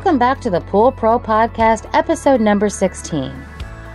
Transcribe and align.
Welcome 0.00 0.18
back 0.18 0.40
to 0.40 0.48
the 0.48 0.62
Pool 0.62 0.90
Pro 0.92 1.18
Podcast, 1.18 1.86
episode 1.92 2.40
number 2.40 2.70
16. 2.70 3.30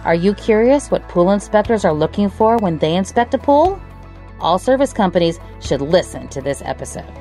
Are 0.03 0.13
you 0.13 0.35
curious 0.35 0.91
what 0.91 1.01
pool 1.09 1.31
inspectors 1.31 1.83
are 1.83 1.91
looking 1.91 2.29
for 2.29 2.57
when 2.59 2.77
they 2.77 2.95
inspect 2.95 3.33
a 3.33 3.39
pool? 3.39 3.81
All 4.39 4.59
service 4.59 4.93
companies 4.93 5.39
should 5.61 5.81
listen 5.81 6.27
to 6.27 6.41
this 6.41 6.61
episode. 6.63 7.11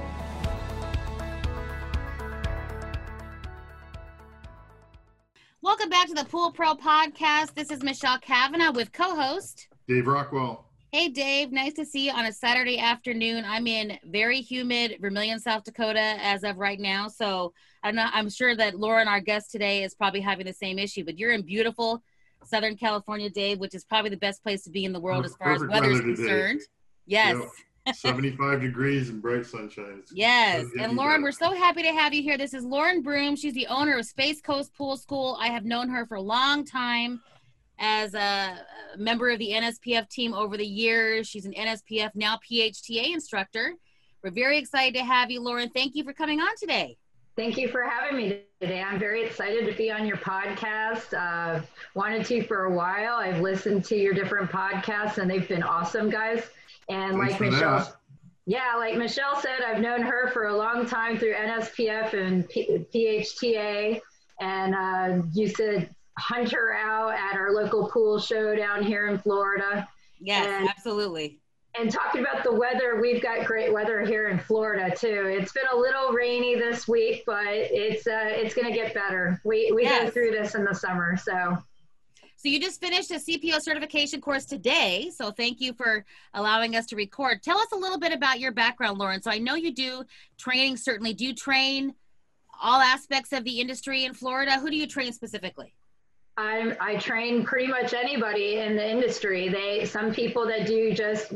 Welcome 5.63 5.89
back 5.89 6.09
to 6.09 6.15
the 6.15 6.27
Pool 6.27 6.53
Pro 6.53 6.75
Podcast. 6.75 7.55
This 7.55 7.71
is 7.71 7.83
Michelle 7.83 8.19
Kavanagh 8.19 8.73
with 8.73 8.93
co 8.93 9.17
host 9.17 9.67
Dave 9.89 10.07
Rockwell. 10.07 10.67
Hey, 10.93 11.09
Dave. 11.09 11.51
Nice 11.51 11.73
to 11.73 11.87
see 11.87 12.07
you 12.07 12.13
on 12.13 12.27
a 12.27 12.33
Saturday 12.33 12.79
afternoon. 12.79 13.45
I'm 13.45 13.67
in 13.67 13.99
very 14.05 14.41
humid 14.43 14.99
Vermillion, 15.01 15.41
South 15.41 15.65
Dakota 15.65 16.17
as 16.21 16.45
of 16.45 16.59
right 16.59 16.79
now. 16.79 17.09
So 17.09 17.53
I'm, 17.85 17.95
not, 17.95 18.13
I'm 18.15 18.31
sure 18.31 18.57
that 18.57 18.81
Lauren, 18.81 19.07
our 19.07 19.21
guest 19.21 19.53
today, 19.53 19.85
is 19.85 19.95
probably 19.95 20.21
having 20.21 20.47
the 20.47 20.55
same 20.55 20.79
issue, 20.79 21.05
but 21.05 21.19
you're 21.19 21.33
in 21.33 21.43
beautiful 21.43 22.03
Southern 22.43 22.77
California, 22.77 23.29
Dave, 23.31 23.61
which 23.61 23.75
is 23.75 23.85
probably 23.85 24.11
the 24.11 24.17
best 24.17 24.43
place 24.43 24.65
to 24.65 24.71
be 24.71 24.85
in 24.85 24.93
the 24.93 25.01
world 25.01 25.25
as 25.25 25.37
far 25.37 25.53
as 25.53 25.65
weather 25.65 25.91
is 25.91 26.01
concerned. 26.01 26.63
Yes. 27.07 27.37
Yep. 27.37 27.49
75 27.95 28.63
degrees 28.63 29.11
and 29.11 29.21
bright 29.21 29.45
sunshine. 29.45 29.99
It's 29.99 30.13
yes. 30.15 30.65
And 30.81 30.97
Lauren, 30.97 31.23
we're 31.23 31.33
so 31.33 31.53
happy 31.55 31.83
to 31.83 31.93
have 31.93 32.15
you 32.15 32.23
here. 32.23 32.39
This 32.39 32.55
is 32.55 32.65
Lauren 32.65 33.03
Broom. 33.03 33.37
She's 33.37 33.53
the 33.53 33.67
owner 33.67 33.99
of 33.99 34.07
Space 34.07 34.41
Coast 34.41 34.73
Pool 34.75 34.97
School. 34.97 35.37
I 35.39 35.49
have 35.49 35.67
known 35.67 35.91
her 35.91 36.07
for 36.07 36.15
a 36.15 36.23
long 36.23 36.65
time 36.65 37.21
as 37.79 38.15
a 38.15 38.57
member 38.97 39.29
of 39.29 39.39
the 39.39 39.51
NSPF 39.51 40.09
team 40.09 40.33
over 40.33 40.57
the 40.57 40.67
years. 40.67 41.27
She's 41.27 41.45
an 41.45 41.53
NSPF 41.53 42.13
now 42.15 42.39
PHTA 42.51 43.13
instructor. 43.13 43.75
We're 44.23 44.31
very 44.31 44.57
excited 44.57 44.97
to 44.99 45.05
have 45.05 45.31
you, 45.31 45.43
Lauren. 45.43 45.69
Thank 45.69 45.95
you 45.95 46.05
for 46.05 46.15
coming 46.15 46.41
on 46.41 46.57
today. 46.59 46.97
Thank 47.37 47.57
you 47.57 47.69
for 47.69 47.83
having 47.83 48.17
me 48.17 48.43
today. 48.61 48.81
I'm 48.81 48.99
very 48.99 49.25
excited 49.25 49.67
to 49.67 49.73
be 49.73 49.91
on 49.91 50.07
your 50.07 50.17
podcast. 50.19 51.13
Uh, 51.13 51.63
wanted 51.95 52.25
to 52.27 52.45
for 52.45 52.67
a 52.67 52.73
while. 52.73 53.15
I've 53.15 53.41
listened 53.41 53.85
to 53.87 53.97
your 53.97 54.15
different 54.15 54.51
podcasts 54.51 55.19
and 55.19 55.29
they've 55.29 55.49
been 55.49 55.65
awesome, 55.65 56.11
guys. 56.11 56.45
And 56.89 57.19
Thanks 57.19 57.33
like 57.33 57.41
Michelle, 57.41 57.79
that. 57.79 57.97
yeah, 58.47 58.75
like 58.77 58.97
Michelle 58.97 59.41
said, 59.41 59.63
I've 59.67 59.81
known 59.81 60.03
her 60.03 60.31
for 60.31 60.47
a 60.47 60.57
long 60.57 60.87
time 60.87 61.19
through 61.19 61.35
NSPF 61.35 62.13
and 62.15 62.49
P- 62.49 62.87
PHTA. 62.95 64.01
And 64.41 64.75
uh, 64.75 65.27
you 65.33 65.49
said 65.49 65.93
hunt 66.17 66.53
her 66.53 66.73
out 66.75 67.15
at 67.15 67.37
our 67.37 67.53
local 67.53 67.89
pool 67.89 68.21
show 68.21 68.55
down 68.55 68.85
here 68.85 69.09
in 69.09 69.19
Florida. 69.19 69.89
Yes, 70.21 70.47
and, 70.47 70.69
absolutely. 70.69 71.41
And 71.77 71.91
talking 71.91 72.21
about 72.21 72.45
the 72.45 72.53
weather, 72.53 73.01
we've 73.01 73.21
got 73.21 73.47
great 73.47 73.73
weather 73.73 74.03
here 74.03 74.29
in 74.29 74.39
Florida 74.39 74.95
too. 74.95 75.27
It's 75.27 75.53
been 75.53 75.65
a 75.73 75.77
little 75.77 76.13
rainy 76.13 76.55
this 76.55 76.87
week, 76.87 77.25
but 77.27 77.47
it's 77.49 78.07
uh, 78.07 78.27
it's 78.27 78.55
going 78.55 78.69
to 78.69 78.73
get 78.73 78.95
better. 78.95 79.41
We 79.45 79.73
we 79.73 79.83
yes. 79.83 80.05
go 80.05 80.11
through 80.11 80.31
this 80.31 80.55
in 80.55 80.65
the 80.65 80.75
summer, 80.75 81.17
so. 81.17 81.59
So 82.37 82.51
you 82.51 82.61
just 82.61 82.79
finished 82.79 83.11
a 83.11 83.15
CPO 83.15 83.61
certification 83.63 84.21
course 84.21 84.45
today. 84.45 85.11
So 85.17 85.31
thank 85.31 85.63
you 85.63 85.73
for 85.73 86.05
allowing 86.35 86.77
us 86.77 86.85
to 86.87 86.97
record. 86.97 87.43
Tell 87.43 87.57
us 87.57 87.69
a 87.73 87.77
little 87.77 87.99
bit 87.99 88.13
about 88.13 88.39
your 88.39 88.53
background, 88.53 88.99
Lauren. 88.99 89.23
So 89.23 89.31
I 89.31 89.39
know 89.39 89.55
you 89.55 89.73
do 89.73 90.05
training. 90.37 90.77
Certainly, 90.77 91.15
do 91.15 91.25
you 91.25 91.35
train 91.35 91.95
all 92.63 92.81
aspects 92.81 93.33
of 93.33 93.45
the 93.45 93.61
industry 93.61 94.05
in 94.05 94.15
Florida? 94.15 94.59
Who 94.59 94.71
do 94.71 94.77
you 94.77 94.87
train 94.87 95.13
specifically? 95.13 95.75
I, 96.37 96.77
I 96.81 96.97
train 96.97 97.45
pretty 97.45 97.69
much 97.69 97.95
anybody 97.95 98.59
in 98.59 98.77
the 98.77 98.89
industry. 98.89 99.49
They 99.49 99.85
some 99.85 100.13
people 100.13 100.47
that 100.47 100.67
do 100.67 100.93
just 100.93 101.33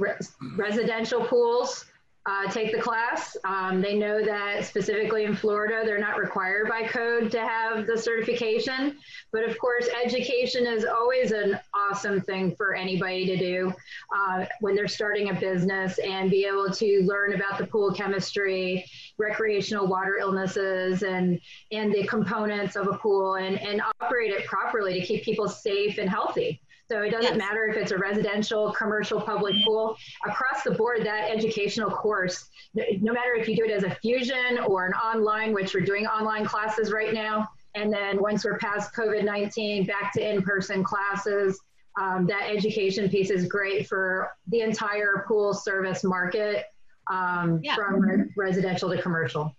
residential 0.56 1.24
pools 1.24 1.84
uh, 2.27 2.50
take 2.50 2.72
the 2.72 2.80
class. 2.80 3.36
Um, 3.44 3.80
they 3.80 3.94
know 3.94 4.22
that 4.22 4.64
specifically 4.64 5.24
in 5.24 5.34
Florida, 5.34 5.83
they're 5.84 5.98
not 5.98 6.19
required 6.19 6.69
by 6.69 6.86
code 6.86 7.30
to 7.30 7.41
have 7.41 7.86
the 7.86 7.97
certification. 7.97 8.98
But 9.32 9.44
of 9.48 9.59
course, 9.59 9.88
education 10.04 10.66
is 10.66 10.84
always 10.84 11.32
an 11.32 11.59
awesome 11.75 12.20
thing 12.20 12.54
for 12.56 12.75
anybody 12.75 13.26
to 13.26 13.37
do 13.37 13.72
uh, 14.15 14.44
when 14.60 14.75
they're 14.75 14.88
starting 14.88 15.31
a 15.31 15.34
business 15.34 15.98
and 15.98 16.31
be 16.31 16.44
able 16.44 16.70
to 16.70 17.03
learn 17.06 17.34
about 17.34 17.59
the 17.59 17.66
pool 17.66 17.92
chemistry, 17.92 18.84
recreational 19.16 19.87
water 19.87 20.19
illnesses, 20.21 21.03
and, 21.03 21.41
and 21.72 21.92
the 21.92 22.06
components 22.06 22.76
of 22.76 22.88
a 22.88 22.94
pool 22.98 23.37
and, 23.37 23.59
and 23.60 23.81
operate 24.00 24.32
it 24.32 24.44
properly 24.44 25.00
to 25.00 25.06
keep 25.06 25.22
people 25.22 25.48
safe 25.48 25.98
and 25.98 26.10
healthy. 26.10 26.60
So 26.91 27.03
it 27.03 27.10
doesn't 27.10 27.37
yes. 27.37 27.38
matter 27.38 27.66
if 27.66 27.76
it's 27.76 27.93
a 27.93 27.99
residential, 27.99 28.72
commercial, 28.72 29.21
public 29.21 29.54
pool. 29.62 29.94
Across 30.25 30.62
the 30.65 30.71
board, 30.71 31.04
that 31.04 31.31
educational 31.31 31.91
course, 31.91 32.49
no 32.75 33.12
matter 33.12 33.34
if 33.34 33.47
you 33.47 33.56
do 33.56 33.65
it 33.65 33.71
as 33.71 33.82
a 33.82 33.94
fusion 33.97 34.59
or 34.66 34.87
an 34.87 34.94
online, 34.94 35.53
which 35.53 35.75
we're 35.75 35.84
doing 35.84 36.06
online 36.06 36.47
classes 36.47 36.91
right 36.91 37.12
now, 37.12 37.47
and 37.75 37.93
then 37.93 38.21
once 38.22 38.43
we're 38.43 38.56
past 38.56 38.94
COVID 38.94 39.22
19, 39.22 39.84
back 39.84 40.12
to 40.15 40.27
in 40.27 40.43
person 40.43 40.82
classes, 40.82 41.60
um, 42.00 42.27
that 42.27 42.48
education 42.48 43.10
piece 43.10 43.31
is 43.31 43.47
great 43.47 43.87
for 43.87 44.31
the 44.47 44.62
entire 44.62 45.25
pool 45.28 45.53
service 45.53 46.04
market 46.04 46.65
um, 47.10 47.60
yeah. 47.62 47.75
from 47.75 48.00
re- 48.00 48.25
residential 48.34 48.88
to 48.88 49.03
commercial. 49.03 49.54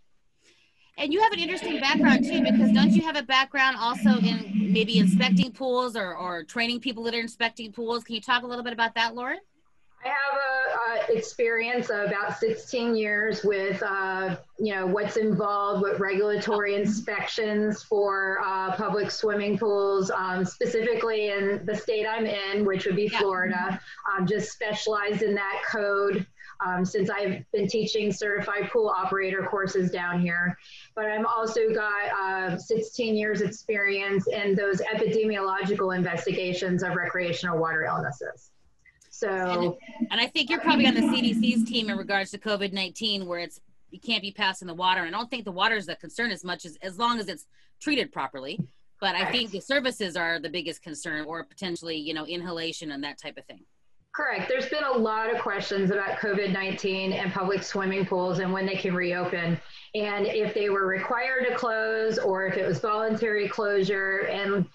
And 0.99 1.13
you 1.13 1.21
have 1.21 1.31
an 1.31 1.39
interesting 1.39 1.79
background 1.79 2.25
too, 2.25 2.41
because 2.41 2.73
don't 2.73 2.91
you 2.91 3.01
have 3.03 3.15
a 3.15 3.23
background 3.23 3.77
also 3.79 4.19
in 4.19 4.73
maybe 4.73 4.99
inspecting 4.99 5.53
pools 5.53 5.95
or, 5.95 6.13
or 6.13 6.43
training 6.43 6.81
people 6.81 7.03
that 7.03 7.15
are 7.15 7.21
inspecting 7.21 7.71
pools? 7.71 8.03
Can 8.03 8.15
you 8.15 8.21
talk 8.21 8.43
a 8.43 8.45
little 8.45 8.65
bit 8.65 8.73
about 8.73 8.95
that, 8.95 9.15
Lauren? 9.15 9.39
I 10.03 10.09
have 10.09 10.15
a, 10.15 10.49
experience 11.11 11.89
of 11.89 12.07
about 12.07 12.37
16 12.39 12.95
years 12.95 13.43
with, 13.43 13.81
uh, 13.83 14.35
you 14.59 14.75
know, 14.75 14.85
what's 14.85 15.17
involved 15.17 15.81
with 15.81 15.99
regulatory 15.99 16.75
inspections 16.75 17.83
for 17.83 18.39
uh, 18.45 18.75
public 18.75 19.11
swimming 19.11 19.57
pools, 19.57 20.11
um, 20.11 20.45
specifically 20.45 21.29
in 21.29 21.65
the 21.65 21.75
state 21.75 22.05
I'm 22.07 22.25
in, 22.25 22.65
which 22.65 22.85
would 22.85 22.95
be 22.95 23.07
Florida. 23.09 23.79
I'm 24.07 24.27
just 24.27 24.51
specialized 24.51 25.21
in 25.21 25.35
that 25.35 25.61
code 25.69 26.25
um, 26.65 26.83
since 26.83 27.09
I've 27.09 27.43
been 27.51 27.67
teaching 27.67 28.11
certified 28.11 28.69
pool 28.71 28.89
operator 28.89 29.43
courses 29.43 29.91
down 29.91 30.21
here. 30.21 30.57
But 30.95 31.05
I've 31.05 31.25
also 31.25 31.73
got 31.73 32.11
uh, 32.21 32.57
16 32.57 33.15
years 33.15 33.41
experience 33.41 34.27
in 34.27 34.55
those 34.55 34.81
epidemiological 34.81 35.95
investigations 35.95 36.83
of 36.83 36.95
recreational 36.95 37.57
water 37.57 37.83
illnesses. 37.83 38.51
So, 39.09 39.29
and, 39.29 39.73
and 40.11 40.21
I 40.21 40.27
think 40.27 40.49
you're 40.49 40.61
probably 40.61 40.87
on 40.87 40.93
the 40.93 41.01
CDC's 41.01 41.69
team 41.69 41.89
in 41.89 41.97
regards 41.97 42.31
to 42.31 42.37
COVID 42.37 42.71
19, 42.73 43.25
where 43.25 43.39
it's 43.39 43.59
you 43.91 43.99
can't 43.99 44.21
be 44.21 44.31
passing 44.31 44.67
the 44.67 44.73
water. 44.73 45.03
And 45.03 45.15
I 45.15 45.17
don't 45.17 45.29
think 45.29 45.45
the 45.45 45.51
water 45.51 45.75
is 45.75 45.87
the 45.87 45.95
concern 45.95 46.31
as 46.31 46.43
much 46.43 46.65
as 46.65 46.77
as 46.81 46.97
long 46.97 47.19
as 47.19 47.27
it's 47.27 47.45
treated 47.81 48.11
properly. 48.11 48.59
But 49.01 49.15
I 49.15 49.31
think 49.31 49.51
the 49.51 49.61
services 49.61 50.17
are 50.17 50.39
the 50.39 50.49
biggest 50.49 50.81
concern, 50.83 51.25
or 51.25 51.43
potentially, 51.45 51.95
you 51.95 52.13
know, 52.13 52.25
inhalation 52.25 52.91
and 52.91 53.03
that 53.03 53.17
type 53.17 53.37
of 53.37 53.45
thing. 53.45 53.63
Correct. 54.19 54.49
There's 54.49 54.67
been 54.67 54.83
a 54.83 54.91
lot 54.91 55.33
of 55.33 55.41
questions 55.41 55.91
about 55.91 56.19
COVID 56.19 56.51
19 56.51 57.13
and 57.13 57.31
public 57.31 57.63
swimming 57.63 58.05
pools 58.05 58.39
and 58.39 58.51
when 58.51 58.65
they 58.65 58.75
can 58.75 58.93
reopen, 58.93 59.57
and 59.95 60.27
if 60.27 60.53
they 60.53 60.69
were 60.69 60.85
required 60.85 61.47
to 61.47 61.55
close 61.55 62.17
or 62.17 62.45
if 62.45 62.57
it 62.57 62.67
was 62.67 62.79
voluntary 62.79 63.47
closure. 63.47 64.27
And 64.29 64.65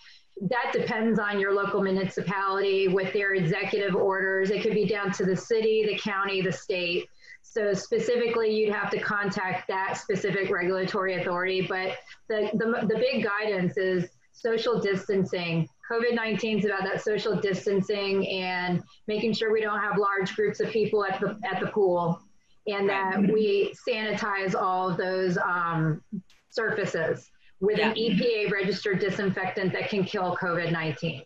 that 0.49 0.73
depends 0.73 1.19
on 1.19 1.39
your 1.39 1.53
local 1.53 1.83
municipality 1.83 2.89
with 2.89 3.13
their 3.13 3.35
executive 3.35 3.95
orders. 3.95 4.51
It 4.51 4.63
could 4.63 4.73
be 4.73 4.87
down 4.87 5.13
to 5.13 5.27
the 5.27 5.37
city, 5.37 5.85
the 5.87 5.99
county, 5.99 6.41
the 6.41 6.51
state. 6.51 7.11
So 7.43 7.75
specifically, 7.75 8.49
you'd 8.51 8.73
have 8.73 8.91
to 8.93 8.99
contact 8.99 9.69
that 9.69 9.99
specific 9.99 10.49
regulatory 10.49 11.21
authority. 11.21 11.67
But 11.69 11.99
the, 12.29 12.49
the, 12.55 12.87
the 12.87 12.97
big 12.97 13.23
guidance 13.23 13.77
is 13.77 14.09
social 14.35 14.79
distancing, 14.81 15.69
COVID 15.91 16.15
19 16.15 16.59
is 16.59 16.65
about 16.65 16.83
that 16.85 17.03
social 17.03 17.37
distancing 17.37 18.27
and 18.29 18.83
making 19.07 19.33
sure 19.33 19.53
we 19.53 19.61
don't 19.61 19.81
have 19.81 19.97
large 19.97 20.35
groups 20.35 20.61
of 20.61 20.71
people 20.71 21.05
at 21.05 21.21
the, 21.21 21.39
at 21.51 21.61
the 21.61 21.67
pool 21.69 22.21
and 22.67 22.89
that 22.89 23.21
we 23.21 23.75
sanitize 23.89 24.55
all 24.55 24.91
of 24.91 24.97
those 24.97 25.37
um, 25.39 26.03
surfaces 26.51 27.31
with 27.61 27.79
yeah. 27.79 27.91
an 27.91 27.95
EPA 27.95 28.51
registered 28.51 28.99
disinfectant 28.99 29.73
that 29.73 29.89
can 29.89 30.05
kill 30.05 30.37
COVID 30.37 30.73
19. 30.73 31.23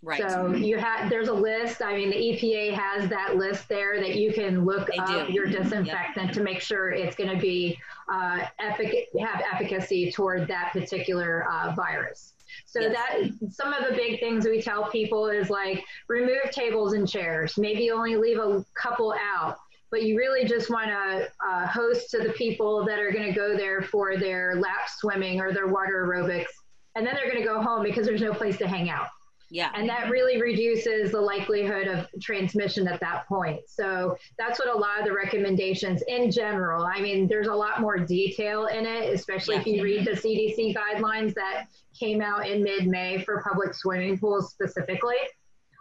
Right. 0.00 0.30
So 0.30 0.54
you 0.54 0.78
have 0.78 1.10
there's 1.10 1.26
a 1.26 1.34
list. 1.34 1.82
I 1.82 1.96
mean, 1.96 2.10
the 2.10 2.16
EPA 2.16 2.72
has 2.72 3.10
that 3.10 3.36
list 3.36 3.68
there 3.68 4.00
that 4.00 4.14
you 4.14 4.32
can 4.32 4.64
look 4.64 4.86
they 4.86 4.98
up 4.98 5.26
do. 5.26 5.32
your 5.32 5.46
disinfectant 5.46 6.26
yep. 6.26 6.34
to 6.34 6.42
make 6.42 6.60
sure 6.60 6.90
it's 6.90 7.16
going 7.16 7.30
to 7.30 7.40
be 7.40 7.76
uh, 8.08 8.40
effic- 8.60 9.06
have 9.20 9.42
efficacy 9.52 10.12
toward 10.12 10.46
that 10.46 10.72
particular 10.72 11.48
uh, 11.50 11.74
virus. 11.74 12.34
So 12.66 12.80
yes. 12.80 12.94
that 12.94 13.52
some 13.52 13.72
of 13.72 13.88
the 13.88 13.94
big 13.94 14.20
things 14.20 14.44
we 14.44 14.60
tell 14.62 14.90
people 14.90 15.28
is 15.28 15.50
like 15.50 15.82
remove 16.08 16.50
tables 16.50 16.92
and 16.92 17.08
chairs. 17.08 17.56
Maybe 17.58 17.90
only 17.90 18.16
leave 18.16 18.38
a 18.38 18.64
couple 18.74 19.14
out, 19.14 19.56
but 19.90 20.02
you 20.02 20.16
really 20.16 20.46
just 20.46 20.70
want 20.70 20.88
to 20.88 21.28
uh, 21.46 21.66
host 21.66 22.10
to 22.10 22.18
the 22.18 22.30
people 22.30 22.84
that 22.86 22.98
are 22.98 23.10
going 23.10 23.26
to 23.26 23.32
go 23.32 23.56
there 23.56 23.82
for 23.82 24.16
their 24.16 24.56
lap 24.56 24.88
swimming 24.98 25.40
or 25.40 25.52
their 25.52 25.66
water 25.66 26.06
aerobics, 26.06 26.46
and 26.94 27.06
then 27.06 27.14
they're 27.14 27.30
going 27.30 27.42
to 27.42 27.48
go 27.48 27.62
home 27.62 27.82
because 27.82 28.06
there's 28.06 28.22
no 28.22 28.32
place 28.32 28.58
to 28.58 28.68
hang 28.68 28.90
out. 28.90 29.08
Yeah. 29.50 29.70
And 29.74 29.88
that 29.88 30.10
really 30.10 30.40
reduces 30.40 31.10
the 31.10 31.20
likelihood 31.20 31.88
of 31.88 32.06
transmission 32.20 32.86
at 32.86 33.00
that 33.00 33.26
point. 33.26 33.60
So 33.66 34.16
that's 34.38 34.58
what 34.58 34.68
a 34.68 34.76
lot 34.76 35.00
of 35.00 35.06
the 35.06 35.12
recommendations 35.12 36.02
in 36.06 36.30
general, 36.30 36.84
I 36.84 37.00
mean, 37.00 37.26
there's 37.28 37.46
a 37.46 37.54
lot 37.54 37.80
more 37.80 37.98
detail 37.98 38.66
in 38.66 38.84
it, 38.84 39.12
especially 39.14 39.56
yeah. 39.56 39.60
if 39.62 39.66
you 39.66 39.82
read 39.82 40.04
the 40.04 40.12
CDC 40.12 40.76
guidelines 40.76 41.34
that 41.34 41.68
came 41.98 42.20
out 42.20 42.46
in 42.46 42.62
mid 42.62 42.86
May 42.86 43.22
for 43.24 43.42
public 43.42 43.74
swimming 43.74 44.18
pools 44.18 44.50
specifically. 44.50 45.16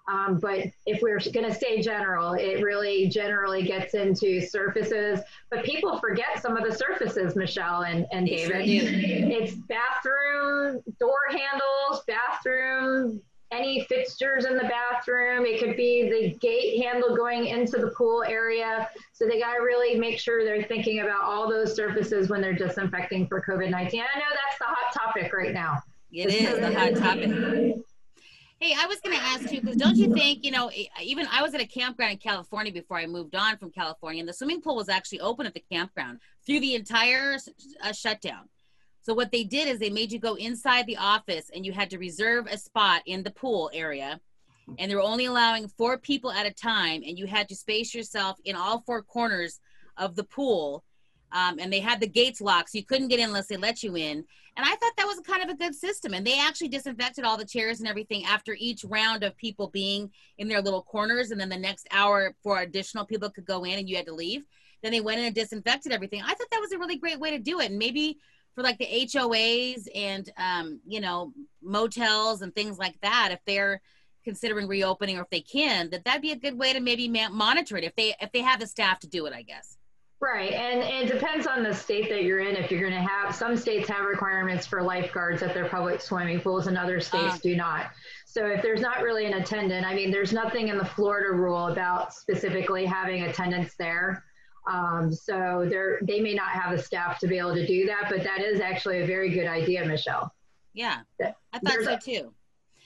Um, 0.09 0.39
but 0.39 0.59
if 0.85 1.01
we're 1.01 1.19
going 1.33 1.45
to 1.45 1.53
stay 1.53 1.81
general, 1.81 2.35
it 2.35 2.63
really 2.63 3.09
generally 3.09 3.63
gets 3.63 3.93
into 3.93 4.39
surfaces. 4.39 5.19
But 5.51 5.65
people 5.65 5.99
forget 5.99 6.41
some 6.41 6.55
of 6.55 6.63
the 6.63 6.73
surfaces, 6.73 7.35
Michelle 7.35 7.83
and, 7.83 8.05
and 8.13 8.25
David. 8.25 8.61
It's 8.63 9.53
bathroom 9.53 10.81
door 10.97 11.19
handles, 11.29 12.03
bathroom 12.07 13.21
any 13.51 13.85
fixtures 13.87 14.45
in 14.45 14.57
the 14.57 14.63
bathroom. 14.63 15.45
It 15.45 15.59
could 15.59 15.77
be 15.77 16.09
the 16.09 16.37
gate 16.39 16.83
handle 16.83 17.15
going 17.15 17.47
into 17.47 17.77
the 17.77 17.91
pool 17.91 18.23
area. 18.23 18.89
So 19.13 19.25
they 19.25 19.39
got 19.39 19.55
to 19.55 19.61
really 19.61 19.97
make 19.97 20.19
sure 20.19 20.43
they're 20.43 20.63
thinking 20.63 20.99
about 20.99 21.23
all 21.23 21.49
those 21.49 21.75
surfaces 21.75 22.29
when 22.29 22.41
they're 22.41 22.53
disinfecting 22.53 23.27
for 23.27 23.41
COVID 23.41 23.69
19. 23.69 24.01
I 24.01 24.19
know 24.19 24.25
that's 24.29 24.57
the 24.59 24.65
hot 24.65 24.93
topic 24.93 25.33
right 25.33 25.53
now. 25.53 25.81
It 26.11 26.33
is 26.33 26.59
the 26.59 26.77
hot 26.77 26.95
topic. 26.95 27.83
Hey, 28.59 28.73
I 28.75 28.87
was 28.87 28.99
going 29.01 29.15
to 29.15 29.21
ask 29.21 29.51
you 29.51 29.61
because 29.61 29.75
don't 29.75 29.95
you 29.95 30.11
think, 30.15 30.43
you 30.43 30.49
know, 30.49 30.71
even 31.03 31.27
I 31.31 31.43
was 31.43 31.53
at 31.53 31.61
a 31.61 31.67
campground 31.67 32.13
in 32.13 32.17
California 32.17 32.73
before 32.73 32.97
I 32.97 33.05
moved 33.05 33.35
on 33.35 33.55
from 33.57 33.69
California, 33.69 34.19
and 34.19 34.27
the 34.27 34.33
swimming 34.33 34.61
pool 34.61 34.75
was 34.75 34.89
actually 34.89 35.19
open 35.19 35.45
at 35.45 35.53
the 35.53 35.63
campground 35.71 36.19
through 36.43 36.61
the 36.61 36.73
entire 36.73 37.37
uh, 37.83 37.91
shutdown. 37.91 38.49
So 39.07 39.13
what 39.13 39.31
they 39.31 39.45
did 39.45 39.69
is 39.69 39.79
they 39.79 39.89
made 39.89 40.11
you 40.11 40.19
go 40.19 40.35
inside 40.35 40.85
the 40.85 40.97
office 40.97 41.49
and 41.55 41.65
you 41.65 41.71
had 41.71 41.89
to 41.91 41.97
reserve 41.97 42.45
a 42.47 42.57
spot 42.57 43.03
in 43.05 43.23
the 43.23 43.31
pool 43.31 43.71
area. 43.73 44.19
And 44.77 44.91
they 44.91 44.95
were 44.95 45.01
only 45.01 45.27
allowing 45.27 45.69
four 45.69 45.97
people 45.97 46.29
at 46.29 46.45
a 46.45 46.51
time, 46.51 47.03
and 47.07 47.17
you 47.17 47.25
had 47.25 47.47
to 47.47 47.55
space 47.55 47.95
yourself 47.95 48.37
in 48.43 48.57
all 48.57 48.81
four 48.81 49.01
corners 49.01 49.61
of 49.95 50.17
the 50.17 50.25
pool. 50.25 50.83
Um, 51.31 51.57
and 51.57 51.71
they 51.71 51.79
had 51.79 52.01
the 52.01 52.07
gates 52.07 52.41
locked, 52.41 52.71
so 52.71 52.79
you 52.79 52.83
couldn't 52.83 53.07
get 53.07 53.19
in 53.19 53.27
unless 53.27 53.47
they 53.47 53.55
let 53.55 53.81
you 53.81 53.95
in. 53.95 54.25
And 54.57 54.65
I 54.65 54.75
thought 54.75 54.91
that 54.97 55.07
was 55.07 55.21
kind 55.21 55.41
of 55.41 55.49
a 55.49 55.57
good 55.57 55.73
system. 55.73 56.13
And 56.13 56.27
they 56.27 56.41
actually 56.41 56.67
disinfected 56.67 57.23
all 57.23 57.37
the 57.37 57.45
chairs 57.45 57.79
and 57.79 57.87
everything 57.87 58.25
after 58.25 58.57
each 58.59 58.83
round 58.83 59.23
of 59.23 59.37
people 59.37 59.69
being 59.69 60.11
in 60.37 60.49
their 60.49 60.61
little 60.61 60.81
corners. 60.81 61.31
And 61.31 61.39
then 61.39 61.47
the 61.47 61.57
next 61.57 61.87
hour, 61.91 62.35
for 62.43 62.59
additional 62.59 63.05
people 63.05 63.29
could 63.29 63.45
go 63.45 63.63
in 63.63 63.79
and 63.79 63.87
you 63.87 63.95
had 63.95 64.07
to 64.07 64.13
leave. 64.13 64.43
Then 64.83 64.91
they 64.91 65.01
went 65.01 65.19
in 65.19 65.27
and 65.27 65.35
disinfected 65.35 65.93
everything. 65.93 66.21
I 66.23 66.33
thought 66.33 66.47
that 66.51 66.61
was 66.61 66.73
a 66.73 66.77
really 66.77 66.97
great 66.97 67.19
way 67.19 67.31
to 67.31 67.39
do 67.39 67.61
it. 67.61 67.69
And 67.69 67.79
maybe 67.79 68.17
for 68.57 68.63
like 68.63 68.79
the 68.79 68.87
HOAs 68.87 69.87
and 69.93 70.31
um, 70.35 70.79
you 70.87 70.99
know 70.99 71.31
motels 71.61 72.41
and 72.41 72.53
things 72.55 72.79
like 72.79 72.99
that, 73.01 73.29
if 73.31 73.39
they're 73.45 73.81
considering 74.23 74.67
reopening 74.67 75.19
or 75.19 75.21
if 75.21 75.29
they 75.29 75.41
can, 75.41 75.91
that 75.91 76.03
that'd 76.05 76.23
be 76.23 76.31
a 76.31 76.35
good 76.35 76.57
way 76.57 76.73
to 76.73 76.79
maybe 76.79 77.07
monitor 77.07 77.77
it 77.77 77.83
if 77.83 77.95
they 77.95 78.15
if 78.19 78.31
they 78.31 78.41
have 78.41 78.59
the 78.59 78.65
staff 78.65 78.99
to 78.99 79.07
do 79.07 79.27
it, 79.27 79.33
I 79.33 79.43
guess. 79.43 79.77
Right, 80.19 80.51
and, 80.53 80.81
and 80.81 81.07
it 81.07 81.13
depends 81.13 81.45
on 81.45 81.61
the 81.61 81.71
state 81.71 82.09
that 82.09 82.23
you're 82.23 82.39
in. 82.39 82.55
If 82.55 82.71
you're 82.71 82.81
going 82.81 82.99
to 82.99 83.07
have 83.07 83.35
some 83.35 83.55
states 83.55 83.87
have 83.89 84.05
requirements 84.05 84.65
for 84.65 84.81
lifeguards 84.81 85.43
at 85.43 85.53
their 85.53 85.69
public 85.69 86.01
swimming 86.01 86.39
pools, 86.39 86.65
and 86.65 86.75
other 86.75 86.99
states 86.99 87.35
uh, 87.35 87.39
do 87.43 87.55
not. 87.55 87.91
So 88.25 88.47
if 88.47 88.63
there's 88.63 88.81
not 88.81 89.03
really 89.03 89.27
an 89.27 89.35
attendant, 89.35 89.85
I 89.85 89.93
mean, 89.93 90.09
there's 90.09 90.33
nothing 90.33 90.69
in 90.69 90.79
the 90.79 90.85
Florida 90.85 91.31
rule 91.31 91.67
about 91.67 92.11
specifically 92.11 92.85
having 92.85 93.21
attendants 93.23 93.75
there. 93.77 94.23
Um, 94.69 95.13
so 95.13 95.67
they 95.69 96.05
they 96.05 96.21
may 96.21 96.33
not 96.33 96.49
have 96.49 96.75
the 96.75 96.83
staff 96.83 97.19
to 97.19 97.27
be 97.27 97.37
able 97.37 97.55
to 97.55 97.65
do 97.65 97.85
that, 97.85 98.07
but 98.09 98.23
that 98.23 98.41
is 98.41 98.59
actually 98.59 98.99
a 99.01 99.05
very 99.05 99.29
good 99.29 99.47
idea, 99.47 99.85
Michelle. 99.85 100.33
Yeah, 100.73 100.99
I 101.21 101.59
thought 101.59 101.83
so 101.83 101.97
too. 101.97 102.33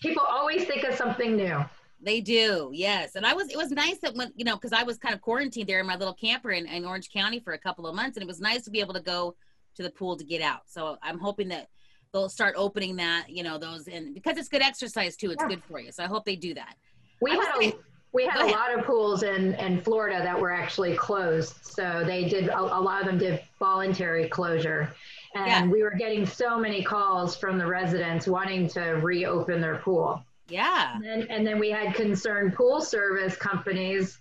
People 0.02 0.24
always 0.30 0.66
think 0.66 0.84
of 0.84 0.96
something 0.96 1.36
new. 1.36 1.66
They 2.04 2.22
do, 2.22 2.72
yes. 2.74 3.16
And 3.16 3.28
I 3.28 3.34
was, 3.34 3.50
it 3.50 3.58
was 3.58 3.70
nice 3.70 4.00
that 4.00 4.16
when, 4.16 4.32
you 4.36 4.44
know, 4.44 4.56
because 4.56 4.74
I 4.74 4.82
was 4.82 4.98
kind 4.98 5.14
of 5.14 5.22
quarantined 5.22 5.70
there 5.70 5.80
in 5.80 5.86
my 5.86 5.96
little 5.96 6.16
camper 6.16 6.50
in, 6.50 6.66
in 6.66 6.84
Orange 6.84 7.12
County 7.12 7.40
for 7.40 7.54
a 7.54 7.60
couple 7.60 7.86
of 7.86 7.94
months, 7.96 8.18
and 8.18 8.24
it 8.24 8.28
was 8.28 8.40
nice 8.40 8.64
to 8.64 8.72
be 8.72 8.80
able 8.80 8.96
to 8.96 9.02
go 9.02 9.36
to 9.76 9.84
the 9.84 9.92
pool 9.92 10.18
to 10.18 10.24
get 10.24 10.42
out. 10.42 10.62
So 10.66 10.98
I'm 11.04 11.20
hoping 11.20 11.50
that 11.50 11.68
they'll 12.12 12.28
start 12.28 12.56
opening 12.58 12.96
that, 12.96 13.30
you 13.30 13.44
know, 13.44 13.60
those, 13.60 13.88
and 13.88 14.16
because 14.16 14.38
it's 14.38 14.50
good 14.50 14.64
exercise 14.64 15.16
too, 15.16 15.30
it's 15.30 15.44
yeah. 15.44 15.50
good 15.50 15.64
for 15.64 15.80
you. 15.80 15.92
So 15.92 16.04
I 16.04 16.08
hope 16.08 16.26
they 16.26 16.36
do 16.36 16.56
that. 16.56 16.76
We 17.22 17.32
had 17.32 17.62
a, 17.62 17.74
we 18.14 18.26
had 18.26 18.42
a 18.42 18.52
lot 18.52 18.78
of 18.78 18.86
pools 18.86 19.24
in, 19.24 19.54
in 19.56 19.82
Florida 19.82 20.22
that 20.22 20.40
were 20.40 20.52
actually 20.52 20.96
closed. 20.96 21.56
So 21.62 22.04
they 22.06 22.28
did, 22.28 22.50
a, 22.50 22.60
a 22.60 22.82
lot 22.82 23.02
of 23.02 23.08
them 23.08 23.18
did 23.18 23.42
voluntary 23.58 24.28
closure. 24.28 24.94
And 25.34 25.48
yeah. 25.48 25.68
we 25.68 25.82
were 25.82 25.96
getting 25.98 26.26
so 26.26 26.60
many 26.60 26.84
calls 26.84 27.38
from 27.38 27.58
the 27.58 27.66
residents 27.66 28.28
wanting 28.28 28.68
to 28.70 28.82
reopen 28.82 29.62
their 29.62 29.78
pool. 29.78 30.24
Yeah. 30.50 30.96
And 30.96 31.04
then, 31.04 31.28
and 31.30 31.48
then 31.48 31.58
we 31.58 31.70
had 31.70 31.96
concerned 31.96 32.54
pool 32.54 32.82
service 32.82 33.38
companies 33.38 34.20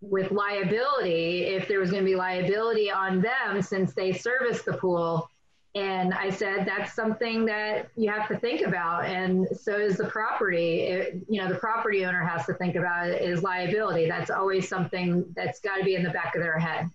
with 0.00 0.32
liability, 0.32 1.44
if 1.44 1.68
there 1.68 1.78
was 1.78 1.90
going 1.90 2.02
to 2.02 2.08
be 2.08 2.16
liability 2.16 2.90
on 2.90 3.20
them 3.20 3.62
since 3.62 3.94
they 3.94 4.12
service 4.12 4.62
the 4.62 4.72
pool 4.72 5.30
and 5.74 6.14
I 6.14 6.30
said, 6.30 6.66
that's 6.66 6.94
something 6.94 7.44
that 7.46 7.90
you 7.94 8.10
have 8.10 8.26
to 8.28 8.38
think 8.38 8.66
about. 8.66 9.04
And 9.04 9.46
so 9.48 9.76
is 9.76 9.98
the 9.98 10.06
property. 10.06 10.80
It, 10.80 11.20
you 11.28 11.40
know, 11.40 11.48
the 11.48 11.56
property 11.56 12.04
owner 12.06 12.24
has 12.24 12.46
to 12.46 12.54
think 12.54 12.74
about 12.74 13.08
it 13.08 13.22
is 13.22 13.42
liability. 13.42 14.08
That's 14.08 14.30
always 14.30 14.68
something 14.68 15.26
that's 15.36 15.60
got 15.60 15.76
to 15.76 15.84
be 15.84 15.94
in 15.94 16.02
the 16.02 16.10
back 16.10 16.34
of 16.34 16.42
their 16.42 16.58
head. 16.58 16.88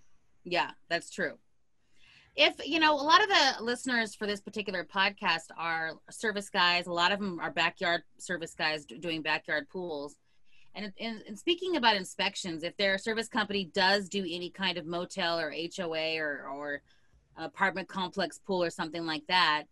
Yeah, 0.44 0.70
that's 0.88 1.08
true. 1.10 1.38
If, 2.36 2.54
you 2.66 2.80
know, 2.80 2.94
a 2.94 3.00
lot 3.00 3.22
of 3.22 3.28
the 3.28 3.62
listeners 3.62 4.16
for 4.16 4.26
this 4.26 4.40
particular 4.40 4.84
podcast 4.84 5.50
are 5.56 5.92
service 6.10 6.50
guys, 6.50 6.86
a 6.86 6.92
lot 6.92 7.12
of 7.12 7.20
them 7.20 7.38
are 7.38 7.52
backyard 7.52 8.02
service 8.18 8.54
guys 8.54 8.84
doing 8.84 9.22
backyard 9.22 9.68
pools. 9.70 10.16
And, 10.74 10.92
and, 10.98 11.22
and, 11.28 11.38
speaking 11.38 11.76
about 11.76 11.94
inspections, 11.94 12.64
if 12.64 12.76
their 12.76 12.98
service 12.98 13.28
company 13.28 13.70
does 13.72 14.08
do 14.08 14.26
any 14.28 14.50
kind 14.50 14.76
of 14.76 14.84
motel 14.84 15.38
or 15.38 15.52
HOA 15.52 16.18
or, 16.18 16.48
or 16.52 16.82
apartment 17.36 17.88
complex 17.88 18.38
pool 18.38 18.62
or 18.62 18.70
something 18.70 19.06
like 19.06 19.26
that. 19.28 19.64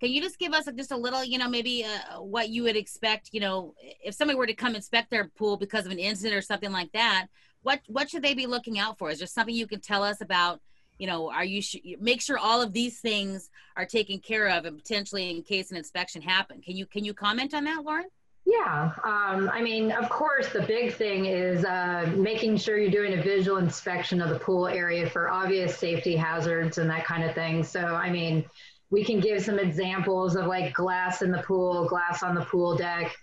Can 0.00 0.10
you 0.10 0.22
just 0.22 0.38
give 0.38 0.54
us 0.54 0.66
just 0.76 0.92
a 0.92 0.96
little, 0.96 1.22
you 1.22 1.36
know, 1.36 1.48
maybe 1.48 1.84
uh, 1.84 2.22
what 2.22 2.48
you 2.48 2.62
would 2.62 2.76
expect, 2.76 3.30
you 3.32 3.40
know, 3.40 3.74
if 4.02 4.14
somebody 4.14 4.38
were 4.38 4.46
to 4.46 4.54
come 4.54 4.74
inspect 4.74 5.10
their 5.10 5.28
pool 5.28 5.58
because 5.58 5.84
of 5.84 5.92
an 5.92 5.98
incident 5.98 6.34
or 6.34 6.40
something 6.40 6.72
like 6.72 6.90
that, 6.92 7.26
what 7.62 7.80
what 7.86 8.08
should 8.08 8.22
they 8.22 8.34
be 8.34 8.46
looking 8.46 8.78
out 8.78 8.96
for? 8.98 9.10
Is 9.10 9.18
there 9.18 9.26
something 9.26 9.54
you 9.54 9.66
can 9.66 9.80
tell 9.80 10.02
us 10.02 10.22
about, 10.22 10.60
you 10.98 11.06
know, 11.06 11.30
are 11.30 11.44
you 11.44 11.60
sh- 11.60 11.76
make 12.00 12.22
sure 12.22 12.38
all 12.38 12.62
of 12.62 12.72
these 12.72 13.00
things 13.00 13.50
are 13.76 13.84
taken 13.84 14.18
care 14.20 14.48
of 14.48 14.64
and 14.64 14.78
potentially 14.78 15.30
in 15.30 15.42
case 15.42 15.70
an 15.70 15.76
inspection 15.76 16.22
happen? 16.22 16.62
Can 16.62 16.76
you 16.76 16.86
can 16.86 17.04
you 17.04 17.12
comment 17.12 17.52
on 17.52 17.64
that, 17.64 17.84
Lauren? 17.84 18.06
Yeah, 18.46 18.92
um, 19.04 19.50
I 19.52 19.62
mean, 19.62 19.92
of 19.92 20.08
course, 20.08 20.48
the 20.48 20.62
big 20.62 20.94
thing 20.94 21.26
is 21.26 21.64
uh, 21.64 22.10
making 22.16 22.56
sure 22.56 22.78
you're 22.78 22.90
doing 22.90 23.18
a 23.18 23.22
visual 23.22 23.58
inspection 23.58 24.20
of 24.20 24.30
the 24.30 24.38
pool 24.38 24.66
area 24.66 25.08
for 25.08 25.30
obvious 25.30 25.78
safety 25.78 26.16
hazards 26.16 26.78
and 26.78 26.90
that 26.90 27.04
kind 27.04 27.22
of 27.22 27.34
thing. 27.34 27.62
So, 27.62 27.80
I 27.80 28.10
mean, 28.10 28.44
we 28.90 29.04
can 29.04 29.20
give 29.20 29.42
some 29.44 29.58
examples 29.58 30.36
of 30.36 30.46
like 30.46 30.74
glass 30.74 31.22
in 31.22 31.30
the 31.30 31.42
pool, 31.42 31.86
glass 31.86 32.22
on 32.22 32.34
the 32.34 32.44
pool 32.44 32.76
deck. 32.76 33.14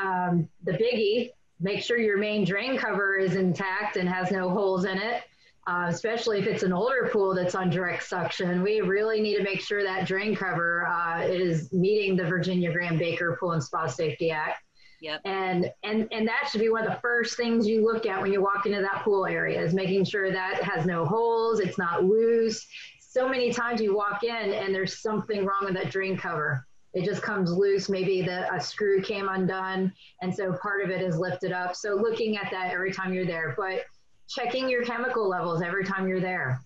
Um, 0.00 0.48
the 0.62 0.72
biggie, 0.72 1.30
make 1.58 1.82
sure 1.82 1.98
your 1.98 2.18
main 2.18 2.44
drain 2.44 2.78
cover 2.78 3.16
is 3.16 3.34
intact 3.34 3.96
and 3.96 4.08
has 4.08 4.30
no 4.30 4.50
holes 4.50 4.84
in 4.84 4.98
it. 4.98 5.24
Uh, 5.66 5.86
especially 5.88 6.38
if 6.38 6.46
it's 6.46 6.62
an 6.62 6.72
older 6.72 7.08
pool 7.12 7.34
that's 7.34 7.56
on 7.56 7.68
direct 7.70 8.04
suction, 8.04 8.62
we 8.62 8.80
really 8.82 9.20
need 9.20 9.36
to 9.36 9.42
make 9.42 9.60
sure 9.60 9.82
that 9.82 10.06
drain 10.06 10.36
cover 10.36 10.86
uh, 10.86 11.22
is 11.22 11.72
meeting 11.72 12.14
the 12.14 12.22
Virginia 12.22 12.72
Graeme 12.72 12.96
Baker 12.96 13.36
Pool 13.40 13.50
and 13.50 13.64
Spa 13.64 13.88
Safety 13.88 14.30
Act. 14.30 14.62
Yep. 15.00 15.20
And 15.24 15.70
and 15.82 16.08
and 16.10 16.26
that 16.26 16.48
should 16.50 16.60
be 16.60 16.70
one 16.70 16.86
of 16.86 16.90
the 16.90 17.00
first 17.00 17.36
things 17.36 17.66
you 17.66 17.84
look 17.84 18.06
at 18.06 18.20
when 18.20 18.32
you 18.32 18.42
walk 18.42 18.66
into 18.66 18.80
that 18.80 19.02
pool 19.02 19.26
area 19.26 19.60
is 19.60 19.74
making 19.74 20.04
sure 20.04 20.32
that 20.32 20.62
has 20.62 20.86
no 20.86 21.04
holes, 21.04 21.60
it's 21.60 21.78
not 21.78 22.04
loose. 22.04 22.66
So 23.00 23.28
many 23.28 23.52
times 23.52 23.80
you 23.80 23.94
walk 23.94 24.24
in 24.24 24.52
and 24.52 24.74
there's 24.74 24.98
something 24.98 25.44
wrong 25.44 25.64
with 25.64 25.74
that 25.74 25.90
drain 25.90 26.16
cover. 26.16 26.66
It 26.94 27.04
just 27.04 27.22
comes 27.22 27.52
loose. 27.52 27.88
Maybe 27.88 28.22
the 28.22 28.52
a 28.54 28.60
screw 28.60 29.02
came 29.02 29.28
undone, 29.28 29.92
and 30.22 30.34
so 30.34 30.54
part 30.54 30.82
of 30.82 30.90
it 30.90 31.02
is 31.02 31.18
lifted 31.18 31.52
up. 31.52 31.76
So 31.76 31.94
looking 31.94 32.38
at 32.38 32.50
that 32.50 32.72
every 32.72 32.92
time 32.92 33.12
you're 33.12 33.26
there, 33.26 33.54
but 33.56 33.84
checking 34.28 34.68
your 34.68 34.82
chemical 34.84 35.28
levels 35.28 35.62
every 35.62 35.84
time 35.84 36.08
you're 36.08 36.20
there. 36.20 36.60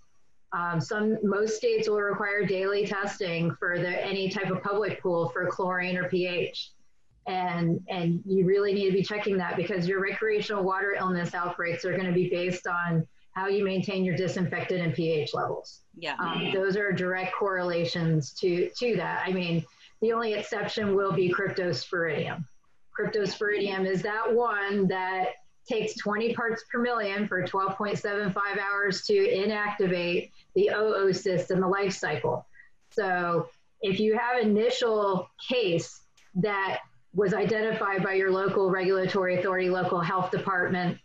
Um, 0.53 0.81
some 0.81 1.19
most 1.23 1.57
states 1.57 1.89
will 1.89 2.01
require 2.01 2.45
daily 2.45 2.87
testing 2.87 3.55
for 3.57 3.79
the 3.79 4.05
any 4.05 4.29
type 4.29 4.51
of 4.51 4.63
public 4.63 5.01
pool 5.03 5.29
for 5.29 5.47
chlorine 5.47 5.97
or 5.97 6.09
pH 6.09 6.73
and 7.27 7.81
and 7.89 8.23
you 8.25 8.47
really 8.47 8.73
need 8.73 8.87
to 8.87 8.93
be 8.93 9.03
checking 9.03 9.37
that 9.39 9.57
because 9.57 9.87
your 9.87 10.01
recreational 10.01 10.65
water 10.65 10.97
illness 10.99 11.35
outbreaks 11.35 11.85
are 11.85 11.93
going 11.93 12.07
to 12.07 12.13
be 12.13 12.29
based 12.29 12.67
on 12.67 13.07
how 13.33 13.47
you 13.47 13.65
maintain 13.65 14.05
your 14.05 14.17
disinfectant 14.17 14.81
and 14.81 14.95
pH 14.95 15.35
levels. 15.35 15.81
Yeah, 15.97 16.17
um, 16.19 16.51
those 16.53 16.77
are 16.77 16.93
direct 16.93 17.35
correlations 17.35 18.33
to 18.41 18.71
to 18.79 18.97
that. 18.97 19.23
I 19.27 19.33
mean, 19.33 19.65
the 20.01 20.13
only 20.13 20.35
exception 20.35 20.95
will 20.95 21.13
be 21.13 21.33
cryptosporidium. 21.33 22.45
Cryptosporidium 22.99 23.87
is 23.87 24.03
that 24.03 24.33
one 24.33 24.89
that 24.89 25.29
takes 25.69 25.95
20 25.97 26.35
parts 26.35 26.65
per 26.73 26.81
million 26.81 27.29
for 27.29 27.43
12.75 27.43 28.35
hours 28.59 29.03
to 29.07 29.13
inactivate 29.13 30.31
the 30.55 30.71
oocyst 30.75 31.51
in 31.51 31.61
the 31.61 31.69
life 31.69 31.93
cycle. 31.93 32.47
So 32.91 33.49
if 33.81 34.01
you 34.01 34.19
have 34.19 34.43
initial 34.43 35.31
case 35.49 36.01
that 36.37 36.81
was 37.15 37.35
identified 37.35 38.03
by 38.03 38.15
your 38.15 38.31
local 38.31 38.71
regulatory 38.71 39.39
authority, 39.39 39.69
local 39.69 40.01
health 40.01 40.31
department, 40.31 40.99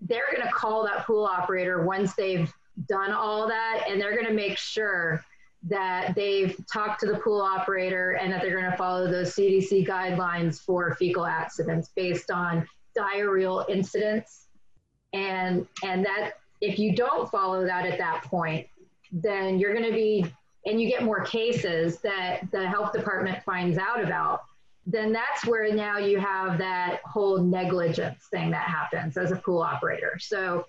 they're 0.00 0.26
going 0.34 0.46
to 0.46 0.52
call 0.52 0.84
that 0.84 1.06
pool 1.06 1.24
operator 1.24 1.84
once 1.84 2.14
they've 2.14 2.52
done 2.88 3.12
all 3.12 3.46
that 3.46 3.84
and 3.88 4.00
they're 4.00 4.14
going 4.14 4.26
to 4.26 4.32
make 4.32 4.56
sure 4.56 5.24
that 5.64 6.14
they've 6.14 6.56
talked 6.72 7.00
to 7.00 7.06
the 7.06 7.18
pool 7.18 7.40
operator 7.40 8.12
and 8.12 8.32
that 8.32 8.42
they're 8.42 8.58
going 8.58 8.70
to 8.70 8.76
follow 8.76 9.10
those 9.10 9.34
CDC 9.34 9.86
guidelines 9.86 10.60
for 10.60 10.94
fecal 10.96 11.24
accidents 11.24 11.90
based 11.94 12.30
on 12.30 12.66
diarrheal 12.96 13.68
incidents. 13.68 14.48
And, 15.12 15.66
and 15.84 16.04
that 16.04 16.32
if 16.60 16.78
you 16.78 16.96
don't 16.96 17.30
follow 17.30 17.64
that 17.64 17.86
at 17.86 17.98
that 17.98 18.24
point, 18.24 18.66
then 19.12 19.58
you're 19.58 19.74
going 19.74 19.86
to 19.86 19.92
be, 19.92 20.26
and 20.66 20.80
you 20.80 20.88
get 20.88 21.02
more 21.02 21.22
cases 21.22 21.98
that 22.00 22.40
the 22.50 22.66
health 22.66 22.92
department 22.92 23.42
finds 23.44 23.78
out 23.78 24.02
about, 24.02 24.42
then 24.86 25.12
that's 25.12 25.46
where 25.46 25.72
now 25.72 25.98
you 25.98 26.18
have 26.18 26.58
that 26.58 27.00
whole 27.04 27.38
negligence 27.38 28.26
thing 28.30 28.50
that 28.50 28.68
happens 28.68 29.16
as 29.16 29.30
a 29.30 29.36
pool 29.36 29.62
operator. 29.62 30.18
So 30.18 30.66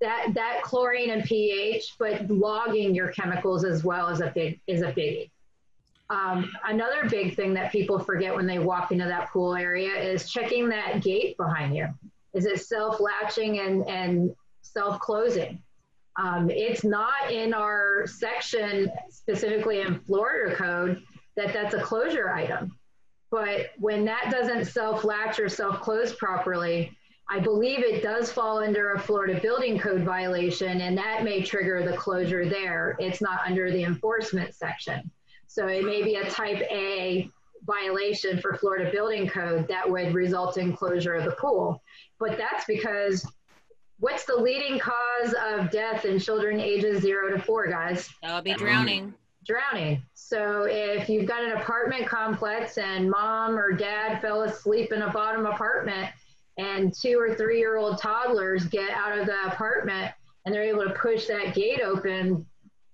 that 0.00 0.34
that 0.34 0.62
chlorine 0.62 1.10
and 1.10 1.22
pH, 1.22 1.94
but 1.98 2.28
logging 2.28 2.94
your 2.94 3.08
chemicals 3.08 3.64
as 3.64 3.84
well 3.84 4.08
is 4.08 4.20
a 4.20 4.32
big 4.34 4.60
is 4.66 4.82
a 4.82 4.92
biggie. 4.92 5.30
Um, 6.10 6.52
another 6.64 7.08
big 7.08 7.36
thing 7.36 7.54
that 7.54 7.72
people 7.72 7.98
forget 7.98 8.34
when 8.34 8.46
they 8.46 8.58
walk 8.58 8.92
into 8.92 9.04
that 9.04 9.30
pool 9.30 9.54
area 9.54 9.94
is 9.94 10.30
checking 10.30 10.68
that 10.68 11.02
gate 11.02 11.36
behind 11.36 11.74
you. 11.74 11.88
Is 12.34 12.44
it 12.44 12.60
self 12.60 13.00
latching 13.00 13.60
and 13.60 13.88
and 13.88 14.34
self 14.62 14.98
closing? 14.98 15.62
Um, 16.16 16.50
it's 16.50 16.84
not 16.84 17.30
in 17.30 17.54
our 17.54 18.06
section 18.06 18.90
specifically 19.08 19.80
in 19.80 20.00
Florida 20.00 20.54
code 20.54 21.02
that 21.36 21.54
that's 21.54 21.74
a 21.74 21.80
closure 21.80 22.30
item. 22.30 22.76
But 23.32 23.70
when 23.78 24.04
that 24.04 24.28
doesn't 24.30 24.66
self 24.66 25.04
latch 25.04 25.40
or 25.40 25.48
self 25.48 25.80
close 25.80 26.14
properly, 26.14 26.96
I 27.30 27.40
believe 27.40 27.78
it 27.78 28.02
does 28.02 28.30
fall 28.30 28.58
under 28.58 28.92
a 28.92 29.00
Florida 29.00 29.40
building 29.40 29.78
code 29.78 30.02
violation, 30.02 30.82
and 30.82 30.96
that 30.98 31.24
may 31.24 31.40
trigger 31.42 31.82
the 31.82 31.96
closure 31.96 32.46
there. 32.46 32.94
It's 32.98 33.22
not 33.22 33.40
under 33.46 33.70
the 33.70 33.84
enforcement 33.84 34.54
section. 34.54 35.10
So 35.46 35.66
it 35.66 35.82
may 35.82 36.02
be 36.02 36.16
a 36.16 36.28
type 36.28 36.60
A 36.70 37.30
violation 37.64 38.38
for 38.38 38.54
Florida 38.56 38.90
building 38.92 39.26
code 39.26 39.66
that 39.66 39.88
would 39.88 40.12
result 40.12 40.58
in 40.58 40.76
closure 40.76 41.14
of 41.14 41.24
the 41.24 41.32
pool. 41.32 41.82
But 42.18 42.36
that's 42.36 42.66
because 42.66 43.26
what's 43.98 44.26
the 44.26 44.36
leading 44.36 44.78
cause 44.78 45.34
of 45.48 45.70
death 45.70 46.04
in 46.04 46.18
children 46.18 46.60
ages 46.60 47.00
zero 47.00 47.34
to 47.34 47.42
four, 47.42 47.66
guys? 47.66 48.10
That 48.22 48.34
would 48.34 48.44
be 48.44 48.52
drowning. 48.54 49.14
Drowning. 49.46 50.02
So 50.32 50.62
if 50.66 51.10
you've 51.10 51.26
got 51.26 51.44
an 51.44 51.52
apartment 51.52 52.06
complex 52.06 52.78
and 52.78 53.10
mom 53.10 53.58
or 53.58 53.70
dad 53.70 54.22
fell 54.22 54.44
asleep 54.44 54.90
in 54.90 55.02
a 55.02 55.10
bottom 55.10 55.44
apartment, 55.44 56.08
and 56.56 56.94
two 56.94 57.20
or 57.20 57.34
three 57.34 57.58
year 57.58 57.76
old 57.76 57.98
toddlers 57.98 58.64
get 58.64 58.92
out 58.92 59.18
of 59.18 59.26
the 59.26 59.44
apartment 59.44 60.10
and 60.46 60.54
they're 60.54 60.62
able 60.62 60.84
to 60.84 60.94
push 60.94 61.26
that 61.26 61.54
gate 61.54 61.82
open, 61.82 62.46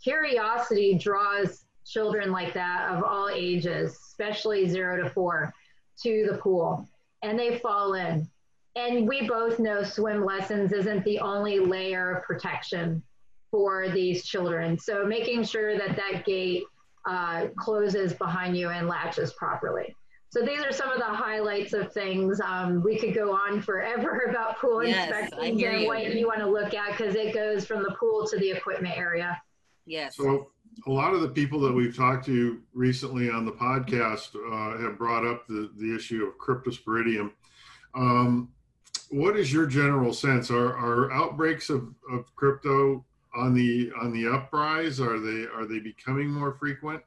curiosity 0.02 0.98
draws 0.98 1.64
children 1.86 2.32
like 2.32 2.54
that 2.54 2.90
of 2.90 3.04
all 3.04 3.28
ages, 3.32 3.92
especially 3.92 4.68
zero 4.68 5.00
to 5.00 5.08
four, 5.08 5.54
to 6.02 6.26
the 6.28 6.38
pool 6.38 6.88
and 7.22 7.38
they 7.38 7.60
fall 7.60 7.94
in. 7.94 8.28
And 8.74 9.06
we 9.06 9.28
both 9.28 9.60
know 9.60 9.84
swim 9.84 10.24
lessons 10.24 10.72
isn't 10.72 11.04
the 11.04 11.20
only 11.20 11.60
layer 11.60 12.16
of 12.16 12.24
protection 12.24 13.00
for 13.52 13.88
these 13.90 14.24
children. 14.24 14.76
So 14.76 15.06
making 15.06 15.44
sure 15.44 15.78
that 15.78 15.94
that 15.94 16.24
gate 16.26 16.64
uh, 17.08 17.46
closes 17.56 18.12
behind 18.12 18.56
you 18.56 18.68
and 18.68 18.86
latches 18.86 19.32
properly. 19.32 19.94
So 20.30 20.42
these 20.42 20.60
are 20.60 20.72
some 20.72 20.90
of 20.90 20.98
the 20.98 21.04
highlights 21.04 21.72
of 21.72 21.90
things. 21.92 22.38
Um, 22.40 22.82
we 22.82 22.98
could 22.98 23.14
go 23.14 23.32
on 23.32 23.62
forever 23.62 24.26
about 24.28 24.58
pool 24.58 24.84
Yes, 24.84 25.08
inspections 25.08 25.40
I 25.42 25.50
hear 25.52 25.70
and 25.70 25.80
you. 25.82 25.86
what 25.86 26.14
you 26.14 26.26
want 26.26 26.40
to 26.40 26.46
look 26.46 26.74
at 26.74 26.96
because 26.96 27.14
it 27.14 27.34
goes 27.34 27.64
from 27.64 27.82
the 27.82 27.94
pool 27.98 28.26
to 28.28 28.38
the 28.38 28.50
equipment 28.50 28.98
area. 28.98 29.40
Yes. 29.86 30.16
So 30.16 30.48
a 30.86 30.90
lot 30.90 31.14
of 31.14 31.22
the 31.22 31.28
people 31.28 31.60
that 31.60 31.72
we've 31.72 31.96
talked 31.96 32.26
to 32.26 32.60
recently 32.74 33.30
on 33.30 33.46
the 33.46 33.52
podcast 33.52 34.36
uh, 34.36 34.82
have 34.82 34.98
brought 34.98 35.26
up 35.26 35.46
the, 35.46 35.70
the 35.78 35.96
issue 35.96 36.26
of 36.26 36.36
cryptosporidium. 36.38 37.32
Um, 37.94 38.50
what 39.10 39.34
is 39.36 39.50
your 39.50 39.66
general 39.66 40.12
sense? 40.12 40.50
Are, 40.50 40.76
are 40.76 41.10
outbreaks 41.10 41.70
of, 41.70 41.94
of 42.12 42.34
crypto 42.36 43.04
on 43.38 43.54
the 43.54 43.90
on 44.00 44.12
the 44.12 44.28
uprise? 44.28 45.00
Are 45.00 45.18
they 45.18 45.46
are 45.46 45.64
they 45.64 45.78
becoming 45.78 46.28
more 46.28 46.52
frequent? 46.52 47.02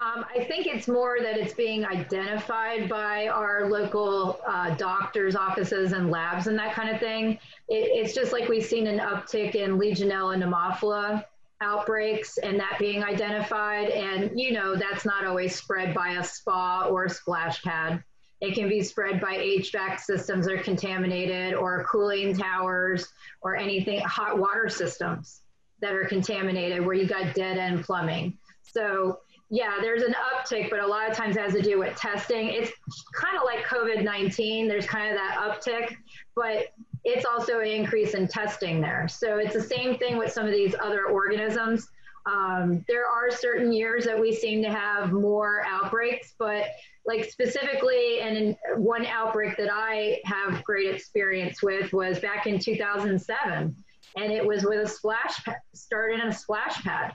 Um, 0.00 0.24
I 0.34 0.44
think 0.44 0.66
it's 0.66 0.88
more 0.88 1.18
that 1.22 1.38
it's 1.38 1.54
being 1.54 1.86
identified 1.86 2.88
by 2.88 3.28
our 3.28 3.70
local 3.70 4.40
uh, 4.46 4.74
doctors' 4.74 5.36
offices 5.36 5.92
and 5.92 6.10
labs 6.10 6.48
and 6.48 6.58
that 6.58 6.74
kind 6.74 6.90
of 6.90 7.00
thing. 7.00 7.38
It, 7.68 7.90
it's 7.92 8.12
just 8.12 8.32
like 8.32 8.48
we've 8.48 8.64
seen 8.64 8.86
an 8.88 8.98
uptick 8.98 9.54
in 9.54 9.78
Legionella 9.78 10.36
pneumophila 10.36 11.24
outbreaks 11.60 12.38
and 12.38 12.58
that 12.58 12.76
being 12.78 13.04
identified. 13.04 13.88
And, 13.90 14.38
you 14.38 14.52
know, 14.52 14.74
that's 14.74 15.06
not 15.06 15.24
always 15.24 15.54
spread 15.54 15.94
by 15.94 16.14
a 16.14 16.24
spa 16.24 16.86
or 16.88 17.04
a 17.04 17.10
splash 17.10 17.62
pad. 17.62 18.02
It 18.40 18.54
can 18.54 18.68
be 18.68 18.82
spread 18.82 19.20
by 19.20 19.36
HVAC 19.36 20.00
systems 20.00 20.46
that 20.46 20.54
are 20.54 20.62
contaminated 20.62 21.54
or 21.54 21.84
cooling 21.84 22.36
towers 22.36 23.08
or 23.40 23.56
anything, 23.56 24.00
hot 24.00 24.38
water 24.38 24.68
systems 24.68 25.43
that 25.84 25.92
are 25.94 26.06
contaminated 26.06 26.84
where 26.84 26.94
you 26.94 27.06
got 27.06 27.34
dead 27.34 27.58
end 27.58 27.84
plumbing. 27.84 28.38
So 28.62 29.20
yeah, 29.50 29.74
there's 29.80 30.02
an 30.02 30.14
uptick, 30.14 30.70
but 30.70 30.80
a 30.80 30.86
lot 30.86 31.08
of 31.08 31.16
times 31.16 31.36
it 31.36 31.40
has 31.40 31.52
to 31.52 31.62
do 31.62 31.78
with 31.78 31.94
testing. 31.96 32.48
It's 32.48 32.72
kind 33.14 33.36
of 33.36 33.44
like 33.44 33.64
COVID 33.64 34.02
19. 34.02 34.66
There's 34.66 34.86
kind 34.86 35.10
of 35.10 35.16
that 35.16 35.36
uptick, 35.38 35.94
but 36.34 36.68
it's 37.04 37.26
also 37.26 37.60
an 37.60 37.68
increase 37.68 38.14
in 38.14 38.26
testing 38.26 38.80
there. 38.80 39.06
So 39.08 39.36
it's 39.36 39.52
the 39.52 39.62
same 39.62 39.98
thing 39.98 40.16
with 40.16 40.32
some 40.32 40.46
of 40.46 40.52
these 40.52 40.74
other 40.82 41.06
organisms. 41.06 41.88
Um, 42.26 42.82
there 42.88 43.06
are 43.06 43.30
certain 43.30 43.70
years 43.70 44.06
that 44.06 44.18
we 44.18 44.34
seem 44.34 44.62
to 44.62 44.70
have 44.70 45.12
more 45.12 45.62
outbreaks, 45.66 46.34
but 46.38 46.68
like 47.06 47.30
specifically, 47.30 48.20
and 48.20 48.56
one 48.76 49.04
outbreak 49.04 49.58
that 49.58 49.68
I 49.70 50.20
have 50.24 50.64
great 50.64 50.92
experience 50.94 51.62
with 51.62 51.92
was 51.92 52.18
back 52.18 52.46
in 52.46 52.58
2007, 52.58 53.76
and 54.16 54.32
it 54.32 54.46
was 54.46 54.64
with 54.64 54.86
a 54.86 54.88
splash 54.88 55.44
pad, 55.44 55.56
started 55.74 56.20
in 56.20 56.28
a 56.28 56.32
splash 56.32 56.82
pad. 56.82 57.12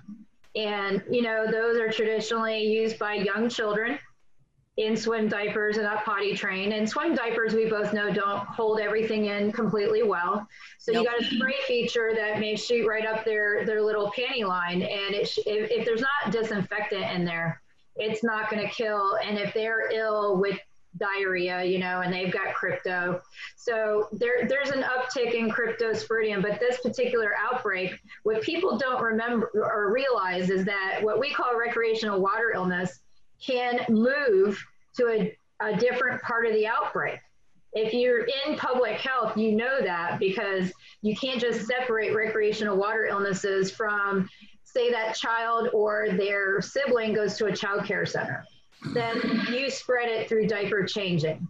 And, 0.56 1.04
you 1.10 1.22
know, 1.22 1.46
those 1.50 1.78
are 1.80 1.92
traditionally 1.92 2.66
used 2.66 2.98
by 3.00 3.14
young 3.14 3.50
children 3.50 4.00
in 4.78 4.96
swim 4.96 5.28
diapers 5.28 5.76
and 5.76 5.86
not 5.86 6.06
potty 6.06 6.34
trained. 6.34 6.74
And 6.74 6.90
swim 6.90 7.14
diapers, 7.14 7.54
we 7.54 7.70
both 7.70 7.94
know, 7.94 8.12
don't 8.14 8.40
hold 8.40 8.80
everything 8.80 9.26
in 9.26 9.52
completely 9.52 10.04
well. 10.04 10.48
So 10.80 10.92
Nope. 10.92 11.04
you 11.04 11.10
got 11.10 11.22
a 11.22 11.36
spray 11.36 11.56
feature 11.68 12.14
that 12.16 12.40
may 12.40 12.56
shoot 12.56 12.88
right 12.88 13.06
up 13.06 13.26
their, 13.26 13.66
their 13.66 13.82
little 13.82 14.12
panty 14.12 14.48
line. 14.48 14.82
And 14.82 15.16
it 15.16 15.28
sh- 15.28 15.40
if, 15.46 15.70
if 15.70 15.86
there's 15.86 16.02
not 16.02 16.32
disinfectant 16.32 17.04
in 17.12 17.26
there, 17.26 17.62
it's 17.98 18.24
not 18.24 18.50
going 18.50 18.66
to 18.66 18.74
kill. 18.74 19.18
And 19.24 19.38
if 19.38 19.54
they're 19.54 19.92
ill 19.92 20.38
with 20.38 20.58
diarrhea, 21.00 21.64
you 21.64 21.80
know, 21.80 22.02
and 22.02 22.14
they've 22.14 22.32
got 22.32 22.54
crypto. 22.54 23.22
So 23.56 24.08
there, 24.12 24.48
there's 24.48 24.70
an 24.70 24.84
uptick 24.84 25.34
in 25.34 25.50
cryptosporidium, 25.50 26.42
but 26.42 26.60
this 26.60 26.80
particular 26.82 27.34
outbreak, 27.40 28.00
what 28.24 28.42
people 28.42 28.78
don't 28.78 29.02
remember 29.02 29.50
or 29.56 29.92
realize 29.92 30.50
is 30.50 30.66
that 30.66 31.00
what 31.02 31.20
we 31.20 31.34
call 31.34 31.58
recreational 31.58 32.20
water 32.20 32.52
illness 32.54 33.00
can 33.46 33.80
move 33.90 34.64
to 34.98 35.08
a, 35.08 35.38
a 35.62 35.78
different 35.78 36.22
part 36.22 36.46
of 36.46 36.54
the 36.54 36.68
outbreak. 36.68 37.20
If 37.74 37.94
you're 37.94 38.26
in 38.46 38.58
public 38.58 38.98
health, 38.98 39.38
you 39.38 39.56
know 39.56 39.80
that 39.82 40.20
because 40.20 40.72
you 41.02 41.16
can't 41.16 41.40
just 41.40 41.68
separate 41.68 42.16
recreational 42.16 42.76
water 42.76 43.06
illnesses 43.06 43.70
from, 43.70 44.28
say, 44.64 44.92
that 44.92 45.16
child 45.16 45.70
or 45.72 46.08
their 46.10 46.62
sibling 46.62 47.14
goes 47.14 47.38
to 47.38 47.46
a 47.46 47.56
child 47.56 47.86
care 47.86 48.06
center 48.06 48.44
then 48.94 49.20
you 49.52 49.70
spread 49.70 50.10
it 50.10 50.30
through 50.30 50.48
diaper 50.48 50.84
changing. 50.86 51.48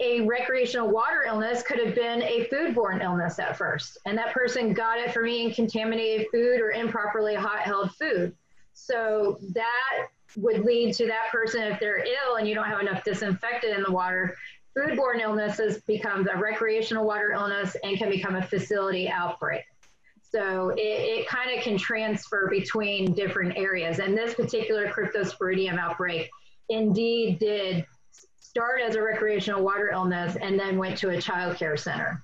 A 0.00 0.20
recreational 0.20 0.88
water 0.88 1.24
illness 1.26 1.62
could 1.62 1.78
have 1.78 1.94
been 1.94 2.22
a 2.22 2.46
foodborne 2.52 3.02
illness 3.02 3.38
at 3.38 3.56
first, 3.56 3.98
and 4.04 4.16
that 4.18 4.34
person 4.34 4.74
got 4.74 4.98
it 4.98 5.12
from 5.12 5.26
eating 5.26 5.54
contaminated 5.54 6.26
food 6.30 6.60
or 6.60 6.70
improperly 6.70 7.34
hot 7.34 7.60
held 7.60 7.94
food. 7.94 8.34
So 8.74 9.38
that 9.54 10.08
would 10.36 10.64
lead 10.64 10.94
to 10.96 11.06
that 11.06 11.30
person, 11.32 11.62
if 11.62 11.80
they're 11.80 12.04
ill 12.04 12.36
and 12.36 12.46
you 12.46 12.54
don't 12.54 12.66
have 12.66 12.80
enough 12.80 13.04
disinfectant 13.04 13.74
in 13.74 13.82
the 13.82 13.92
water, 13.92 14.36
foodborne 14.76 15.20
illnesses 15.20 15.80
becomes 15.86 16.28
a 16.30 16.36
recreational 16.36 17.06
water 17.06 17.32
illness 17.32 17.74
and 17.82 17.96
can 17.96 18.10
become 18.10 18.36
a 18.36 18.42
facility 18.42 19.08
outbreak. 19.08 19.62
So 20.36 20.68
it, 20.68 20.80
it 20.80 21.28
kind 21.28 21.56
of 21.56 21.64
can 21.64 21.78
transfer 21.78 22.46
between 22.50 23.14
different 23.14 23.56
areas. 23.56 24.00
And 24.00 24.14
this 24.14 24.34
particular 24.34 24.86
cryptosporidium 24.88 25.78
outbreak 25.78 26.28
indeed 26.68 27.38
did 27.38 27.86
start 28.38 28.82
as 28.82 28.96
a 28.96 29.02
recreational 29.02 29.64
water 29.64 29.88
illness 29.88 30.36
and 30.38 30.60
then 30.60 30.76
went 30.76 30.98
to 30.98 31.08
a 31.08 31.20
child 31.20 31.56
care 31.56 31.78
center 31.78 32.22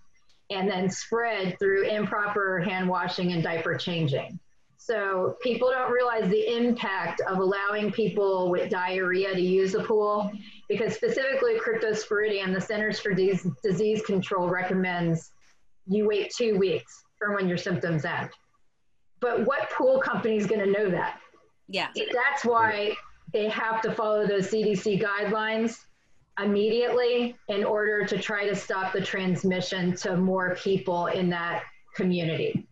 and 0.51 0.69
then 0.69 0.91
spread 0.91 1.59
through 1.59 1.89
improper 1.89 2.61
hand 2.61 2.87
washing 2.87 3.33
and 3.33 3.43
diaper 3.43 3.79
changing. 3.79 4.39
So 4.77 5.39
people 5.41 5.71
don't 5.71 5.91
realize 5.91 6.29
the 6.29 6.55
impact 6.55 7.23
of 7.27 7.39
allowing 7.39 7.93
people 7.93 8.51
with 8.51 8.69
diarrhea 8.69 9.33
to 9.33 9.41
use 9.41 9.73
the 9.73 9.85
pool 9.85 10.31
because 10.69 10.95
specifically 10.95 11.59
cryptosporidium, 11.59 12.53
the 12.53 12.61
Centers 12.61 13.01
for 13.01 13.15
Disease 13.15 14.03
Control 14.03 14.49
recommends 14.51 15.31
you 15.87 16.07
wait 16.07 16.31
two 16.37 16.59
weeks 16.59 17.05
from 17.23 17.35
when 17.35 17.49
your 17.49 17.59
symptoms 17.59 18.05
end. 18.05 18.31
But 19.21 19.47
what 19.47 19.71
pool 19.71 20.01
company 20.01 20.37
is 20.37 20.47
going 20.47 20.61
to 20.61 20.71
know 20.71 20.91
that? 20.91 21.21
Yeah. 21.69 21.89
That's 21.95 22.45
why 22.45 22.97
they 23.33 23.49
have 23.49 23.81
to 23.83 23.93
follow 23.93 24.27
those 24.27 24.49
CDC 24.49 25.03
guidelines 25.03 25.79
immediately 26.43 27.37
in 27.49 27.63
order 27.63 28.05
to 28.07 28.19
try 28.19 28.47
to 28.47 28.57
stop 28.57 28.93
the 28.93 29.01
transmission 29.01 29.95
to 29.97 30.17
more 30.17 30.57
people 30.57 31.07
in 31.07 31.31
that 31.31 31.63
community 31.95 32.67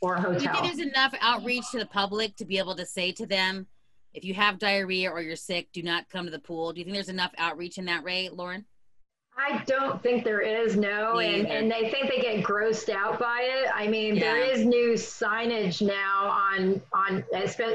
or 0.00 0.16
hotel. 0.16 0.38
Do 0.38 0.44
you 0.44 0.52
think 0.52 0.64
there's 0.64 0.88
enough 0.88 1.14
outreach 1.20 1.70
to 1.70 1.78
the 1.78 1.86
public 1.86 2.36
to 2.36 2.44
be 2.44 2.58
able 2.58 2.76
to 2.76 2.84
say 2.84 3.12
to 3.12 3.26
them, 3.26 3.66
if 4.12 4.24
you 4.24 4.34
have 4.34 4.58
diarrhea 4.58 5.10
or 5.10 5.20
you're 5.20 5.36
sick, 5.36 5.68
do 5.72 5.82
not 5.82 6.08
come 6.08 6.24
to 6.24 6.30
the 6.30 6.38
pool? 6.38 6.72
Do 6.72 6.80
you 6.80 6.84
think 6.84 6.94
there's 6.96 7.08
enough 7.08 7.32
outreach 7.38 7.78
in 7.78 7.86
that 7.86 8.04
way, 8.04 8.28
Lauren? 8.28 8.64
I 9.38 9.62
don't 9.66 10.02
think 10.02 10.24
there 10.24 10.40
is, 10.40 10.76
no. 10.76 11.18
And, 11.18 11.46
and 11.46 11.70
they 11.70 11.90
think 11.90 12.10
they 12.10 12.22
get 12.22 12.42
grossed 12.42 12.88
out 12.88 13.18
by 13.18 13.42
it. 13.42 13.68
I 13.74 13.86
mean, 13.86 14.16
yeah. 14.16 14.20
there 14.22 14.38
is 14.38 14.64
new 14.64 14.94
signage 14.94 15.86
now 15.86 16.28
on, 16.30 16.80
on 16.94 17.22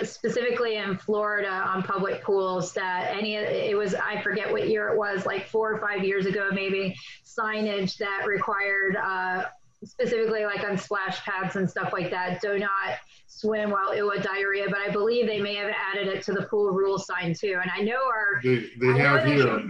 specifically 0.04 0.78
in 0.78 0.98
Florida 0.98 1.52
on 1.52 1.84
public 1.84 2.24
pools 2.24 2.74
that 2.74 3.16
any, 3.16 3.36
it 3.36 3.78
was, 3.78 3.94
I 3.94 4.22
forget 4.24 4.52
what 4.52 4.70
year 4.70 4.90
it 4.90 4.98
was, 4.98 5.28
like 5.28 5.48
four 5.48 5.72
or 5.72 5.80
five 5.80 6.04
years 6.04 6.26
ago, 6.26 6.50
maybe, 6.52 6.96
signage 7.24 7.98
that 7.98 8.26
required 8.26 8.96
uh, 8.96 9.46
specifically 9.84 10.46
like 10.46 10.64
on 10.64 10.78
splash 10.78 11.22
pads 11.24 11.56
and 11.56 11.70
stuff 11.70 11.92
like 11.92 12.12
that, 12.12 12.42
do 12.42 12.60
not 12.60 12.98
swim 13.28 13.72
while 13.72 13.92
ill 13.94 14.10
with 14.10 14.24
diarrhea. 14.24 14.66
But 14.70 14.80
I 14.80 14.90
believe 14.90 15.28
they 15.28 15.42
may 15.42 15.56
have 15.56 15.74
added 15.92 16.08
it 16.08 16.24
to 16.24 16.34
the 16.34 16.44
pool 16.44 16.72
rule 16.72 17.00
sign 17.00 17.34
too. 17.34 17.60
And 17.62 17.72
I 17.76 17.82
know 17.82 18.04
our 18.06 18.42
they, 18.44 18.70
they 18.80 18.98
have 19.00 19.26
here. 19.26 19.62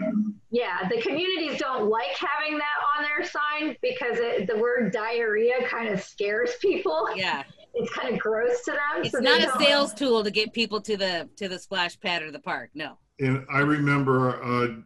yeah, 0.49 0.87
the 0.89 1.01
communities 1.01 1.59
don't 1.59 1.89
like 1.89 2.15
having 2.15 2.57
that 2.57 2.97
on 2.97 3.03
their 3.03 3.27
sign 3.27 3.75
because 3.81 4.17
it, 4.17 4.47
the 4.47 4.57
word 4.57 4.91
diarrhea 4.91 5.65
kind 5.67 5.89
of 5.89 6.01
scares 6.01 6.51
people. 6.61 7.07
Yeah. 7.15 7.43
It's 7.73 7.89
kind 7.93 8.13
of 8.13 8.19
gross 8.19 8.65
to 8.65 8.71
them. 8.71 9.05
It's 9.05 9.11
so 9.11 9.19
not 9.19 9.39
a 9.39 9.57
sales 9.57 9.93
tool 9.93 10.25
to 10.25 10.29
get 10.29 10.51
people 10.51 10.81
to 10.81 10.97
the 10.97 11.29
to 11.37 11.47
the 11.47 11.57
splash 11.57 11.97
pad 11.97 12.21
or 12.21 12.29
the 12.29 12.37
park. 12.37 12.69
No. 12.73 12.97
And 13.21 13.45
I 13.49 13.59
remember 13.59 14.43
uh, 14.43 14.81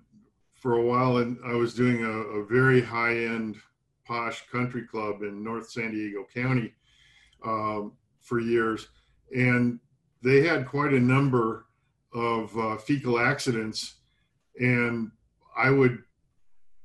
for 0.53 0.75
a 0.75 0.81
while, 0.83 1.17
and 1.17 1.35
I 1.43 1.53
was 1.53 1.73
doing 1.73 2.03
a, 2.03 2.11
a 2.11 2.45
very 2.45 2.81
high 2.81 3.15
end 3.15 3.55
posh 4.05 4.47
country 4.51 4.83
club 4.83 5.21
in 5.23 5.43
North 5.43 5.69
San 5.69 5.91
Diego 5.91 6.25
County 6.33 6.73
um, 7.43 7.93
for 8.21 8.39
years, 8.39 8.87
and 9.35 9.79
they 10.23 10.41
had 10.41 10.65
quite 10.65 10.93
a 10.93 10.99
number 10.99 11.65
of 12.13 12.57
uh, 12.57 12.77
fecal 12.77 13.19
accidents, 13.19 13.95
and 14.59 15.11
I 15.55 15.69
would 15.69 16.03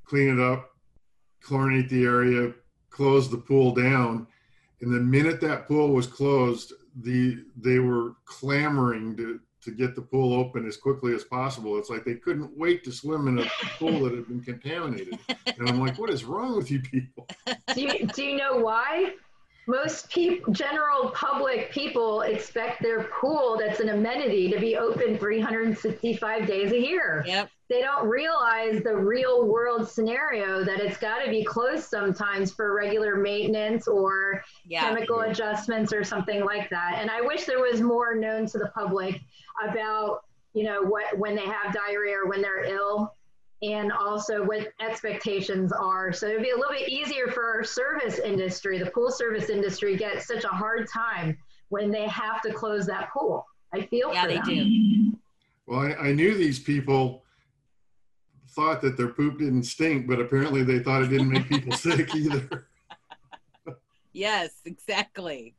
clean 0.05 0.37
it 0.37 0.39
up, 0.39 0.71
chlorinate 1.43 1.89
the 1.89 2.03
area, 2.03 2.53
close 2.89 3.29
the 3.29 3.37
pool 3.37 3.73
down, 3.73 4.27
and 4.81 4.93
the 4.93 4.99
minute 4.99 5.39
that 5.41 5.67
pool 5.67 5.93
was 5.93 6.07
closed, 6.07 6.73
the 7.03 7.43
they 7.55 7.79
were 7.79 8.15
clamoring 8.25 9.15
to 9.17 9.39
to 9.63 9.71
get 9.71 9.95
the 9.95 10.01
pool 10.01 10.33
open 10.33 10.67
as 10.67 10.77
quickly 10.77 11.13
as 11.13 11.23
possible. 11.23 11.77
It's 11.77 11.89
like 11.89 12.03
they 12.03 12.15
couldn't 12.15 12.57
wait 12.57 12.83
to 12.85 12.91
swim 12.91 13.27
in 13.27 13.39
a 13.39 13.45
pool 13.77 14.03
that 14.03 14.13
had 14.13 14.27
been 14.27 14.41
contaminated. 14.41 15.19
And 15.29 15.69
I'm 15.69 15.79
like, 15.79 15.97
what 15.99 16.09
is 16.09 16.23
wrong 16.23 16.55
with 16.55 16.71
you 16.71 16.79
people? 16.79 17.27
Do 17.73 17.81
you, 17.81 18.07
do 18.07 18.23
you 18.23 18.37
know 18.37 18.57
why? 18.57 19.13
Most 19.67 20.09
people, 20.09 20.51
general 20.53 21.11
public 21.11 21.71
people 21.71 22.21
expect 22.21 22.81
their 22.81 23.03
pool 23.03 23.57
that's 23.59 23.79
an 23.79 23.89
amenity 23.89 24.49
to 24.51 24.59
be 24.59 24.75
open 24.75 25.17
365 25.17 26.47
days 26.47 26.71
a 26.71 26.79
year. 26.79 27.23
Yep. 27.27 27.49
They 27.71 27.81
don't 27.81 28.09
realize 28.09 28.83
the 28.83 28.97
real 28.97 29.45
world 29.47 29.87
scenario 29.87 30.61
that 30.65 30.81
it's 30.81 30.97
got 30.97 31.23
to 31.23 31.31
be 31.31 31.41
closed 31.41 31.85
sometimes 31.85 32.51
for 32.51 32.75
regular 32.75 33.15
maintenance 33.15 33.87
or 33.87 34.43
yeah. 34.67 34.81
chemical 34.81 35.21
adjustments 35.21 35.93
or 35.93 36.03
something 36.03 36.43
like 36.43 36.69
that. 36.69 36.97
And 36.97 37.09
I 37.09 37.21
wish 37.21 37.45
there 37.45 37.61
was 37.61 37.79
more 37.79 38.13
known 38.13 38.45
to 38.47 38.57
the 38.57 38.67
public 38.75 39.21
about, 39.65 40.25
you 40.53 40.65
know, 40.65 40.81
what 40.81 41.17
when 41.17 41.33
they 41.33 41.45
have 41.45 41.73
diarrhea 41.73 42.17
or 42.17 42.27
when 42.27 42.41
they're 42.41 42.65
ill 42.65 43.15
and 43.61 43.93
also 43.93 44.43
what 44.43 44.73
expectations 44.81 45.71
are. 45.71 46.11
So 46.11 46.27
it'd 46.27 46.43
be 46.43 46.49
a 46.49 46.57
little 46.57 46.73
bit 46.73 46.89
easier 46.89 47.27
for 47.27 47.45
our 47.45 47.63
service 47.63 48.19
industry. 48.19 48.79
The 48.79 48.91
pool 48.91 49.11
service 49.11 49.49
industry 49.49 49.95
gets 49.95 50.27
such 50.27 50.43
a 50.43 50.49
hard 50.49 50.89
time 50.89 51.37
when 51.69 51.89
they 51.89 52.05
have 52.09 52.41
to 52.41 52.51
close 52.51 52.85
that 52.87 53.11
pool. 53.11 53.45
I 53.73 53.83
feel 53.83 54.13
yeah, 54.13 54.27
they 54.27 54.35
them. 54.35 54.43
do. 54.43 55.17
Well, 55.67 55.79
I, 55.79 56.09
I, 56.09 56.11
knew 56.11 56.33
these 56.33 56.59
people 56.59 57.20
thought 58.51 58.81
that 58.81 58.97
their 58.97 59.07
poop 59.07 59.39
didn't 59.39 59.63
stink, 59.63 60.07
but 60.07 60.19
apparently 60.19 60.63
they 60.63 60.79
thought 60.79 61.03
it 61.03 61.07
didn't 61.07 61.29
make 61.29 61.47
people 61.47 61.71
sick 61.77 62.13
either. 62.15 62.67
Yes, 64.13 64.61
exactly. 64.65 65.55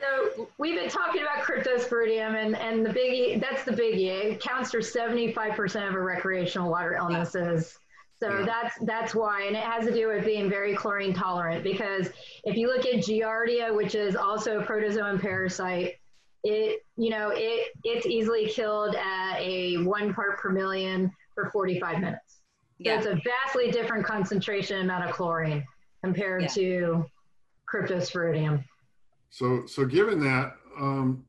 So 0.00 0.48
we've 0.58 0.76
been 0.76 0.88
talking 0.88 1.22
about 1.22 1.44
cryptosporidium 1.44 2.34
and, 2.34 2.56
and 2.56 2.86
the 2.86 2.90
biggie, 2.90 3.40
that's 3.40 3.64
the 3.64 3.72
biggie. 3.72 4.08
It 4.08 4.40
counts 4.40 4.70
for 4.70 4.78
75% 4.78 5.88
of 5.88 5.94
our 5.94 6.02
recreational 6.02 6.70
water 6.70 6.94
illnesses. 6.94 7.76
So 8.20 8.38
yeah. 8.38 8.44
that's 8.44 8.78
that's 8.82 9.14
why, 9.14 9.44
and 9.44 9.56
it 9.56 9.62
has 9.62 9.86
to 9.86 9.94
do 9.94 10.08
with 10.08 10.26
being 10.26 10.50
very 10.50 10.76
chlorine 10.76 11.14
tolerant. 11.14 11.64
Because 11.64 12.10
if 12.44 12.54
you 12.54 12.66
look 12.66 12.84
at 12.84 12.96
Giardia, 12.96 13.74
which 13.74 13.94
is 13.94 14.14
also 14.14 14.60
a 14.60 14.62
protozoan 14.62 15.18
parasite, 15.18 15.94
it 16.44 16.84
you 16.96 17.10
know 17.10 17.32
it 17.34 17.72
it's 17.82 18.06
easily 18.06 18.46
killed 18.46 18.94
at 18.94 19.38
a 19.38 19.78
one 19.84 20.12
part 20.12 20.38
per 20.38 20.50
million 20.50 21.10
for 21.40 21.50
45 21.50 22.00
minutes. 22.00 22.40
Yeah. 22.78 22.96
It's 22.96 23.06
a 23.06 23.20
vastly 23.24 23.70
different 23.70 24.04
concentration 24.04 24.80
amount 24.80 25.04
of 25.04 25.14
chlorine 25.14 25.64
compared 26.02 26.42
yeah. 26.42 26.48
to 26.48 27.06
cryptosporidium. 27.72 28.64
So, 29.30 29.66
so 29.66 29.84
given 29.84 30.20
that, 30.20 30.54
um, 30.78 31.24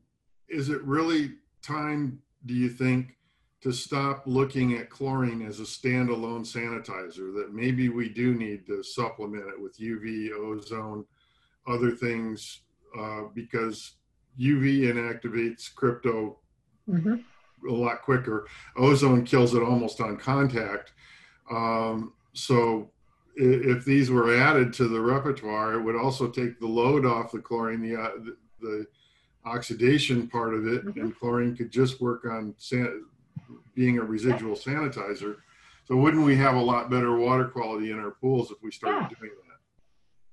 is 0.48 0.70
it 0.70 0.82
really 0.82 1.32
time, 1.62 2.20
do 2.46 2.54
you 2.54 2.68
think, 2.68 3.16
to 3.62 3.72
stop 3.72 4.24
looking 4.26 4.74
at 4.74 4.90
chlorine 4.90 5.46
as 5.46 5.60
a 5.60 5.64
standalone 5.64 6.40
sanitizer? 6.40 7.32
That 7.34 7.50
maybe 7.52 7.90
we 7.90 8.08
do 8.08 8.34
need 8.34 8.66
to 8.66 8.82
supplement 8.82 9.44
it 9.48 9.60
with 9.60 9.78
UV, 9.78 10.32
ozone, 10.32 11.04
other 11.68 11.92
things, 11.92 12.62
uh, 12.98 13.22
because 13.34 13.94
UV 14.40 14.80
inactivates 14.80 15.72
crypto 15.72 16.38
mm-hmm. 16.88 17.16
A 17.68 17.72
lot 17.72 18.02
quicker. 18.02 18.46
Ozone 18.76 19.24
kills 19.24 19.54
it 19.54 19.62
almost 19.62 20.00
on 20.00 20.16
contact. 20.16 20.92
Um, 21.50 22.12
so 22.32 22.90
if 23.36 23.84
these 23.84 24.10
were 24.10 24.36
added 24.36 24.72
to 24.74 24.88
the 24.88 25.00
repertoire, 25.00 25.74
it 25.74 25.82
would 25.82 25.96
also 25.96 26.28
take 26.28 26.58
the 26.60 26.66
load 26.66 27.06
off 27.06 27.32
the 27.32 27.38
chlorine, 27.38 27.80
the 27.80 28.00
uh, 28.00 28.10
the, 28.18 28.36
the, 28.60 28.86
oxidation 29.44 30.28
part 30.28 30.54
of 30.54 30.68
it, 30.68 30.86
mm-hmm. 30.86 31.00
and 31.00 31.18
chlorine 31.18 31.56
could 31.56 31.68
just 31.68 32.00
work 32.00 32.24
on 32.24 32.54
san- 32.58 33.04
being 33.74 33.98
a 33.98 34.02
residual 34.02 34.54
sanitizer. 34.54 35.38
So 35.84 35.96
wouldn't 35.96 36.24
we 36.24 36.36
have 36.36 36.54
a 36.54 36.60
lot 36.60 36.90
better 36.90 37.16
water 37.16 37.46
quality 37.46 37.90
in 37.90 37.98
our 37.98 38.12
pools 38.12 38.52
if 38.52 38.62
we 38.62 38.70
started 38.70 39.08
yeah. 39.10 39.18
doing 39.18 39.32
that? 39.48 39.51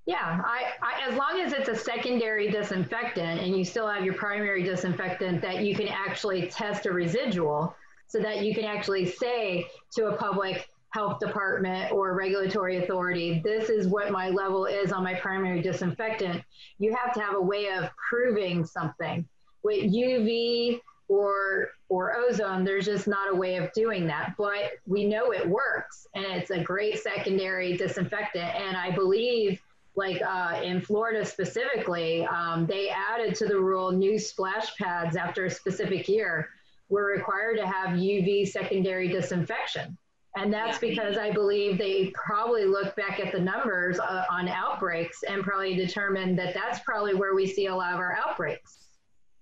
Yeah, 0.10 0.41
I, 0.43 0.72
I, 0.82 1.08
as 1.08 1.15
long 1.15 1.39
as 1.39 1.54
it's 1.54 1.69
a 1.69 1.76
secondary 1.76 2.50
disinfectant 2.50 3.41
and 3.41 3.56
you 3.56 3.63
still 3.63 3.88
have 3.88 4.04
your 4.04 4.15
primary 4.15 4.63
disinfectant 4.63 5.39
that 5.43 5.62
you 5.62 5.76
can 5.76 5.88
actually 5.88 6.48
test 6.48 6.88
a 6.88 6.91
residual 6.91 7.76
so 8.08 8.19
that 8.19 8.43
you 8.43 8.56
can 8.56 8.63
actually 8.63 9.06
say 9.06 9.67
to 9.91 10.08
a 10.08 10.15
public, 10.15 10.67
health 10.89 11.19
department 11.19 11.91
or 11.91 12.15
regulatory 12.15 12.84
authority, 12.84 13.39
this 13.43 13.69
is 13.69 13.86
what 13.86 14.12
my 14.12 14.30
level 14.30 14.65
is 14.65 14.91
on 14.91 15.04
my 15.04 15.13
primary 15.13 15.62
disinfectant, 15.62 16.43
you 16.80 16.95
have 16.95 17.13
to 17.13 17.19
have 17.19 17.36
a 17.36 17.41
way 17.41 17.67
of 17.69 17.88
proving 18.10 18.65
something. 18.65 19.24
With 19.62 19.93
UV 19.93 20.80
or 21.08 21.69
or 21.89 22.15
ozone, 22.15 22.63
there's 22.63 22.86
just 22.86 23.08
not 23.08 23.32
a 23.32 23.36
way 23.36 23.58
of 23.58 23.72
doing 23.74 24.08
that. 24.08 24.34
But 24.39 24.72
we 24.88 25.06
know 25.06 25.32
it 25.34 25.48
works 25.48 26.08
and 26.15 26.26
it's 26.26 26.50
a 26.50 26.63
great 26.63 26.98
secondary 26.98 27.78
disinfectant. 27.78 28.56
And 28.56 28.76
I 28.76 28.89
believe 28.89 29.62
like 29.95 30.21
uh, 30.21 30.62
in 30.63 30.82
Florida 30.82 31.25
specifically, 31.25 32.25
um, 32.25 32.65
they 32.65 32.89
added 32.89 33.36
to 33.36 33.47
the 33.47 33.60
rule 33.60 33.91
new 33.91 34.17
splash 34.17 34.75
pads 34.78 35.15
after 35.15 35.45
a 35.45 35.52
specific 35.52 36.08
year 36.08 36.49
were 36.89 37.06
required 37.06 37.58
to 37.58 37.67
have 37.67 37.97
UV 37.97 38.47
secondary 38.47 39.08
disinfection. 39.08 39.97
And 40.36 40.54
that's 40.54 40.78
because 40.78 41.17
I 41.17 41.32
believe 41.32 41.78
they 41.78 42.12
probably 42.13 42.65
look 42.65 42.95
back 42.95 43.19
at 43.19 43.32
the 43.32 43.39
numbers 43.39 43.99
uh, 43.99 44.25
on 44.30 44.47
outbreaks 44.47 45.23
and 45.23 45.43
probably 45.43 45.75
determined 45.75 46.38
that 46.38 46.54
that's 46.54 46.80
probably 46.80 47.15
where 47.15 47.36
we 47.36 47.47
see 47.47 47.65
a 47.65 47.75
lot 47.75 47.93
of 47.93 47.99
our 47.99 48.15
outbreaks. 48.15 48.78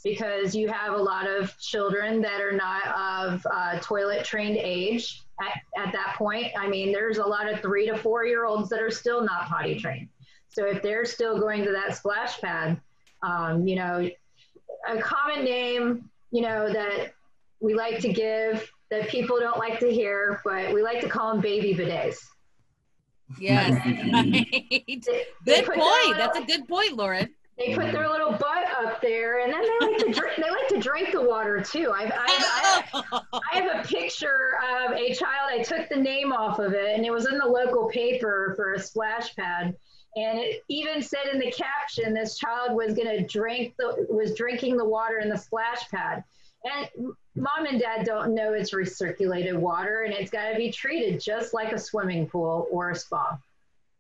Because 0.03 0.55
you 0.55 0.69
have 0.69 0.93
a 0.93 1.01
lot 1.01 1.27
of 1.27 1.57
children 1.59 2.21
that 2.21 2.39
are 2.39 2.53
not 2.53 2.87
of 2.87 3.45
uh, 3.51 3.79
toilet 3.79 4.23
trained 4.23 4.57
age 4.57 5.21
at, 5.41 5.59
at 5.77 5.91
that 5.91 6.15
point. 6.17 6.51
I 6.57 6.67
mean, 6.67 6.93
there's 6.93 7.17
a 7.17 7.25
lot 7.25 7.51
of 7.51 7.59
three 7.59 7.87
to 7.87 7.97
four 7.97 8.25
year 8.25 8.45
olds 8.45 8.69
that 8.69 8.81
are 8.81 8.91
still 8.91 9.21
not 9.21 9.47
potty 9.47 9.77
trained. 9.77 10.07
So 10.49 10.65
if 10.65 10.81
they're 10.81 11.05
still 11.05 11.39
going 11.39 11.63
to 11.63 11.71
that 11.71 11.95
splash 11.95 12.39
pad, 12.41 12.79
um, 13.21 13.67
you 13.67 13.75
know, 13.75 14.09
a 14.87 14.97
common 15.01 15.43
name, 15.43 16.09
you 16.31 16.41
know, 16.41 16.71
that 16.71 17.13
we 17.59 17.73
like 17.73 17.99
to 17.99 18.11
give 18.11 18.71
that 18.89 19.09
people 19.09 19.39
don't 19.39 19.57
like 19.57 19.79
to 19.79 19.91
hear, 19.91 20.41
but 20.43 20.73
we 20.73 20.81
like 20.81 21.01
to 21.01 21.09
call 21.09 21.31
them 21.31 21.41
baby 21.41 21.73
bidets. 21.73 22.17
Yes. 23.39 23.81
Right. 24.13 25.05
Good 25.45 25.65
point. 25.65 25.77
Little, 25.79 26.13
That's 26.13 26.37
a 26.37 26.43
good 26.43 26.67
point, 26.67 26.95
Lauren. 26.95 27.29
They 27.57 27.73
put 27.73 27.91
their 27.91 28.07
little 28.07 28.31
butt 28.31 28.67
up 28.79 29.01
there, 29.01 29.39
and 29.39 29.51
then 29.51 29.61
they 29.61 29.87
like 29.87 29.97
to 29.97 30.11
drink. 30.11 30.35
They 30.37 30.49
like 30.49 30.67
to 30.69 30.79
drink 30.79 31.11
the 31.11 31.21
water 31.21 31.59
too. 31.59 31.91
I, 31.93 32.03
I, 32.03 32.83
I, 32.93 33.11
I 33.33 33.55
have 33.59 33.83
a 33.83 33.87
picture 33.87 34.59
of 34.85 34.91
a 34.91 35.13
child. 35.13 35.49
I 35.49 35.63
took 35.63 35.89
the 35.89 35.95
name 35.95 36.31
off 36.31 36.59
of 36.59 36.73
it, 36.73 36.95
and 36.95 37.05
it 37.05 37.11
was 37.11 37.25
in 37.25 37.37
the 37.37 37.45
local 37.45 37.89
paper 37.89 38.53
for 38.55 38.73
a 38.73 38.79
splash 38.79 39.35
pad. 39.35 39.75
And 40.17 40.39
it 40.39 40.63
even 40.67 41.01
said 41.03 41.27
in 41.31 41.39
the 41.39 41.51
caption, 41.51 42.13
this 42.13 42.39
child 42.39 42.75
was 42.75 42.95
going 42.95 43.07
to 43.07 43.23
drink 43.25 43.75
the 43.77 44.07
was 44.09 44.33
drinking 44.33 44.75
the 44.75 44.85
water 44.85 45.19
in 45.19 45.29
the 45.29 45.37
splash 45.37 45.87
pad. 45.89 46.23
And 46.63 47.13
mom 47.35 47.65
and 47.67 47.79
dad 47.79 48.03
don't 48.03 48.33
know 48.33 48.53
it's 48.53 48.73
recirculated 48.73 49.55
water, 49.55 50.01
and 50.03 50.13
it's 50.13 50.31
got 50.31 50.49
to 50.49 50.57
be 50.57 50.71
treated 50.71 51.21
just 51.21 51.53
like 51.53 51.71
a 51.71 51.77
swimming 51.77 52.27
pool 52.27 52.67
or 52.71 52.91
a 52.91 52.95
spa. 52.95 53.37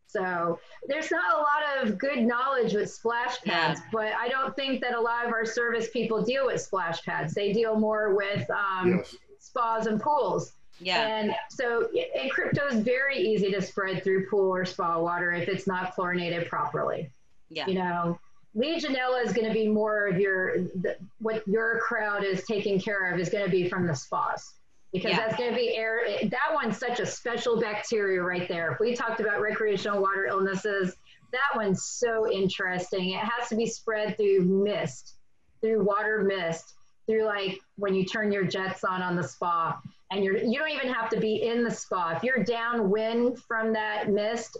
So 0.07 0.59
there's 0.87 1.11
not 1.11 1.35
a 1.35 1.37
lot 1.37 1.83
of 1.83 1.99
good 1.99 2.19
knowledge 2.19 2.73
with 2.73 2.91
splash 2.91 3.39
pads, 3.41 3.79
yeah. 3.79 3.89
but 3.91 4.13
I 4.13 4.27
don't 4.29 4.55
think 4.55 4.81
that 4.81 4.95
a 4.95 4.99
lot 4.99 5.25
of 5.25 5.31
our 5.33 5.45
service 5.45 5.89
people 5.91 6.23
deal 6.23 6.47
with 6.47 6.61
splash 6.61 7.03
pads. 7.03 7.33
They 7.33 7.53
deal 7.53 7.77
more 7.77 8.15
with 8.15 8.49
um, 8.49 8.97
yes. 8.97 9.15
spas 9.39 9.85
and 9.85 10.01
pools. 10.01 10.53
Yeah. 10.79 11.07
And 11.07 11.35
so, 11.49 11.89
and 12.19 12.31
crypto 12.31 12.67
is 12.67 12.79
very 12.79 13.17
easy 13.17 13.51
to 13.51 13.61
spread 13.61 14.03
through 14.03 14.27
pool 14.29 14.53
or 14.53 14.65
spa 14.65 14.99
water 14.99 15.31
if 15.33 15.47
it's 15.47 15.67
not 15.67 15.95
chlorinated 15.95 16.49
properly. 16.49 17.09
Yeah. 17.49 17.67
You 17.67 17.75
know, 17.75 18.19
Legionella 18.55 19.25
is 19.25 19.33
going 19.33 19.47
to 19.47 19.53
be 19.53 19.67
more 19.67 20.07
of 20.07 20.19
your, 20.19 20.59
the, 20.59 20.97
what 21.19 21.47
your 21.47 21.79
crowd 21.79 22.23
is 22.23 22.43
taking 22.45 22.79
care 22.79 23.11
of 23.11 23.19
is 23.19 23.29
going 23.29 23.45
to 23.45 23.51
be 23.51 23.69
from 23.69 23.87
the 23.87 23.95
spas 23.95 24.53
because 24.93 25.11
yeah. 25.11 25.17
that's 25.17 25.35
going 25.35 25.49
to 25.49 25.55
be 25.55 25.75
air. 25.75 26.01
That 26.23 26.53
one's 26.53 26.77
such 26.77 26.99
a 26.99 27.05
special 27.05 27.59
bacteria 27.59 28.21
right 28.21 28.47
there. 28.47 28.71
If 28.71 28.79
we 28.79 28.95
talked 28.95 29.19
about 29.19 29.41
recreational 29.41 30.01
water 30.01 30.25
illnesses, 30.25 30.95
that 31.31 31.55
one's 31.55 31.83
so 31.83 32.31
interesting. 32.31 33.11
It 33.11 33.19
has 33.19 33.49
to 33.49 33.55
be 33.55 33.65
spread 33.65 34.17
through 34.17 34.41
mist, 34.41 35.15
through 35.61 35.83
water 35.83 36.23
mist, 36.23 36.73
through 37.05 37.23
like 37.23 37.59
when 37.77 37.93
you 37.93 38.05
turn 38.05 38.31
your 38.31 38.45
jets 38.45 38.83
on 38.83 39.01
on 39.01 39.15
the 39.15 39.23
spa, 39.23 39.79
and 40.11 40.23
you're 40.23 40.37
you 40.37 40.57
don't 40.57 40.69
even 40.71 40.93
have 40.93 41.09
to 41.09 41.19
be 41.19 41.47
in 41.47 41.63
the 41.63 41.71
spa. 41.71 42.13
If 42.15 42.23
you're 42.23 42.43
downwind 42.43 43.39
from 43.39 43.73
that 43.73 44.09
mist 44.09 44.57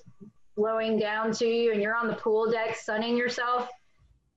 blowing 0.55 0.99
down 0.99 1.31
to 1.31 1.45
you, 1.45 1.71
and 1.71 1.81
you're 1.81 1.95
on 1.95 2.07
the 2.07 2.15
pool 2.15 2.49
deck 2.51 2.75
sunning 2.75 3.15
yourself, 3.15 3.69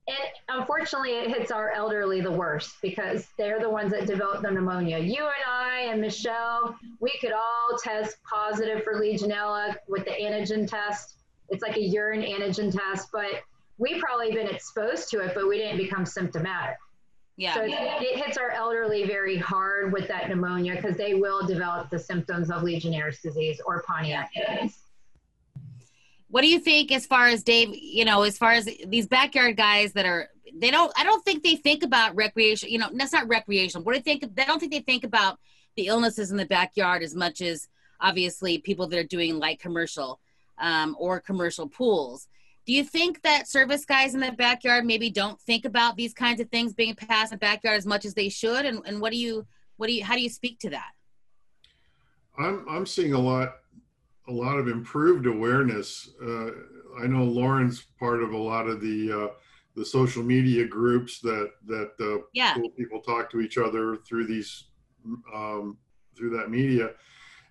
and 0.06 0.60
unfortunately, 0.60 1.12
it 1.12 1.28
hits 1.28 1.50
our 1.50 1.70
elderly 1.70 2.20
the 2.20 2.30
worst 2.30 2.76
because 2.82 3.28
they're 3.38 3.60
the 3.60 3.70
ones 3.70 3.92
that 3.92 4.06
develop 4.06 4.42
the 4.42 4.50
pneumonia. 4.50 4.98
You 4.98 5.24
and 5.24 5.44
I 5.48 5.86
and 5.90 6.00
Michelle, 6.00 6.76
we 7.00 7.12
could 7.20 7.32
all 7.32 7.78
test 7.82 8.16
positive 8.24 8.82
for 8.82 8.94
Legionella 8.94 9.76
with 9.88 10.04
the 10.04 10.10
antigen 10.10 10.68
test. 10.68 11.16
It's 11.48 11.62
like 11.62 11.76
a 11.76 11.82
urine 11.82 12.22
antigen 12.22 12.72
test, 12.72 13.10
but 13.12 13.42
we 13.78 14.00
probably 14.00 14.32
been 14.32 14.48
exposed 14.48 15.10
to 15.10 15.20
it, 15.20 15.32
but 15.34 15.48
we 15.48 15.58
didn't 15.58 15.78
become 15.78 16.04
symptomatic. 16.04 16.76
Yeah. 17.40 17.54
So 17.54 17.62
it 17.64 18.18
hits 18.18 18.36
our 18.36 18.50
elderly 18.50 19.06
very 19.06 19.38
hard 19.38 19.94
with 19.94 20.06
that 20.08 20.28
pneumonia 20.28 20.76
because 20.76 20.96
they 20.96 21.14
will 21.14 21.46
develop 21.46 21.88
the 21.88 21.98
symptoms 21.98 22.50
of 22.50 22.62
Legionnaire's 22.62 23.20
disease 23.20 23.62
or 23.64 23.82
Pontiac 23.82 24.30
disease 24.34 24.78
what 26.30 26.42
do 26.42 26.48
you 26.48 26.60
think 26.60 26.92
as 26.92 27.06
far 27.06 27.26
as 27.26 27.42
Dave, 27.42 27.70
you 27.74 28.04
know, 28.04 28.22
as 28.22 28.38
far 28.38 28.52
as 28.52 28.68
these 28.86 29.08
backyard 29.08 29.56
guys 29.56 29.92
that 29.94 30.06
are 30.06 30.28
they 30.54 30.70
don't 30.70 30.92
I 30.96 31.04
don't 31.04 31.24
think 31.24 31.42
they 31.42 31.56
think 31.56 31.82
about 31.82 32.14
recreation, 32.14 32.70
you 32.70 32.78
know, 32.78 32.88
that's 32.92 33.12
not 33.12 33.28
recreational. 33.28 33.84
What 33.84 33.92
do 33.92 33.98
you 33.98 34.02
think 34.02 34.34
they 34.34 34.44
don't 34.44 34.60
think 34.60 34.72
they 34.72 34.80
think 34.80 35.04
about 35.04 35.38
the 35.76 35.86
illnesses 35.86 36.30
in 36.30 36.36
the 36.36 36.46
backyard 36.46 37.02
as 37.02 37.14
much 37.14 37.40
as 37.40 37.68
obviously 38.00 38.58
people 38.58 38.86
that 38.88 38.98
are 38.98 39.04
doing 39.04 39.38
light 39.38 39.60
commercial 39.60 40.20
um, 40.58 40.96
or 40.98 41.20
commercial 41.20 41.68
pools. 41.68 42.28
Do 42.70 42.76
you 42.76 42.84
think 42.84 43.22
that 43.22 43.48
service 43.48 43.84
guys 43.84 44.14
in 44.14 44.20
the 44.20 44.30
backyard 44.30 44.86
maybe 44.86 45.10
don't 45.10 45.40
think 45.40 45.64
about 45.64 45.96
these 45.96 46.14
kinds 46.14 46.40
of 46.40 46.48
things 46.50 46.72
being 46.72 46.94
passed 46.94 47.32
in 47.32 47.36
the 47.36 47.40
backyard 47.40 47.76
as 47.76 47.84
much 47.84 48.04
as 48.04 48.14
they 48.14 48.28
should? 48.28 48.64
And, 48.64 48.80
and 48.86 49.00
what 49.00 49.10
do 49.10 49.18
you 49.18 49.44
what 49.76 49.88
do 49.88 49.92
you 49.92 50.04
how 50.04 50.14
do 50.14 50.20
you 50.20 50.28
speak 50.28 50.60
to 50.60 50.70
that? 50.70 50.92
I'm 52.38 52.64
I'm 52.70 52.86
seeing 52.86 53.12
a 53.12 53.18
lot 53.18 53.56
a 54.28 54.32
lot 54.32 54.56
of 54.56 54.68
improved 54.68 55.26
awareness. 55.26 56.10
Uh, 56.22 56.50
I 57.02 57.08
know 57.08 57.24
Lauren's 57.24 57.86
part 57.98 58.22
of 58.22 58.34
a 58.34 58.38
lot 58.38 58.68
of 58.68 58.80
the 58.80 59.24
uh, 59.24 59.34
the 59.74 59.84
social 59.84 60.22
media 60.22 60.64
groups 60.64 61.18
that 61.22 61.50
that 61.66 61.90
uh, 62.00 62.22
yeah. 62.34 62.56
people 62.76 63.00
talk 63.00 63.32
to 63.32 63.40
each 63.40 63.58
other 63.58 63.96
through 63.96 64.28
these 64.28 64.66
um, 65.34 65.76
through 66.16 66.30
that 66.38 66.52
media, 66.52 66.90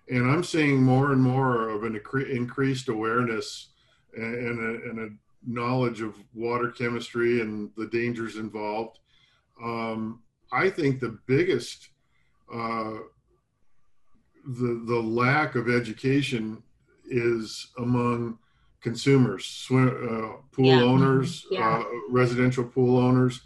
and 0.08 0.30
I'm 0.30 0.42
seeing 0.42 0.82
more 0.82 1.12
and 1.12 1.20
more 1.20 1.68
of 1.68 1.84
an 1.84 2.00
increased 2.30 2.88
awareness 2.88 3.69
and, 4.16 4.34
and, 4.34 4.58
a, 4.58 4.88
and 4.90 4.98
a 5.00 5.08
knowledge 5.46 6.00
of 6.00 6.14
water 6.34 6.70
chemistry 6.70 7.40
and 7.40 7.70
the 7.76 7.86
dangers 7.86 8.36
involved. 8.36 8.98
Um, 9.62 10.22
I 10.52 10.70
think 10.70 11.00
the 11.00 11.18
biggest 11.26 11.90
uh, 12.52 12.98
the 14.46 14.82
the 14.86 15.00
lack 15.00 15.54
of 15.54 15.68
education 15.68 16.62
is 17.06 17.68
among 17.78 18.38
consumers, 18.80 19.44
swim, 19.44 19.88
uh, 19.88 20.36
pool 20.52 20.66
yeah. 20.66 20.82
owners, 20.82 21.46
yeah. 21.50 21.60
Uh, 21.60 21.84
residential 22.08 22.64
pool 22.64 22.98
owners, 22.98 23.42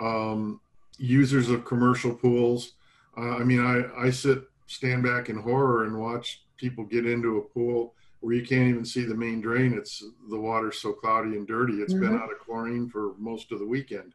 um, 0.00 0.60
users 0.98 1.50
of 1.50 1.64
commercial 1.64 2.14
pools. 2.14 2.72
Uh, 3.16 3.36
I 3.36 3.44
mean, 3.44 3.60
I, 3.60 4.06
I 4.06 4.10
sit, 4.10 4.42
stand 4.66 5.02
back 5.02 5.28
in 5.28 5.36
horror 5.36 5.84
and 5.84 5.98
watch 5.98 6.42
people 6.56 6.84
get 6.84 7.06
into 7.06 7.38
a 7.38 7.42
pool 7.42 7.94
where 8.22 8.34
you 8.34 8.46
can't 8.46 8.68
even 8.68 8.84
see 8.84 9.04
the 9.04 9.14
main 9.14 9.40
drain. 9.40 9.74
It's 9.74 10.02
the 10.30 10.38
water's 10.38 10.80
so 10.80 10.92
cloudy 10.92 11.36
and 11.36 11.46
dirty. 11.46 11.74
It's 11.74 11.92
mm-hmm. 11.92 12.06
been 12.06 12.22
out 12.22 12.32
of 12.32 12.38
chlorine 12.38 12.88
for 12.88 13.14
most 13.18 13.52
of 13.52 13.58
the 13.58 13.66
weekend, 13.66 14.14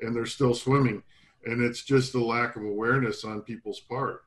and 0.00 0.14
they're 0.14 0.24
still 0.24 0.54
swimming. 0.54 1.02
And 1.44 1.62
it's 1.62 1.82
just 1.82 2.14
a 2.14 2.24
lack 2.24 2.56
of 2.56 2.62
awareness 2.62 3.24
on 3.24 3.40
people's 3.42 3.80
part. 3.80 4.22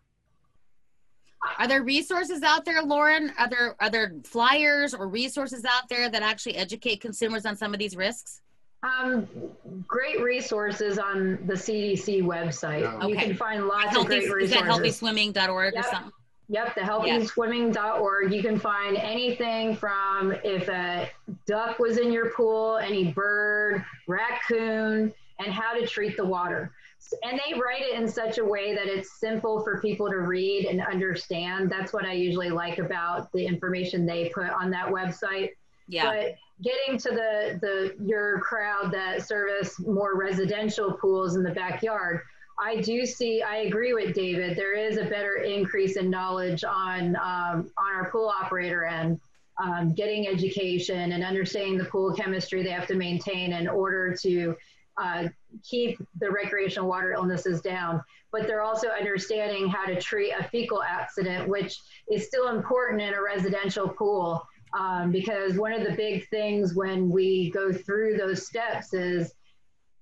Are 1.58 1.68
there 1.68 1.84
resources 1.84 2.44
out 2.44 2.66
there, 2.66 2.82
Lauren? 2.82 3.32
Are 3.38 3.50
there 3.50 3.76
are 3.80 3.90
there 3.90 4.14
flyers 4.24 4.94
or 4.94 5.08
resources 5.08 5.66
out 5.66 5.90
there 5.90 6.10
that 6.10 6.22
actually 6.22 6.56
educate 6.56 7.02
consumers 7.02 7.46
on 7.46 7.56
some 7.56 7.74
of 7.74 7.80
these 7.80 7.96
risks? 7.96 8.42
Um, 8.84 9.28
great 9.88 10.22
resources 10.22 11.00
on 11.00 11.40
the 11.46 11.54
CDC 11.54 12.24
website. 12.24 12.82
Yeah. 12.82 12.96
Okay. 12.98 13.10
You 13.10 13.16
can 13.18 13.36
find 13.36 13.68
lots 13.68 13.92
healthy, 13.92 14.18
of 14.18 14.30
great 14.30 14.34
resources. 14.34 14.52
Is 14.52 15.02
that 15.02 15.14
healthyswimming.org 15.14 15.74
yep. 15.76 15.86
or 15.86 15.90
something? 15.90 16.12
Yep, 16.54 16.76
the 16.76 16.82
healthyswimming.org. 16.82 18.32
You 18.32 18.42
can 18.44 18.60
find 18.60 18.96
anything 18.96 19.76
from 19.76 20.34
if 20.44 20.70
a 20.70 21.10
duck 21.48 21.80
was 21.80 21.98
in 21.98 22.12
your 22.12 22.30
pool, 22.30 22.78
any 22.78 23.12
bird, 23.12 23.84
raccoon, 24.08 25.12
and 25.40 25.52
how 25.52 25.74
to 25.74 25.88
treat 25.88 26.16
the 26.16 26.26
water 26.26 26.72
and 27.24 27.40
they 27.46 27.60
write 27.60 27.82
it 27.82 28.00
in 28.00 28.08
such 28.08 28.38
a 28.38 28.46
way 28.46 28.74
that 28.74 28.88
it's 28.88 29.20
simple 29.20 29.62
for 29.64 29.80
people 29.82 30.10
to 30.10 30.20
read 30.20 30.66
and 30.66 30.82
understand. 30.82 31.70
That's 31.70 31.94
what 31.94 32.06
I 32.06 32.14
usually 32.14 32.50
like 32.50 32.80
about 32.80 33.32
the 33.34 33.46
information 33.46 34.06
they 34.06 34.30
put 34.30 34.50
on 34.50 34.72
that 34.72 34.88
website. 34.88 35.52
Yeah. 35.88 36.06
But 36.06 36.36
getting 36.64 36.98
to 36.98 37.10
the 37.10 37.60
the 37.62 37.96
your 38.04 38.40
crowd 38.40 38.92
that 38.94 39.28
service 39.28 39.80
more 39.80 40.18
residential 40.18 40.94
pools 40.94 41.36
in 41.36 41.44
the 41.44 41.52
backyard, 41.52 42.22
I 42.60 42.82
do 42.82 43.06
see. 43.06 43.42
I 43.42 43.58
agree 43.58 43.94
with 43.94 44.14
David. 44.14 44.56
There 44.56 44.76
is 44.76 44.98
a 44.98 45.06
better 45.06 45.36
increase 45.36 45.98
in 45.98 46.10
knowledge 46.10 46.64
on 46.64 47.16
um, 47.16 47.72
on 47.78 47.96
our 47.96 48.10
pool 48.12 48.32
operator 48.42 48.86
end. 48.86 49.20
Um, 49.64 49.94
getting 49.94 50.28
education 50.28 51.12
and 51.12 51.24
understanding 51.24 51.78
the 51.78 51.86
pool 51.86 52.12
chemistry 52.16 52.64
they 52.64 52.72
have 52.72 52.88
to 52.88 52.96
maintain 52.96 53.54
in 53.54 53.68
order 53.68 54.16
to 54.24 54.56
uh, 54.98 55.28
keep 55.64 56.00
the 56.20 56.30
recreational 56.30 56.90
water 56.90 57.14
illnesses 57.14 57.62
down, 57.62 58.02
but 58.32 58.48
they're 58.48 58.64
also 58.64 58.88
understanding 58.90 59.68
how 59.68 59.86
to 59.86 60.00
treat 60.00 60.32
a 60.32 60.44
fecal 60.46 60.82
accident, 60.84 61.48
which 61.48 61.80
is 62.12 62.28
still 62.28 62.50
important 62.50 63.02
in 63.02 63.14
a 63.14 63.22
residential 63.22 63.88
pool. 63.88 64.46
Um, 64.78 65.12
because 65.12 65.56
one 65.56 65.72
of 65.72 65.84
the 65.84 65.94
big 65.94 66.28
things 66.30 66.74
when 66.74 67.12
we 67.12 67.52
go 67.52 67.72
through 67.72 68.18
those 68.18 68.48
steps 68.48 68.92
is 68.96 69.36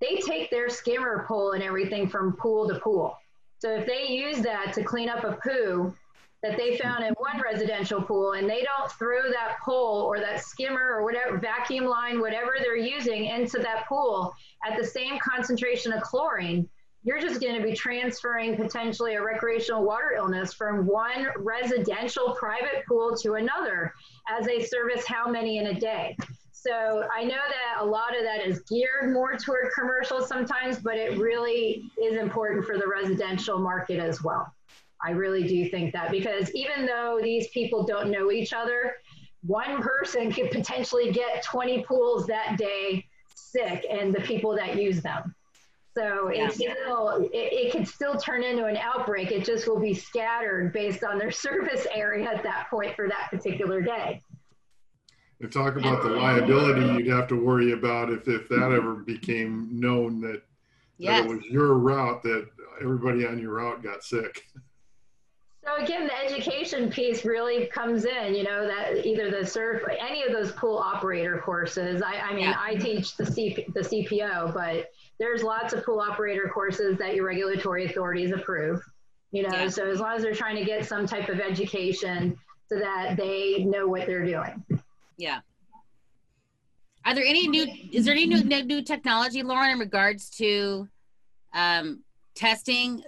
they 0.01 0.17
take 0.17 0.49
their 0.49 0.69
skimmer 0.69 1.23
pole 1.27 1.51
and 1.51 1.63
everything 1.63 2.09
from 2.09 2.33
pool 2.33 2.67
to 2.67 2.79
pool. 2.79 3.15
So 3.59 3.69
if 3.69 3.85
they 3.85 4.07
use 4.07 4.41
that 4.41 4.73
to 4.73 4.83
clean 4.83 5.07
up 5.07 5.23
a 5.23 5.33
poo, 5.33 5.95
that 6.43 6.57
they 6.57 6.77
found 6.77 7.03
in 7.03 7.13
one 7.13 7.39
residential 7.41 8.01
pool 8.01 8.33
and 8.33 8.49
they 8.49 8.63
don't 8.63 8.91
throw 8.93 9.29
that 9.29 9.57
pole 9.63 10.01
or 10.01 10.19
that 10.19 10.43
skimmer 10.43 10.95
or 10.95 11.03
whatever 11.03 11.37
vacuum 11.37 11.85
line 11.85 12.19
whatever 12.19 12.55
they're 12.59 12.75
using 12.75 13.25
into 13.25 13.59
that 13.59 13.85
pool 13.87 14.33
at 14.65 14.77
the 14.77 14.83
same 14.83 15.19
concentration 15.19 15.93
of 15.93 16.01
chlorine 16.01 16.67
you're 17.03 17.19
just 17.19 17.41
going 17.41 17.55
to 17.55 17.63
be 17.63 17.73
transferring 17.73 18.55
potentially 18.55 19.15
a 19.15 19.21
recreational 19.21 19.83
water 19.83 20.13
illness 20.15 20.53
from 20.53 20.85
one 20.85 21.27
residential 21.37 22.35
private 22.39 22.83
pool 22.87 23.15
to 23.15 23.33
another 23.33 23.93
as 24.27 24.45
they 24.45 24.63
service 24.63 25.05
how 25.05 25.29
many 25.29 25.57
in 25.59 25.67
a 25.67 25.79
day 25.79 26.15
So 26.63 27.07
I 27.11 27.23
know 27.23 27.29
that 27.29 27.81
a 27.81 27.85
lot 27.85 28.15
of 28.15 28.23
that 28.23 28.45
is 28.45 28.59
geared 28.69 29.11
more 29.11 29.35
toward 29.35 29.71
commercial 29.73 30.21
sometimes, 30.21 30.77
but 30.77 30.95
it 30.95 31.17
really 31.17 31.89
is 31.99 32.17
important 32.17 32.65
for 32.65 32.77
the 32.77 32.87
residential 32.87 33.57
market 33.57 33.99
as 33.99 34.23
well. 34.23 34.53
I 35.03 35.09
really 35.09 35.47
do 35.47 35.67
think 35.69 35.91
that 35.93 36.11
because 36.11 36.53
even 36.53 36.85
though 36.85 37.19
these 37.19 37.47
people 37.47 37.83
don't 37.83 38.11
know 38.11 38.31
each 38.31 38.53
other, 38.53 38.97
one 39.41 39.81
person 39.81 40.31
could 40.31 40.51
potentially 40.51 41.11
get 41.11 41.43
20 41.43 41.83
pools 41.83 42.27
that 42.27 42.59
day 42.59 43.07
sick 43.33 43.87
and 43.89 44.13
the 44.13 44.21
people 44.21 44.55
that 44.55 44.77
use 44.77 45.01
them. 45.01 45.33
So 45.95 46.31
yeah. 46.31 46.45
it's 46.45 46.55
still, 46.57 47.27
it, 47.33 47.53
it 47.53 47.71
could 47.71 47.87
still 47.87 48.17
turn 48.17 48.43
into 48.43 48.65
an 48.65 48.77
outbreak. 48.77 49.31
It 49.31 49.43
just 49.43 49.67
will 49.67 49.79
be 49.79 49.95
scattered 49.95 50.73
based 50.73 51.03
on 51.03 51.17
their 51.17 51.31
service 51.31 51.87
area 51.91 52.29
at 52.29 52.43
that 52.43 52.67
point 52.69 52.95
for 52.95 53.09
that 53.09 53.31
particular 53.31 53.81
day. 53.81 54.21
And 55.41 55.51
talk 55.51 55.75
about 55.75 56.03
the 56.03 56.09
liability 56.09 57.03
you'd 57.03 57.13
have 57.13 57.27
to 57.29 57.35
worry 57.35 57.71
about 57.71 58.11
if, 58.11 58.27
if 58.27 58.47
that 58.49 58.55
mm-hmm. 58.55 58.75
ever 58.75 58.95
became 58.95 59.69
known 59.71 60.21
that, 60.21 60.43
yes. 60.97 61.21
that 61.21 61.29
it 61.29 61.35
was 61.35 61.45
your 61.45 61.73
route 61.75 62.21
that 62.23 62.47
everybody 62.81 63.25
on 63.25 63.39
your 63.39 63.53
route 63.53 63.81
got 63.81 64.03
sick. 64.03 64.43
So 65.63 65.83
again, 65.83 66.07
the 66.07 66.25
education 66.25 66.89
piece 66.89 67.23
really 67.23 67.67
comes 67.67 68.05
in, 68.05 68.33
you 68.33 68.43
know, 68.43 68.65
that 68.65 69.05
either 69.05 69.29
the 69.29 69.45
surf, 69.45 69.83
any 69.99 70.23
of 70.23 70.31
those 70.31 70.51
pool 70.53 70.77
operator 70.77 71.37
courses. 71.37 72.01
I, 72.01 72.15
I 72.15 72.33
mean, 72.33 72.45
yeah. 72.45 72.55
I 72.57 72.75
teach 72.75 73.15
the, 73.15 73.23
CP, 73.23 73.71
the 73.73 73.81
CPO, 73.81 74.55
but 74.55 74.89
there's 75.19 75.43
lots 75.43 75.73
of 75.73 75.85
pool 75.85 75.99
operator 75.99 76.49
courses 76.51 76.97
that 76.97 77.13
your 77.13 77.25
regulatory 77.25 77.85
authorities 77.85 78.31
approve, 78.31 78.81
you 79.31 79.43
know, 79.43 79.55
yeah. 79.55 79.69
so 79.69 79.87
as 79.87 79.99
long 79.99 80.15
as 80.15 80.23
they're 80.23 80.33
trying 80.33 80.55
to 80.55 80.65
get 80.65 80.83
some 80.85 81.05
type 81.05 81.29
of 81.29 81.39
education 81.39 82.35
so 82.67 82.79
that 82.79 83.15
they 83.15 83.63
know 83.63 83.87
what 83.87 84.07
they're 84.07 84.25
doing. 84.25 84.63
Yeah. 85.21 85.41
Are 87.05 87.13
there 87.13 87.23
any 87.23 87.47
new, 87.47 87.67
is 87.91 88.05
there 88.05 88.13
any 88.13 88.25
new, 88.25 88.43
new 88.63 88.81
technology, 88.81 89.43
Lauren, 89.43 89.71
in 89.71 89.79
regards 89.79 90.31
to 90.37 90.87
um, 91.53 92.03
testing 92.33 93.03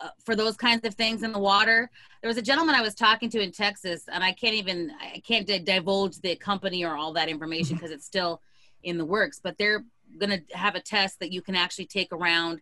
uh, 0.00 0.08
for 0.24 0.34
those 0.34 0.56
kinds 0.56 0.84
of 0.84 0.94
things 0.96 1.22
in 1.22 1.30
the 1.30 1.38
water. 1.38 1.88
There 2.22 2.28
was 2.28 2.36
a 2.36 2.42
gentleman 2.42 2.74
I 2.74 2.82
was 2.82 2.96
talking 2.96 3.30
to 3.30 3.40
in 3.40 3.52
Texas, 3.52 4.04
and 4.12 4.24
I 4.24 4.32
can't 4.32 4.54
even 4.54 4.90
I 5.00 5.22
can't 5.24 5.46
divulge 5.46 6.20
the 6.20 6.34
company 6.34 6.84
or 6.84 6.96
all 6.96 7.12
that 7.12 7.28
information 7.28 7.76
because 7.76 7.92
it's 7.92 8.04
still 8.04 8.40
in 8.82 8.98
the 8.98 9.04
works. 9.04 9.40
But 9.42 9.58
they're 9.58 9.84
going 10.18 10.30
to 10.30 10.56
have 10.56 10.74
a 10.74 10.80
test 10.80 11.20
that 11.20 11.30
you 11.30 11.40
can 11.40 11.54
actually 11.54 11.86
take 11.86 12.12
around 12.12 12.60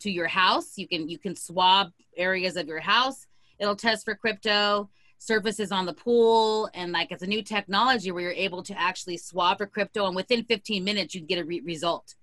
to 0.00 0.10
your 0.10 0.28
house. 0.28 0.76
You 0.76 0.86
can 0.86 1.08
you 1.08 1.18
can 1.18 1.34
swab 1.34 1.92
areas 2.16 2.56
of 2.56 2.68
your 2.68 2.80
house. 2.80 3.26
It'll 3.58 3.76
test 3.76 4.04
for 4.04 4.14
crypto 4.14 4.90
surfaces 5.22 5.70
on 5.70 5.86
the 5.86 5.92
pool 5.92 6.68
and 6.74 6.92
like 6.92 7.12
it's 7.12 7.22
a 7.22 7.26
new 7.26 7.42
technology 7.42 8.10
where 8.10 8.22
you're 8.22 8.32
able 8.32 8.62
to 8.62 8.78
actually 8.78 9.16
swab 9.16 9.58
for 9.58 9.66
crypto 9.66 10.06
and 10.06 10.16
within 10.16 10.44
15 10.44 10.82
minutes 10.82 11.14
you 11.14 11.20
can 11.20 11.26
get 11.26 11.38
a 11.38 11.44
re- 11.44 11.62
result 11.64 12.14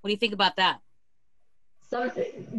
what 0.00 0.08
do 0.08 0.12
you 0.12 0.18
think 0.18 0.32
about 0.32 0.56
that 0.56 0.80
some 1.90 2.08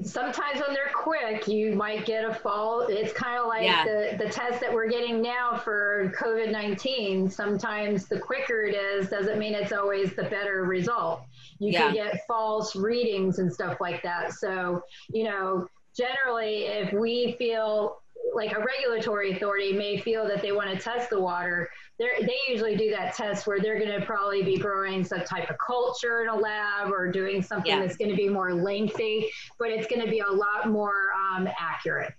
sometimes 0.03 0.59
when 0.59 0.73
they're 0.73 0.91
quick, 0.93 1.47
you 1.47 1.73
might 1.73 2.05
get 2.05 2.25
a 2.25 2.33
fall. 2.33 2.81
It's 2.89 3.13
kind 3.13 3.39
of 3.39 3.47
like 3.47 3.63
yeah. 3.63 3.85
the, 3.85 4.17
the 4.21 4.29
test 4.29 4.59
that 4.59 4.73
we're 4.73 4.89
getting 4.89 5.21
now 5.21 5.55
for 5.55 6.11
COVID 6.19 6.51
19. 6.51 7.29
Sometimes 7.29 8.07
the 8.07 8.19
quicker 8.19 8.63
it 8.63 8.75
is 8.75 9.07
doesn't 9.07 9.39
mean 9.39 9.53
it's 9.53 9.71
always 9.71 10.13
the 10.15 10.23
better 10.23 10.65
result. 10.65 11.21
You 11.59 11.71
yeah. 11.71 11.79
can 11.79 11.93
get 11.93 12.27
false 12.27 12.75
readings 12.75 13.39
and 13.39 13.51
stuff 13.51 13.77
like 13.79 14.03
that. 14.03 14.33
So, 14.33 14.81
you 15.13 15.23
know, 15.23 15.65
generally, 15.95 16.65
if 16.65 16.91
we 16.91 17.35
feel 17.37 18.01
like 18.33 18.53
a 18.53 18.59
regulatory 18.59 19.33
authority 19.33 19.73
may 19.73 19.97
feel 19.97 20.27
that 20.27 20.41
they 20.41 20.51
want 20.51 20.69
to 20.69 20.77
test 20.77 21.09
the 21.09 21.19
water, 21.19 21.69
they 21.99 22.37
usually 22.47 22.75
do 22.75 22.89
that 22.89 23.15
test 23.15 23.45
where 23.45 23.59
they're 23.59 23.79
going 23.79 23.99
to 23.99 24.05
probably 24.05 24.43
be 24.43 24.57
growing 24.57 25.03
some 25.03 25.23
type 25.23 25.49
of 25.49 25.57
culture 25.57 26.21
in 26.21 26.29
a 26.29 26.35
lab 26.35 26.91
or 26.91 27.11
doing 27.11 27.41
something 27.41 27.71
yeah. 27.71 27.79
that's 27.79 27.97
going 27.97 28.09
to 28.09 28.15
be 28.15 28.29
more 28.29 28.53
lengthy, 28.53 29.29
but 29.59 29.69
it's 29.69 29.87
going 29.87 30.01
to 30.01 30.09
be 30.09 30.19
a 30.19 30.31
lot 30.31 30.69
more 30.69 31.11
um, 31.13 31.47
accurate 31.59 32.13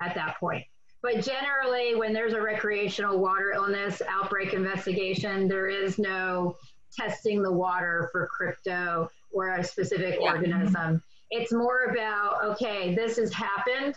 at 0.00 0.14
that 0.14 0.38
point. 0.38 0.64
But 1.02 1.24
generally, 1.24 1.94
when 1.94 2.12
there's 2.12 2.34
a 2.34 2.40
recreational 2.40 3.18
water 3.18 3.52
illness 3.52 4.02
outbreak 4.08 4.52
investigation, 4.52 5.48
there 5.48 5.68
is 5.68 5.98
no 5.98 6.56
testing 6.94 7.42
the 7.42 7.52
water 7.52 8.08
for 8.12 8.26
crypto 8.26 9.10
or 9.32 9.48
a 9.54 9.64
specific 9.64 10.18
yeah. 10.20 10.32
organism. 10.32 11.02
It's 11.30 11.52
more 11.52 11.84
about, 11.84 12.44
okay, 12.44 12.94
this 12.94 13.16
has 13.16 13.32
happened 13.32 13.94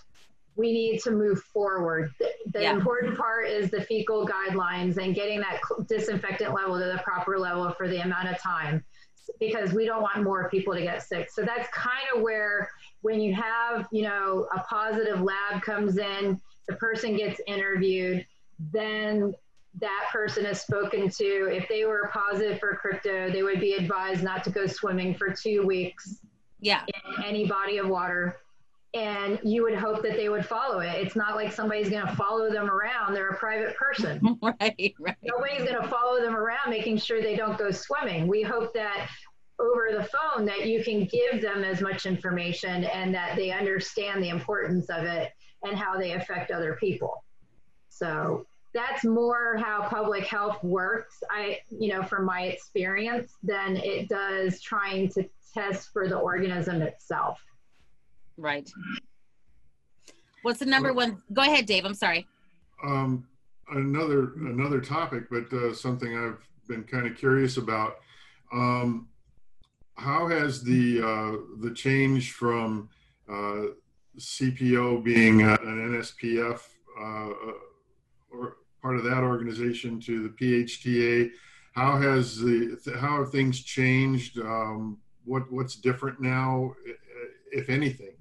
we 0.55 0.71
need 0.71 0.99
to 1.01 1.11
move 1.11 1.41
forward. 1.41 2.11
The, 2.19 2.29
the 2.51 2.61
yeah. 2.63 2.73
important 2.73 3.17
part 3.17 3.47
is 3.47 3.71
the 3.71 3.81
fecal 3.81 4.27
guidelines 4.27 4.97
and 4.97 5.15
getting 5.15 5.39
that 5.39 5.59
disinfectant 5.87 6.53
level 6.53 6.79
to 6.79 6.85
the 6.85 7.01
proper 7.03 7.39
level 7.39 7.71
for 7.71 7.87
the 7.87 8.01
amount 8.01 8.29
of 8.29 8.39
time 8.39 8.83
because 9.39 9.73
we 9.73 9.85
don't 9.85 10.01
want 10.01 10.21
more 10.23 10.49
people 10.49 10.73
to 10.73 10.81
get 10.81 11.01
sick. 11.01 11.29
So 11.31 11.43
that's 11.43 11.67
kind 11.69 12.05
of 12.15 12.21
where 12.21 12.69
when 13.01 13.19
you 13.19 13.33
have, 13.33 13.87
you 13.91 14.03
know, 14.03 14.47
a 14.55 14.59
positive 14.61 15.21
lab 15.21 15.61
comes 15.61 15.97
in, 15.97 16.39
the 16.67 16.75
person 16.75 17.15
gets 17.15 17.41
interviewed, 17.47 18.25
then 18.71 19.33
that 19.79 20.09
person 20.11 20.45
is 20.45 20.61
spoken 20.61 21.09
to. 21.09 21.25
If 21.51 21.67
they 21.67 21.85
were 21.85 22.09
positive 22.13 22.59
for 22.59 22.75
crypto, 22.75 23.31
they 23.31 23.43
would 23.43 23.59
be 23.59 23.73
advised 23.73 24.23
not 24.23 24.43
to 24.43 24.49
go 24.51 24.67
swimming 24.67 25.15
for 25.15 25.31
two 25.31 25.65
weeks 25.65 26.19
yeah. 26.59 26.83
in 26.87 27.23
any 27.23 27.47
body 27.47 27.77
of 27.77 27.87
water 27.87 28.37
and 28.93 29.39
you 29.43 29.63
would 29.63 29.75
hope 29.75 30.03
that 30.03 30.15
they 30.15 30.29
would 30.29 30.45
follow 30.45 30.79
it. 30.79 30.95
It's 30.95 31.15
not 31.15 31.35
like 31.35 31.51
somebody's 31.51 31.89
going 31.89 32.05
to 32.05 32.15
follow 32.15 32.51
them 32.51 32.69
around. 32.69 33.13
They're 33.13 33.29
a 33.29 33.37
private 33.37 33.75
person. 33.75 34.39
right, 34.41 34.93
right. 34.99 35.15
Nobody's 35.23 35.67
going 35.67 35.81
to 35.81 35.87
follow 35.87 36.21
them 36.21 36.35
around 36.35 36.69
making 36.69 36.97
sure 36.97 37.21
they 37.21 37.35
don't 37.35 37.57
go 37.57 37.71
swimming. 37.71 38.27
We 38.27 38.43
hope 38.43 38.73
that 38.75 39.09
over 39.59 39.89
the 39.91 40.03
phone 40.03 40.45
that 40.45 40.67
you 40.67 40.83
can 40.83 41.05
give 41.05 41.41
them 41.41 41.63
as 41.63 41.81
much 41.81 42.05
information 42.05 42.83
and 42.85 43.13
that 43.15 43.35
they 43.35 43.51
understand 43.51 44.23
the 44.23 44.29
importance 44.29 44.89
of 44.89 45.03
it 45.03 45.31
and 45.63 45.75
how 45.75 45.97
they 45.97 46.11
affect 46.13 46.51
other 46.51 46.75
people. 46.79 47.23
So 47.89 48.45
that's 48.73 49.03
more 49.03 49.57
how 49.57 49.87
public 49.87 50.25
health 50.25 50.63
works. 50.63 51.23
I, 51.31 51.59
you 51.69 51.89
know, 51.89 52.03
from 52.03 52.25
my 52.25 52.43
experience, 52.43 53.33
than 53.43 53.77
it 53.77 54.09
does 54.09 54.59
trying 54.61 55.09
to 55.09 55.27
test 55.53 55.89
for 55.93 56.07
the 56.07 56.17
organism 56.17 56.81
itself. 56.81 57.39
Right. 58.37 58.69
What's 60.41 60.59
the 60.59 60.65
number 60.65 60.93
one? 60.93 61.21
Go 61.31 61.41
ahead, 61.41 61.65
Dave. 61.65 61.85
I'm 61.85 61.93
sorry. 61.93 62.27
Um, 62.83 63.25
another 63.71 64.33
another 64.35 64.81
topic, 64.81 65.25
but 65.29 65.51
uh, 65.53 65.73
something 65.73 66.17
I've 66.17 66.45
been 66.67 66.83
kind 66.83 67.07
of 67.07 67.15
curious 67.15 67.57
about. 67.57 67.97
Um, 68.51 69.07
how 69.95 70.27
has 70.27 70.63
the 70.63 71.01
uh, 71.01 71.37
the 71.61 71.73
change 71.73 72.33
from 72.33 72.89
uh, 73.29 73.67
CPO 74.19 75.03
being 75.03 75.41
an 75.41 75.57
NSPF 75.57 76.61
uh, 76.99 77.33
or 78.31 78.57
part 78.81 78.97
of 78.97 79.03
that 79.03 79.23
organization 79.23 79.99
to 80.01 80.23
the 80.23 80.29
PHTA? 80.29 81.31
How 81.73 81.97
has 81.97 82.37
the 82.37 82.77
how 82.99 83.19
have 83.19 83.31
things 83.31 83.61
changed? 83.61 84.39
Um, 84.39 84.97
what 85.23 85.49
what's 85.51 85.75
different 85.75 86.19
now, 86.19 86.73
if 87.51 87.69
anything? 87.69 88.15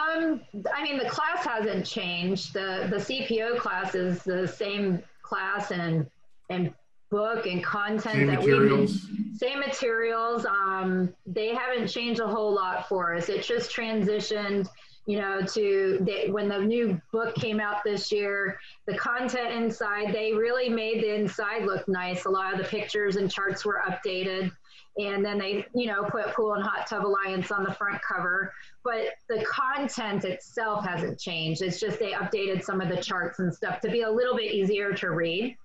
Um, 0.00 0.40
I 0.74 0.82
mean, 0.82 0.98
the 0.98 1.08
class 1.08 1.44
hasn't 1.44 1.84
changed. 1.84 2.54
The 2.54 2.86
the 2.90 2.96
CPO 2.96 3.58
class 3.58 3.94
is 3.94 4.22
the 4.22 4.46
same 4.46 5.02
class 5.22 5.70
and 5.70 6.06
and 6.48 6.72
book 7.10 7.46
and 7.46 7.62
content 7.62 8.14
same 8.14 8.26
that 8.28 8.38
materials. 8.38 9.06
we 9.10 9.36
same 9.36 9.60
materials. 9.60 10.46
Um, 10.46 11.12
they 11.26 11.54
haven't 11.54 11.88
changed 11.88 12.20
a 12.20 12.26
whole 12.26 12.54
lot 12.54 12.88
for 12.88 13.14
us. 13.14 13.28
It 13.28 13.42
just 13.42 13.74
transitioned, 13.74 14.68
you 15.06 15.18
know, 15.18 15.42
to 15.42 15.98
the, 16.02 16.30
when 16.30 16.48
the 16.48 16.58
new 16.58 17.00
book 17.12 17.34
came 17.34 17.58
out 17.58 17.82
this 17.84 18.12
year. 18.12 18.60
The 18.86 18.96
content 18.96 19.52
inside, 19.52 20.14
they 20.14 20.32
really 20.32 20.68
made 20.68 21.02
the 21.02 21.14
inside 21.14 21.64
look 21.64 21.88
nice. 21.88 22.26
A 22.26 22.30
lot 22.30 22.52
of 22.52 22.58
the 22.58 22.64
pictures 22.64 23.16
and 23.16 23.30
charts 23.30 23.64
were 23.64 23.82
updated 23.88 24.52
and 25.06 25.24
then 25.24 25.38
they 25.38 25.66
you 25.74 25.86
know 25.86 26.04
put 26.04 26.34
pool 26.34 26.54
and 26.54 26.64
hot 26.64 26.86
tub 26.86 27.04
alliance 27.04 27.50
on 27.50 27.64
the 27.64 27.72
front 27.74 28.00
cover. 28.02 28.52
But 28.84 29.14
the 29.28 29.44
content 29.44 30.24
itself 30.24 30.84
hasn't 30.84 31.18
changed. 31.18 31.62
It's 31.62 31.80
just 31.80 31.98
they 31.98 32.12
updated 32.12 32.62
some 32.62 32.80
of 32.80 32.88
the 32.88 33.02
charts 33.02 33.38
and 33.38 33.54
stuff 33.54 33.80
to 33.80 33.90
be 33.90 34.02
a 34.02 34.10
little 34.10 34.36
bit 34.36 34.52
easier 34.52 34.92
to 34.94 35.10
read. 35.10 35.56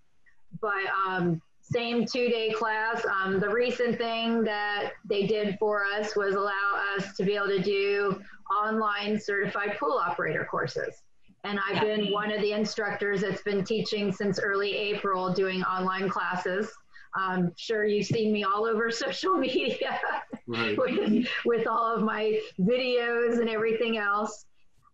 But 0.61 0.85
um, 1.07 1.41
same 1.61 2.05
two 2.05 2.29
day 2.29 2.51
class. 2.51 3.05
Um, 3.05 3.39
the 3.39 3.49
recent 3.49 3.97
thing 3.97 4.43
that 4.43 4.91
they 5.09 5.25
did 5.25 5.57
for 5.57 5.83
us 5.85 6.15
was 6.15 6.35
allow 6.35 6.95
us 6.95 7.15
to 7.17 7.23
be 7.23 7.35
able 7.35 7.47
to 7.47 7.61
do 7.61 8.21
online 8.63 9.19
certified 9.19 9.77
pool 9.79 9.97
operator 9.97 10.47
courses. 10.49 11.01
And 11.43 11.59
I've 11.69 11.81
been 11.81 12.11
one 12.11 12.31
of 12.31 12.41
the 12.41 12.53
instructors 12.53 13.21
that's 13.21 13.43
been 13.43 13.63
teaching 13.63 14.11
since 14.11 14.39
early 14.39 14.75
April 14.75 15.31
doing 15.31 15.63
online 15.63 16.09
classes. 16.09 16.71
I'm 17.15 17.53
sure 17.57 17.85
you've 17.85 18.05
seen 18.07 18.31
me 18.33 18.43
all 18.43 18.65
over 18.65 18.91
social 19.05 19.35
media 19.37 19.99
right. 20.47 20.77
with, 20.77 21.27
with 21.45 21.67
all 21.67 21.95
of 21.95 22.03
my 22.03 22.39
videos 22.59 23.39
and 23.39 23.49
everything 23.49 23.97
else. 23.97 24.45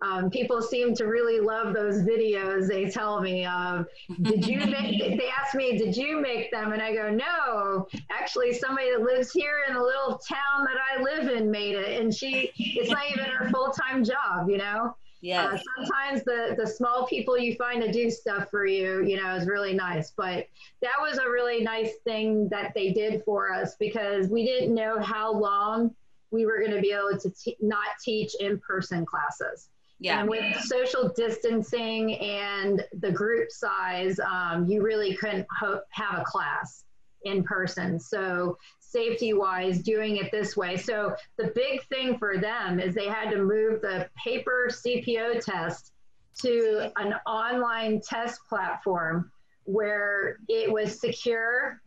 um, 0.01 0.29
people 0.31 0.62
seem 0.62 0.95
to 0.95 1.05
really 1.05 1.39
love 1.39 1.73
those 1.73 1.97
videos. 2.01 2.67
They 2.67 2.89
tell 2.89 3.21
me, 3.21 3.45
um, 3.45 3.86
"Did 4.21 4.47
you 4.47 4.60
make?" 4.60 4.99
They 5.19 5.29
ask 5.29 5.53
me, 5.53 5.77
"Did 5.77 5.95
you 5.95 6.19
make 6.19 6.51
them?" 6.51 6.73
And 6.73 6.81
I 6.81 6.93
go, 6.95 7.10
"No, 7.12 7.88
actually, 8.10 8.53
somebody 8.53 8.89
that 8.91 9.01
lives 9.01 9.31
here 9.31 9.60
in 9.67 9.75
the 9.75 9.81
little 9.81 10.17
town 10.17 10.65
that 10.65 10.77
I 10.91 11.03
live 11.03 11.29
in 11.29 11.51
made 11.51 11.75
it, 11.75 12.01
and 12.01 12.13
she 12.13 12.51
it's 12.57 12.89
not 12.89 13.03
even 13.12 13.25
her 13.25 13.49
full 13.51 13.71
time 13.71 14.03
job, 14.03 14.49
you 14.49 14.57
know." 14.57 14.95
Yeah. 15.21 15.45
Uh, 15.45 15.57
sometimes 15.77 16.23
the 16.23 16.55
the 16.57 16.65
small 16.65 17.05
people 17.07 17.38
you 17.38 17.55
find 17.55 17.81
to 17.84 17.91
do 17.91 18.10
stuff 18.10 18.49
for 18.49 18.65
you, 18.65 19.03
you 19.03 19.21
know, 19.21 19.36
is 19.36 19.47
really 19.47 19.73
nice. 19.73 20.12
But 20.12 20.47
that 20.81 20.95
was 20.99 21.19
a 21.19 21.29
really 21.29 21.62
nice 21.62 21.93
thing 22.03 22.49
that 22.49 22.73
they 22.73 22.91
did 22.91 23.23
for 23.23 23.53
us 23.53 23.75
because 23.75 24.27
we 24.27 24.45
didn't 24.45 24.73
know 24.73 24.99
how 24.99 25.31
long 25.31 25.93
we 26.31 26.45
were 26.45 26.60
going 26.60 26.71
to 26.71 26.81
be 26.81 26.91
able 26.91 27.19
to 27.19 27.29
t- 27.29 27.57
not 27.60 27.86
teach 28.03 28.34
in 28.39 28.57
person 28.60 29.05
classes. 29.05 29.69
Yeah. 29.99 30.21
And 30.21 30.29
with 30.29 30.60
social 30.62 31.10
distancing 31.10 32.15
and 32.15 32.84
the 32.99 33.12
group 33.12 33.51
size, 33.51 34.19
um, 34.19 34.65
you 34.65 34.81
really 34.81 35.15
couldn't 35.15 35.45
ho- 35.55 35.81
have 35.89 36.19
a 36.19 36.23
class 36.23 36.86
in 37.23 37.43
person. 37.43 37.99
So, 37.99 38.57
safety 38.91 39.34
wise, 39.34 39.80
doing 39.80 40.17
it 40.17 40.32
this 40.32 40.58
way. 40.58 40.77
So, 40.77 41.15
the 41.38 41.51
big 41.56 41.84
thing 41.88 42.17
for 42.17 42.38
them 42.38 42.80
is 42.80 42.93
they 42.93 43.08
had 43.08 43.32
to 43.32 43.38
move 43.38 43.82
the 43.82 44.10
paper 44.21 44.69
CPO 44.69 45.43
test 45.43 45.93
to 46.41 46.91
an 46.97 47.15
online 47.25 48.01
test 48.01 48.39
platform 48.47 49.32
where 49.63 50.38
it 50.47 50.71
was 50.71 50.99
secure 50.99 51.82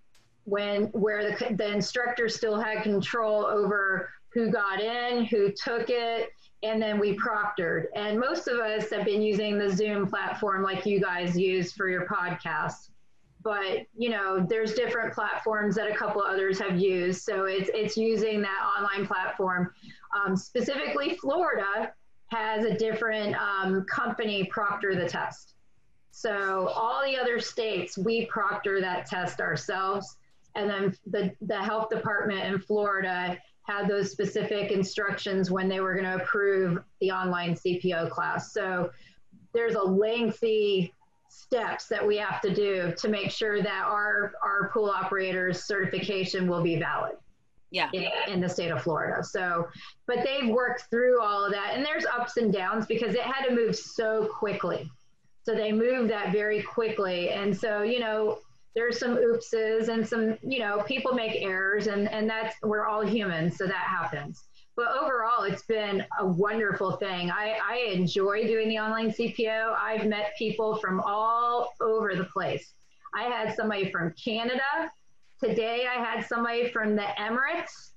when 0.44 0.84
where 0.88 1.30
the, 1.30 1.54
the 1.54 1.72
instructor 1.72 2.28
still 2.28 2.60
had 2.60 2.82
control 2.82 3.46
over 3.46 4.10
who 4.32 4.50
got 4.50 4.80
in 4.80 5.24
who 5.24 5.50
took 5.52 5.88
it 5.88 6.30
and 6.62 6.80
then 6.80 6.98
we 6.98 7.16
proctored. 7.16 7.84
And 7.94 8.18
most 8.18 8.48
of 8.48 8.58
us 8.58 8.90
have 8.90 9.04
been 9.04 9.22
using 9.22 9.58
the 9.58 9.70
Zoom 9.70 10.06
platform 10.06 10.62
like 10.62 10.86
you 10.86 11.00
guys 11.00 11.36
use 11.36 11.72
for 11.72 11.88
your 11.88 12.06
podcast. 12.06 12.88
But 13.44 13.86
you 13.96 14.08
know, 14.08 14.44
there's 14.48 14.74
different 14.74 15.12
platforms 15.12 15.76
that 15.76 15.88
a 15.88 15.94
couple 15.94 16.22
others 16.22 16.58
have 16.58 16.78
used. 16.78 17.22
So 17.22 17.44
it's 17.44 17.70
it's 17.74 17.96
using 17.96 18.40
that 18.42 18.66
online 18.78 19.06
platform. 19.06 19.70
Um, 20.16 20.34
specifically, 20.36 21.16
Florida 21.16 21.92
has 22.28 22.64
a 22.64 22.74
different 22.76 23.36
um, 23.36 23.84
company 23.84 24.44
proctor 24.44 24.94
the 24.96 25.08
test. 25.08 25.54
So 26.10 26.68
all 26.68 27.04
the 27.04 27.18
other 27.18 27.38
states, 27.38 27.98
we 27.98 28.26
proctor 28.26 28.80
that 28.80 29.06
test 29.06 29.40
ourselves, 29.40 30.16
and 30.54 30.70
then 30.70 30.96
the 31.06 31.32
the 31.42 31.58
health 31.58 31.90
department 31.90 32.44
in 32.44 32.58
Florida 32.58 33.38
had 33.64 33.88
those 33.88 34.10
specific 34.10 34.70
instructions 34.70 35.50
when 35.50 35.68
they 35.68 35.80
were 35.80 35.94
going 35.94 36.04
to 36.04 36.22
approve 36.22 36.78
the 37.00 37.10
online 37.10 37.54
CPO 37.54 38.10
class. 38.10 38.52
So 38.52 38.90
there's 39.54 39.74
a 39.74 39.82
lengthy 39.82 40.92
steps 41.34 41.86
that 41.88 42.06
we 42.06 42.16
have 42.16 42.40
to 42.40 42.54
do 42.54 42.92
to 42.96 43.08
make 43.08 43.30
sure 43.30 43.62
that 43.62 43.84
our, 43.86 44.32
our 44.42 44.70
pool 44.72 44.88
operators 44.90 45.64
certification 45.64 46.46
will 46.48 46.62
be 46.62 46.76
valid. 46.78 47.16
Yeah. 47.70 47.90
In, 47.92 48.06
in 48.28 48.40
the 48.40 48.48
state 48.48 48.70
of 48.70 48.82
Florida. 48.82 49.24
So, 49.24 49.66
but 50.06 50.18
they've 50.24 50.48
worked 50.48 50.84
through 50.90 51.20
all 51.20 51.44
of 51.44 51.50
that 51.50 51.72
and 51.74 51.84
there's 51.84 52.06
ups 52.06 52.36
and 52.36 52.52
downs 52.52 52.86
because 52.86 53.16
it 53.16 53.22
had 53.22 53.48
to 53.48 53.54
move 53.54 53.74
so 53.74 54.26
quickly. 54.26 54.88
So 55.42 55.56
they 55.56 55.72
moved 55.72 56.08
that 56.10 56.30
very 56.30 56.62
quickly. 56.62 57.30
And 57.30 57.56
so, 57.56 57.82
you 57.82 57.98
know, 57.98 58.38
there's 58.76 59.00
some 59.00 59.16
oopses 59.16 59.88
and 59.88 60.06
some, 60.06 60.38
you 60.42 60.60
know, 60.60 60.84
people 60.86 61.14
make 61.14 61.42
errors 61.42 61.88
and, 61.88 62.08
and 62.10 62.30
that's, 62.30 62.54
we're 62.62 62.86
all 62.86 63.04
humans, 63.04 63.56
so 63.56 63.66
that 63.66 63.74
happens. 63.74 64.44
But 64.76 64.96
overall, 64.96 65.44
it's 65.44 65.62
been 65.62 66.04
a 66.18 66.26
wonderful 66.26 66.92
thing. 66.92 67.30
I, 67.30 67.58
I 67.64 67.92
enjoy 67.92 68.46
doing 68.46 68.68
the 68.68 68.78
online 68.78 69.12
CPO. 69.12 69.76
I've 69.78 70.06
met 70.06 70.32
people 70.36 70.76
from 70.78 71.00
all 71.00 71.74
over 71.80 72.16
the 72.16 72.24
place. 72.24 72.72
I 73.14 73.24
had 73.24 73.54
somebody 73.54 73.90
from 73.92 74.12
Canada. 74.22 74.90
Today, 75.40 75.86
I 75.86 76.02
had 76.02 76.26
somebody 76.26 76.68
from 76.70 76.96
the 76.96 77.06
Emirates. 77.18 77.90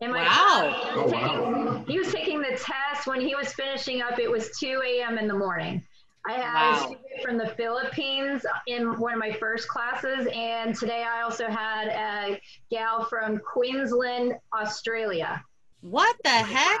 And 0.00 0.12
my 0.12 0.22
wow. 0.22 0.92
Oh, 0.94 1.08
wow. 1.08 1.84
He 1.86 1.98
was 1.98 2.12
taking 2.12 2.40
the 2.40 2.56
test. 2.56 3.06
When 3.06 3.20
he 3.20 3.34
was 3.34 3.52
finishing 3.52 4.00
up, 4.00 4.18
it 4.18 4.30
was 4.30 4.50
2 4.58 4.82
a.m. 4.86 5.18
in 5.18 5.26
the 5.26 5.34
morning. 5.34 5.84
I 6.26 6.32
had 6.32 6.54
wow. 6.54 6.72
a 6.72 6.78
student 6.80 7.22
from 7.22 7.38
the 7.38 7.48
Philippines 7.56 8.44
in 8.66 8.98
one 8.98 9.14
of 9.14 9.18
my 9.18 9.32
first 9.32 9.68
classes, 9.68 10.28
and 10.34 10.76
today 10.76 11.02
I 11.02 11.22
also 11.22 11.46
had 11.46 11.88
a 11.88 12.40
gal 12.70 13.04
from 13.04 13.38
Queensland, 13.38 14.34
Australia. 14.54 15.42
What 15.82 16.16
the 16.22 16.30
heck? 16.30 16.80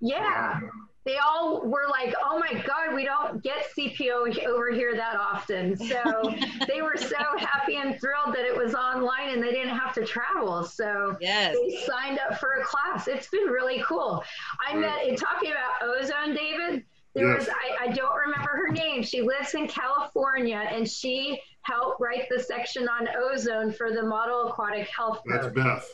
Yeah. 0.00 0.60
They 1.04 1.18
all 1.18 1.66
were 1.66 1.84
like, 1.90 2.14
oh 2.24 2.38
my 2.38 2.54
God, 2.66 2.94
we 2.94 3.04
don't 3.04 3.42
get 3.42 3.66
CPO 3.76 4.46
over 4.46 4.72
here 4.72 4.96
that 4.96 5.16
often. 5.16 5.76
So 5.76 6.34
they 6.68 6.80
were 6.80 6.96
so 6.96 7.18
happy 7.38 7.76
and 7.76 8.00
thrilled 8.00 8.34
that 8.34 8.46
it 8.46 8.56
was 8.56 8.74
online 8.74 9.30
and 9.30 9.42
they 9.42 9.50
didn't 9.50 9.76
have 9.76 9.92
to 9.94 10.04
travel. 10.04 10.64
So 10.64 11.14
yes. 11.20 11.54
they 11.54 11.76
signed 11.86 12.18
up 12.18 12.38
for 12.38 12.52
a 12.54 12.64
class. 12.64 13.06
It's 13.06 13.28
been 13.28 13.44
really 13.44 13.82
cool. 13.86 14.24
I 14.66 14.74
met, 14.74 15.06
in 15.06 15.14
talking 15.14 15.50
about 15.50 15.82
ozone, 15.82 16.34
David, 16.34 16.84
there 17.14 17.30
yes. 17.30 17.40
was, 17.40 17.48
I, 17.48 17.84
I 17.84 17.92
don't 17.92 18.16
remember 18.16 18.50
her 18.50 18.72
name. 18.72 19.02
She 19.02 19.20
lives 19.20 19.54
in 19.54 19.68
California 19.68 20.66
and 20.70 20.88
she 20.88 21.38
helped 21.62 22.00
write 22.00 22.28
the 22.30 22.42
section 22.42 22.88
on 22.88 23.08
ozone 23.14 23.72
for 23.72 23.92
the 23.92 24.02
Model 24.02 24.48
Aquatic 24.48 24.88
Health. 24.88 25.20
That's 25.26 25.48
Beth. 25.48 25.86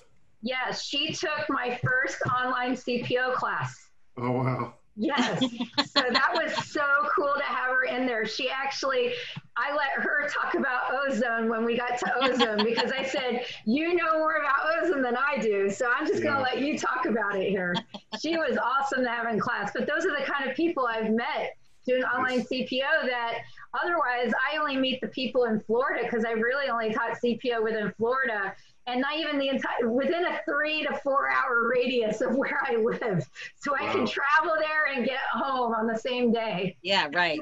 Yes, 0.42 0.84
she 0.84 1.12
took 1.12 1.48
my 1.48 1.78
first 1.84 2.18
online 2.34 2.72
CPO 2.72 3.34
class. 3.34 3.90
Oh, 4.16 4.30
wow. 4.30 4.74
Yes. 4.96 5.40
so 5.86 6.02
that 6.10 6.30
was 6.34 6.52
so 6.68 6.82
cool 7.14 7.32
to 7.36 7.42
have 7.42 7.70
her 7.70 7.84
in 7.84 8.06
there. 8.06 8.26
She 8.26 8.50
actually, 8.50 9.12
I 9.56 9.74
let 9.74 10.04
her 10.04 10.28
talk 10.28 10.54
about 10.54 10.92
ozone 10.92 11.48
when 11.48 11.64
we 11.64 11.76
got 11.76 11.98
to 11.98 12.14
ozone 12.22 12.64
because 12.64 12.92
I 12.92 13.04
said, 13.04 13.44
you 13.64 13.94
know 13.94 14.18
more 14.18 14.36
about 14.36 14.56
ozone 14.76 15.02
than 15.02 15.16
I 15.16 15.38
do. 15.38 15.70
So 15.70 15.90
I'm 15.90 16.06
just 16.06 16.22
going 16.22 16.34
to 16.34 16.42
let 16.42 16.60
you 16.60 16.78
talk 16.78 17.06
about 17.06 17.36
it 17.36 17.48
here. 17.48 17.74
She 18.20 18.36
was 18.36 18.58
awesome 18.58 19.04
to 19.04 19.08
have 19.08 19.32
in 19.32 19.38
class. 19.40 19.70
But 19.74 19.86
those 19.86 20.04
are 20.04 20.18
the 20.18 20.24
kind 20.24 20.48
of 20.50 20.56
people 20.56 20.86
I've 20.86 21.10
met 21.10 21.56
doing 21.86 22.02
online 22.02 22.40
CPO 22.42 23.06
that 23.06 23.38
otherwise 23.82 24.32
I 24.52 24.58
only 24.58 24.76
meet 24.76 25.00
the 25.00 25.08
people 25.08 25.44
in 25.44 25.60
Florida 25.60 26.02
because 26.04 26.24
I 26.24 26.32
really 26.32 26.68
only 26.68 26.92
taught 26.92 27.18
CPO 27.24 27.62
within 27.62 27.92
Florida 27.96 28.54
and 28.90 29.00
not 29.00 29.16
even 29.16 29.38
the 29.38 29.48
entire 29.48 29.88
within 29.88 30.24
a 30.24 30.40
three 30.44 30.84
to 30.84 30.94
four 30.98 31.30
hour 31.30 31.68
radius 31.68 32.20
of 32.20 32.34
where 32.34 32.60
I 32.66 32.76
live. 32.76 33.28
So 33.56 33.72
wow. 33.72 33.78
I 33.80 33.92
can 33.92 34.06
travel 34.06 34.56
there 34.58 34.94
and 34.94 35.04
get 35.04 35.20
home 35.32 35.74
on 35.74 35.86
the 35.86 35.96
same 35.96 36.32
day. 36.32 36.76
Yeah, 36.82 37.08
right. 37.14 37.40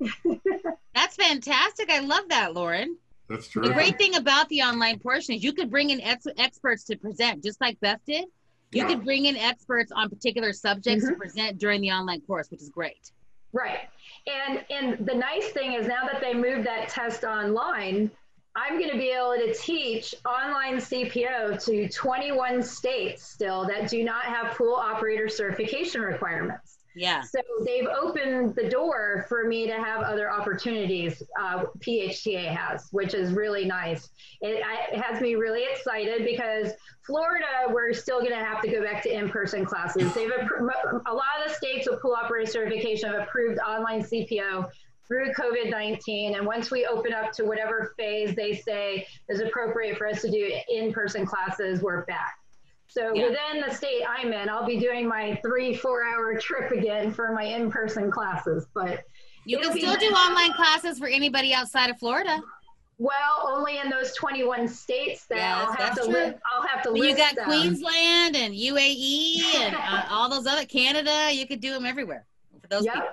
That's 0.94 1.16
fantastic. 1.16 1.90
I 1.90 2.00
love 2.00 2.28
that, 2.28 2.54
Lauren. 2.54 2.96
That's 3.28 3.48
true. 3.48 3.62
The 3.62 3.74
great 3.74 3.98
thing 3.98 4.14
about 4.16 4.48
the 4.48 4.62
online 4.62 4.98
portion 4.98 5.34
is 5.34 5.42
you 5.42 5.52
could 5.52 5.70
bring 5.70 5.90
in 5.90 6.00
ex- 6.00 6.26
experts 6.38 6.84
to 6.84 6.96
present, 6.96 7.42
just 7.42 7.60
like 7.60 7.80
Beth 7.80 8.00
did. 8.06 8.26
You 8.72 8.82
yeah. 8.82 8.88
could 8.88 9.04
bring 9.04 9.26
in 9.26 9.36
experts 9.36 9.92
on 9.92 10.08
particular 10.08 10.52
subjects 10.52 11.04
mm-hmm. 11.04 11.14
to 11.14 11.18
present 11.18 11.58
during 11.58 11.80
the 11.80 11.90
online 11.90 12.20
course, 12.22 12.50
which 12.50 12.60
is 12.60 12.68
great. 12.68 13.10
Right. 13.52 13.88
And 14.26 14.64
and 14.70 15.06
the 15.06 15.14
nice 15.14 15.48
thing 15.50 15.72
is 15.72 15.86
now 15.86 16.04
that 16.10 16.20
they 16.20 16.34
moved 16.34 16.66
that 16.66 16.88
test 16.88 17.24
online, 17.24 18.10
I'm 18.56 18.78
going 18.78 18.90
to 18.90 18.96
be 18.96 19.10
able 19.10 19.34
to 19.36 19.52
teach 19.52 20.14
online 20.24 20.76
CPO 20.76 21.62
to 21.66 21.88
21 21.90 22.62
states 22.62 23.22
still 23.22 23.66
that 23.66 23.90
do 23.90 24.02
not 24.02 24.24
have 24.24 24.56
pool 24.56 24.74
operator 24.74 25.28
certification 25.28 26.00
requirements. 26.00 26.78
Yeah. 26.96 27.20
So 27.20 27.40
they've 27.66 27.86
opened 27.86 28.54
the 28.54 28.70
door 28.70 29.26
for 29.28 29.44
me 29.44 29.66
to 29.66 29.74
have 29.74 30.02
other 30.02 30.32
opportunities. 30.32 31.22
Uh, 31.38 31.64
PHTA 31.80 32.46
has, 32.56 32.88
which 32.90 33.12
is 33.12 33.32
really 33.32 33.66
nice. 33.66 34.08
It, 34.40 34.64
it, 34.92 34.98
has 34.98 35.20
me 35.20 35.34
really 35.34 35.64
excited 35.70 36.24
because 36.24 36.72
Florida, 37.04 37.44
we're 37.68 37.92
still 37.92 38.20
going 38.20 38.32
to 38.32 38.42
have 38.42 38.62
to 38.62 38.70
go 38.70 38.82
back 38.82 39.02
to 39.02 39.14
in-person 39.14 39.66
classes. 39.66 40.14
They've 40.14 40.30
a 40.30 41.12
lot 41.12 41.24
of 41.44 41.48
the 41.48 41.54
states 41.54 41.86
with 41.88 42.00
pool 42.00 42.14
operator 42.14 42.50
certification 42.50 43.12
have 43.12 43.20
approved 43.20 43.60
online 43.60 44.02
CPO 44.02 44.66
through 45.08 45.32
COVID 45.32 45.70
19. 45.70 46.36
And 46.36 46.46
once 46.46 46.70
we 46.70 46.86
open 46.86 47.12
up 47.12 47.32
to 47.32 47.44
whatever 47.44 47.94
phase 47.98 48.34
they 48.34 48.54
say 48.54 49.06
is 49.28 49.40
appropriate 49.40 49.96
for 49.96 50.06
us 50.06 50.22
to 50.22 50.30
do 50.30 50.52
in 50.68 50.92
person 50.92 51.24
classes, 51.26 51.80
we're 51.82 52.04
back. 52.06 52.38
So 52.88 53.12
yeah. 53.14 53.28
within 53.28 53.62
the 53.66 53.74
state 53.74 54.02
I'm 54.08 54.32
in, 54.32 54.48
I'll 54.48 54.66
be 54.66 54.78
doing 54.78 55.06
my 55.08 55.38
three, 55.42 55.74
four 55.74 56.04
hour 56.04 56.38
trip 56.38 56.70
again 56.70 57.12
for 57.12 57.32
my 57.32 57.44
in 57.44 57.70
person 57.70 58.10
classes. 58.10 58.66
But 58.74 59.04
you 59.44 59.58
can 59.58 59.72
still 59.76 59.96
do 59.96 60.06
online 60.06 60.52
classes 60.54 60.98
for 60.98 61.06
anybody 61.06 61.52
outside 61.52 61.90
of 61.90 61.98
Florida. 61.98 62.40
Well, 62.98 63.46
only 63.54 63.76
in 63.76 63.90
those 63.90 64.14
21 64.14 64.66
states 64.68 65.26
that 65.26 65.36
yes, 65.36 65.66
I'll 65.68 65.72
have 65.74 65.94
to 65.96 66.04
live. 66.04 66.34
I'll 66.50 66.66
have 66.66 66.82
to. 66.84 66.96
You 66.96 67.14
got 67.14 67.36
them. 67.36 67.44
Queensland 67.44 68.36
and 68.36 68.54
UAE 68.54 69.42
and 69.56 69.76
uh, 69.76 70.04
all 70.10 70.30
those 70.30 70.46
other 70.46 70.64
Canada. 70.64 71.28
You 71.30 71.46
could 71.46 71.60
do 71.60 71.72
them 71.72 71.84
everywhere 71.84 72.24
for 72.62 72.68
those 72.68 72.86
yep. 72.86 72.94
people 72.94 73.08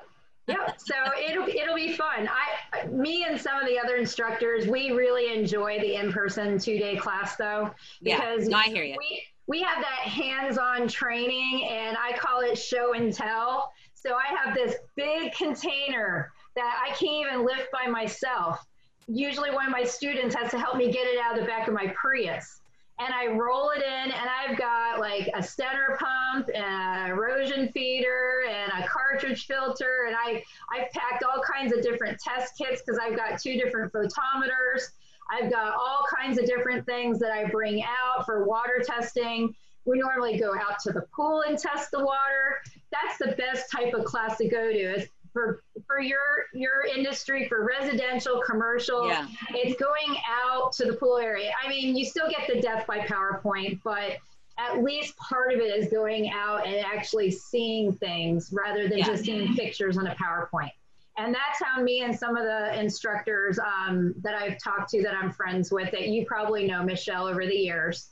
yep. 0.48 0.76
So 0.78 0.96
it'll 1.28 1.48
it'll 1.48 1.76
be 1.76 1.94
fun. 1.94 2.28
I, 2.28 2.86
me 2.88 3.26
and 3.26 3.40
some 3.40 3.60
of 3.60 3.68
the 3.68 3.80
other 3.80 3.96
instructors, 3.96 4.68
we 4.68 4.92
really 4.92 5.38
enjoy 5.38 5.80
the 5.80 5.96
in-person 5.96 6.60
two-day 6.60 6.98
class 6.98 7.36
though, 7.36 7.72
because 8.02 8.50
yeah, 8.50 8.58
I 8.58 8.64
hear 8.64 8.84
you. 8.84 8.96
We, 8.98 9.24
we 9.48 9.62
have 9.62 9.82
that 9.82 10.10
hands-on 10.10 10.88
training, 10.88 11.68
and 11.70 11.98
I 11.98 12.18
call 12.18 12.42
it 12.42 12.58
show 12.58 12.94
and 12.94 13.14
tell. 13.14 13.72
So 13.94 14.16
I 14.16 14.36
have 14.36 14.54
this 14.54 14.76
big 14.96 15.34
container 15.34 16.32
that 16.56 16.82
I 16.86 16.94
can't 16.96 17.28
even 17.28 17.46
lift 17.46 17.70
by 17.72 17.90
myself. 17.90 18.66
Usually, 19.08 19.52
one 19.52 19.66
of 19.66 19.72
my 19.72 19.84
students 19.84 20.36
has 20.36 20.52
to 20.52 20.60
help 20.60 20.78
me 20.78 20.92
get 20.92 21.08
it 21.08 21.20
out 21.22 21.36
of 21.36 21.42
the 21.42 21.48
back 21.48 21.68
of 21.68 21.74
my 21.74 21.94
Prius. 21.96 22.62
And 23.00 23.14
I 23.14 23.28
roll 23.28 23.72
it 23.72 23.82
in, 23.82 24.12
and 24.12 24.30
I've 24.30 24.58
got 24.58 24.83
like 25.04 25.28
a 25.34 25.40
Stenner 25.40 25.98
pump 25.98 26.48
and 26.56 26.64
an 26.64 27.12
erosion 27.12 27.70
feeder 27.74 28.44
and 28.50 28.72
a 28.82 28.88
cartridge 28.88 29.46
filter. 29.46 30.06
And 30.08 30.16
I, 30.16 30.42
I've 30.74 30.90
packed 30.92 31.24
all 31.24 31.42
kinds 31.44 31.74
of 31.74 31.84
different 31.84 32.18
test 32.20 32.58
kits 32.58 32.82
because 32.82 32.98
I've 32.98 33.18
got 33.18 33.42
two 33.42 33.60
different 33.60 33.92
photometers. 33.92 34.92
I've 35.30 35.52
got 35.52 35.74
all 35.74 36.06
kinds 36.18 36.40
of 36.40 36.46
different 36.46 36.86
things 36.86 37.20
that 37.20 37.32
I 37.32 37.46
bring 37.50 37.84
out 37.84 38.26
for 38.26 38.46
water 38.46 38.82
testing. 38.86 39.54
We 39.84 40.00
normally 40.00 40.40
go 40.40 40.54
out 40.56 40.80
to 40.84 40.94
the 40.94 41.02
pool 41.14 41.44
and 41.46 41.60
test 41.60 41.92
the 41.92 42.00
water. 42.00 42.62
That's 42.92 43.18
the 43.18 43.36
best 43.36 43.70
type 43.70 43.94
of 43.94 44.06
class 44.06 44.38
to 44.38 44.48
go 44.48 44.72
to. 44.72 44.80
Is 44.80 45.10
for 45.34 45.64
for 45.86 46.00
your 46.00 46.46
your 46.54 46.86
industry 46.96 47.48
for 47.50 47.66
residential 47.66 48.40
commercial 48.46 49.08
yeah. 49.08 49.28
it's 49.50 49.80
going 49.82 50.16
out 50.30 50.72
to 50.72 50.86
the 50.86 50.94
pool 50.94 51.18
area 51.18 51.52
i 51.64 51.68
mean 51.68 51.98
you 51.98 52.06
still 52.06 52.30
get 52.30 52.48
the 52.48 52.62
death 52.62 52.86
by 52.86 53.00
powerpoint 53.00 53.80
but 53.84 54.18
at 54.58 54.84
least 54.84 55.16
part 55.18 55.54
of 55.54 55.60
it 55.60 55.76
is 55.76 55.92
going 55.92 56.30
out 56.30 56.66
and 56.66 56.76
actually 56.86 57.32
seeing 57.32 57.92
things 57.94 58.52
rather 58.54 58.88
than 58.88 59.00
yeah. 59.00 59.06
just 59.06 59.24
seeing 59.24 59.56
pictures 59.56 59.98
on 59.98 60.08
a 60.08 60.16
powerpoint 60.16 60.72
and 61.18 61.34
that's 61.34 61.62
how 61.64 61.82
me 61.82 62.02
and 62.02 62.18
some 62.18 62.36
of 62.36 62.44
the 62.44 62.80
instructors 62.80 63.60
um, 63.60 64.14
that 64.22 64.36
i've 64.36 64.58
talked 64.58 64.90
to 64.90 65.02
that 65.02 65.16
i'm 65.16 65.32
friends 65.32 65.72
with 65.72 65.92
that 65.92 66.08
you 66.08 66.26
probably 66.26 66.68
know 66.68 66.84
michelle 66.84 67.28
over 67.28 67.46
the 67.46 67.56
years 67.56 68.10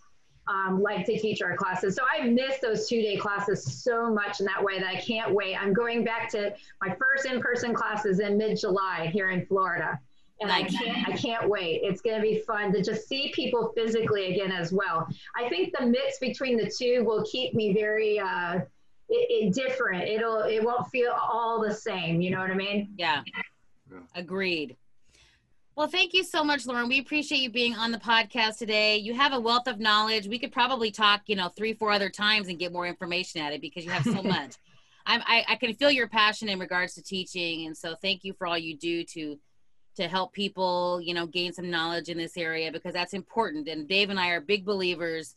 um, 0.47 0.81
like 0.81 1.05
to 1.05 1.17
teach 1.17 1.41
our 1.41 1.55
classes. 1.55 1.95
So 1.95 2.03
I 2.11 2.27
miss 2.27 2.59
those 2.59 2.87
two 2.87 3.01
day 3.01 3.17
classes 3.17 3.63
so 3.83 4.11
much 4.11 4.39
in 4.39 4.45
that 4.47 4.61
way 4.63 4.79
that 4.79 4.87
I 4.87 4.99
can't 4.99 5.33
wait. 5.33 5.55
I'm 5.55 5.73
going 5.73 6.03
back 6.03 6.29
to 6.31 6.53
my 6.81 6.95
first 6.95 7.25
in 7.25 7.41
person 7.41 7.73
classes 7.73 8.19
in 8.19 8.37
mid 8.37 8.59
July 8.59 9.09
here 9.13 9.29
in 9.29 9.45
Florida. 9.45 9.99
And 10.41 10.51
I 10.51 10.63
can't, 10.63 11.07
I 11.07 11.11
can't 11.11 11.47
wait. 11.47 11.81
It's 11.83 12.01
going 12.01 12.15
to 12.15 12.21
be 12.21 12.39
fun 12.39 12.73
to 12.73 12.81
just 12.81 13.07
see 13.07 13.31
people 13.33 13.71
physically 13.75 14.33
again 14.33 14.51
as 14.51 14.73
well. 14.73 15.07
I 15.35 15.47
think 15.49 15.73
the 15.77 15.85
mix 15.85 16.17
between 16.19 16.57
the 16.57 16.69
two 16.69 17.03
will 17.03 17.23
keep 17.31 17.53
me 17.53 17.73
very 17.73 18.19
uh, 18.19 18.61
it, 19.07 19.47
it 19.47 19.53
different. 19.53 20.07
It'll, 20.07 20.41
it 20.43 20.63
won't 20.63 20.87
feel 20.89 21.11
all 21.11 21.61
the 21.61 21.73
same. 21.73 22.21
You 22.21 22.31
know 22.31 22.39
what 22.39 22.49
I 22.49 22.55
mean? 22.55 22.93
Yeah. 22.97 23.21
yeah. 23.91 23.99
Agreed. 24.15 24.77
Well, 25.75 25.87
thank 25.87 26.13
you 26.13 26.23
so 26.23 26.43
much, 26.43 26.65
Lauren. 26.65 26.89
We 26.89 26.99
appreciate 26.99 27.39
you 27.39 27.49
being 27.49 27.75
on 27.75 27.91
the 27.91 27.97
podcast 27.97 28.57
today. 28.57 28.97
You 28.97 29.13
have 29.13 29.33
a 29.33 29.39
wealth 29.39 29.67
of 29.67 29.79
knowledge. 29.79 30.27
We 30.27 30.37
could 30.37 30.51
probably 30.51 30.91
talk, 30.91 31.21
you 31.27 31.35
know, 31.35 31.49
three, 31.49 31.73
four 31.73 31.91
other 31.91 32.09
times 32.09 32.49
and 32.49 32.59
get 32.59 32.73
more 32.73 32.87
information 32.87 33.41
at 33.41 33.53
it 33.53 33.61
because 33.61 33.85
you 33.85 33.91
have 33.91 34.03
so 34.03 34.21
much. 34.23 34.55
I'm, 35.05 35.21
I, 35.25 35.45
I 35.47 35.55
can 35.55 35.73
feel 35.73 35.89
your 35.89 36.07
passion 36.07 36.49
in 36.49 36.59
regards 36.59 36.93
to 36.95 37.01
teaching, 37.01 37.65
and 37.65 37.75
so 37.75 37.95
thank 38.01 38.23
you 38.23 38.33
for 38.33 38.45
all 38.47 38.57
you 38.57 38.77
do 38.77 39.03
to 39.05 39.39
to 39.95 40.07
help 40.07 40.33
people, 40.33 40.99
you 41.01 41.13
know, 41.13 41.27
gain 41.27 41.53
some 41.53 41.69
knowledge 41.69 42.09
in 42.09 42.17
this 42.17 42.37
area 42.37 42.71
because 42.71 42.93
that's 42.93 43.13
important. 43.13 43.67
And 43.67 43.87
Dave 43.87 44.09
and 44.09 44.19
I 44.19 44.29
are 44.29 44.41
big 44.41 44.65
believers 44.65 45.35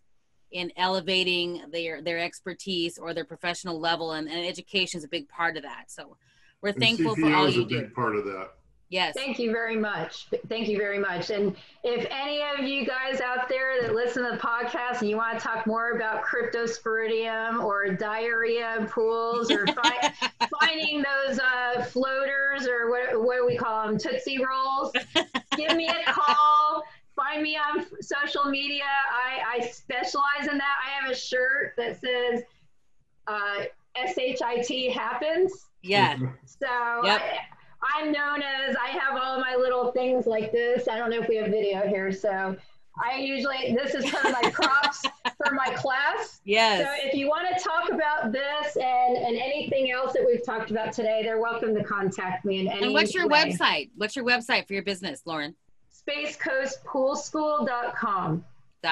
in 0.52 0.70
elevating 0.76 1.62
their 1.72 2.00
their 2.00 2.18
expertise 2.18 2.96
or 2.96 3.12
their 3.12 3.24
professional 3.24 3.80
level, 3.80 4.12
and, 4.12 4.28
and 4.28 4.46
education 4.46 4.98
is 4.98 5.04
a 5.04 5.08
big 5.08 5.28
part 5.28 5.56
of 5.56 5.64
that. 5.64 5.90
So 5.90 6.16
we're 6.62 6.72
thankful 6.72 7.16
CPO 7.16 7.20
for 7.20 7.34
all 7.34 7.46
is 7.46 7.56
you 7.56 7.62
a 7.62 7.66
big 7.66 7.88
do. 7.88 7.94
Part 7.94 8.16
of 8.16 8.24
that. 8.24 8.50
Yes. 8.90 9.14
Thank 9.16 9.38
you 9.38 9.50
very 9.50 9.76
much. 9.76 10.28
Thank 10.48 10.68
you 10.68 10.78
very 10.78 10.98
much. 10.98 11.30
And 11.30 11.56
if 11.82 12.06
any 12.10 12.42
of 12.42 12.64
you 12.64 12.86
guys 12.86 13.20
out 13.20 13.48
there 13.48 13.82
that 13.82 13.94
listen 13.94 14.24
to 14.24 14.32
the 14.32 14.38
podcast 14.38 15.00
and 15.00 15.08
you 15.08 15.16
want 15.16 15.38
to 15.38 15.44
talk 15.44 15.66
more 15.66 15.92
about 15.92 16.22
cryptosporidium 16.24 17.64
or 17.64 17.88
diarrhea 17.94 18.86
pools 18.90 19.50
or 19.50 19.66
fi- 19.66 20.12
finding 20.60 21.02
those 21.02 21.40
uh, 21.40 21.82
floaters 21.84 22.68
or 22.68 22.90
what, 22.90 23.20
what 23.20 23.36
do 23.38 23.46
we 23.46 23.56
call 23.56 23.86
them, 23.86 23.98
Tootsie 23.98 24.38
Rolls, 24.44 24.92
give 25.56 25.76
me 25.76 25.88
a 25.88 26.12
call. 26.12 26.84
Find 27.16 27.42
me 27.42 27.56
on 27.56 27.86
social 28.02 28.44
media. 28.44 28.84
I, 28.84 29.58
I 29.58 29.66
specialize 29.66 30.48
in 30.50 30.58
that. 30.58 30.76
I 30.84 31.00
have 31.00 31.10
a 31.10 31.14
shirt 31.16 31.74
that 31.76 32.00
says 32.00 32.42
uh, 33.26 33.64
SHIT 33.96 34.92
happens. 34.92 35.66
Yeah. 35.82 36.16
So 36.44 36.66
yep. 37.04 37.20
I, 37.20 37.38
I'm 37.84 38.12
known 38.12 38.42
as 38.42 38.76
I 38.76 38.88
have 38.88 39.20
all 39.20 39.40
my 39.40 39.56
little 39.56 39.90
things 39.92 40.26
like 40.26 40.52
this. 40.52 40.88
I 40.88 40.98
don't 40.98 41.10
know 41.10 41.20
if 41.20 41.28
we 41.28 41.36
have 41.36 41.50
video 41.50 41.86
here, 41.86 42.10
so 42.12 42.56
I 43.02 43.18
usually 43.18 43.74
this 43.74 43.94
is 43.94 44.10
kind 44.10 44.26
of 44.26 44.32
my 44.42 44.50
props 44.50 45.02
for 45.36 45.52
my 45.52 45.72
class. 45.74 46.40
Yes. 46.44 46.86
So 46.86 47.08
if 47.08 47.14
you 47.14 47.28
want 47.28 47.48
to 47.56 47.62
talk 47.62 47.90
about 47.90 48.32
this 48.32 48.76
and 48.76 49.16
and 49.16 49.36
anything 49.36 49.90
else 49.90 50.12
that 50.12 50.24
we've 50.24 50.44
talked 50.44 50.70
about 50.70 50.92
today, 50.92 51.22
they're 51.22 51.40
welcome 51.40 51.74
to 51.74 51.82
contact 51.82 52.44
me 52.44 52.60
in 52.60 52.68
any. 52.68 52.84
And 52.84 52.92
what's 52.92 53.14
your 53.14 53.26
way. 53.28 53.44
website? 53.44 53.90
What's 53.96 54.14
your 54.16 54.24
website 54.24 54.66
for 54.66 54.74
your 54.74 54.84
business, 54.84 55.22
Lauren? 55.26 55.54
SpaceCoastPoolSchool.com. 56.08 58.44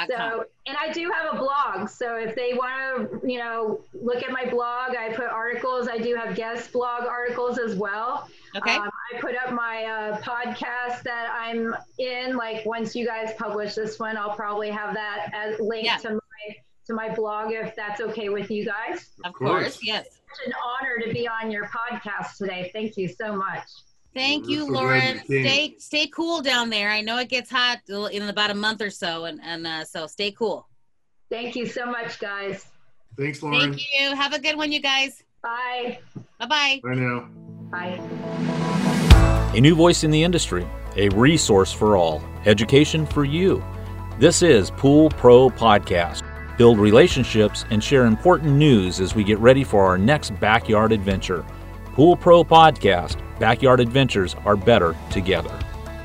So, 0.09 0.45
and 0.66 0.76
I 0.80 0.93
do 0.93 1.11
have 1.11 1.34
a 1.34 1.38
blog. 1.38 1.88
So 1.88 2.16
if 2.16 2.34
they 2.34 2.55
want 2.55 3.11
to, 3.22 3.28
you 3.28 3.38
know, 3.38 3.80
look 3.93 4.22
at 4.22 4.30
my 4.30 4.49
blog, 4.49 4.97
I 4.97 5.12
put 5.14 5.26
articles. 5.26 5.88
I 5.88 5.99
do 5.99 6.14
have 6.14 6.34
guest 6.34 6.72
blog 6.72 7.05
articles 7.05 7.59
as 7.59 7.76
well. 7.76 8.28
Okay. 8.57 8.74
Um, 8.76 8.90
I 9.14 9.20
put 9.20 9.34
up 9.36 9.53
my 9.53 9.84
uh, 9.84 10.20
podcast 10.20 11.03
that 11.03 11.30
I'm 11.32 11.74
in. 11.99 12.36
Like 12.36 12.64
once 12.66 12.95
you 12.95 13.07
guys 13.07 13.34
publish 13.38 13.74
this 13.74 13.99
one, 13.99 14.16
I'll 14.16 14.36
probably 14.36 14.70
have 14.70 14.95
that 14.95 15.30
as 15.34 15.59
linked 15.61 15.86
yeah. 15.86 15.97
to 15.99 16.14
my 16.14 16.57
to 16.86 16.95
my 16.95 17.14
blog 17.14 17.53
if 17.53 17.76
that's 17.76 18.01
okay 18.01 18.28
with 18.28 18.51
you 18.51 18.64
guys. 18.64 19.11
Of 19.24 19.32
course, 19.34 19.78
yes. 19.82 20.07
It's 20.07 20.20
such 20.38 20.47
an 20.47 20.53
honor 20.64 21.07
to 21.07 21.12
be 21.12 21.28
on 21.28 21.51
your 21.51 21.68
podcast 21.68 22.36
today. 22.36 22.70
Thank 22.72 22.97
you 22.97 23.09
so 23.09 23.36
much. 23.36 23.68
Thank 24.14 24.48
you, 24.48 24.66
so 24.66 24.72
Lauren. 24.72 25.20
Stay 25.24 25.74
stay 25.78 26.06
cool 26.08 26.42
down 26.42 26.68
there. 26.70 26.90
I 26.90 27.00
know 27.00 27.18
it 27.18 27.28
gets 27.28 27.50
hot 27.50 27.78
in 27.88 28.28
about 28.28 28.50
a 28.50 28.54
month 28.54 28.82
or 28.82 28.90
so, 28.90 29.24
and 29.24 29.40
and 29.42 29.66
uh, 29.66 29.84
so 29.84 30.06
stay 30.06 30.32
cool. 30.32 30.68
Thank 31.30 31.56
you 31.56 31.66
so 31.66 31.86
much, 31.86 32.18
guys. 32.18 32.66
Thanks, 33.16 33.42
Lauren. 33.42 33.72
Thank 33.72 33.82
you. 33.98 34.14
Have 34.14 34.34
a 34.34 34.38
good 34.38 34.56
one, 34.56 34.70
you 34.70 34.80
guys. 34.80 35.22
Bye. 35.42 35.98
Bye 36.38 36.46
bye. 36.46 36.80
Bye 36.82 36.94
now. 36.94 37.28
Bye. 37.70 38.00
A 39.54 39.60
new 39.60 39.74
voice 39.74 40.04
in 40.04 40.10
the 40.10 40.22
industry, 40.22 40.66
a 40.96 41.08
resource 41.10 41.72
for 41.72 41.96
all, 41.96 42.22
education 42.44 43.06
for 43.06 43.24
you. 43.24 43.62
This 44.18 44.42
is 44.42 44.70
Pool 44.70 45.08
Pro 45.10 45.48
Podcast. 45.48 46.22
Build 46.58 46.78
relationships 46.78 47.64
and 47.70 47.82
share 47.82 48.04
important 48.04 48.52
news 48.52 49.00
as 49.00 49.14
we 49.14 49.24
get 49.24 49.38
ready 49.38 49.64
for 49.64 49.84
our 49.84 49.96
next 49.96 50.38
backyard 50.38 50.92
adventure. 50.92 51.44
Pool 51.94 52.16
Pro 52.16 52.44
Podcast 52.44 53.18
Backyard 53.43 53.80
Adventures 53.80 54.36
are 54.45 54.55
better 54.55 54.95
together. 55.11 55.51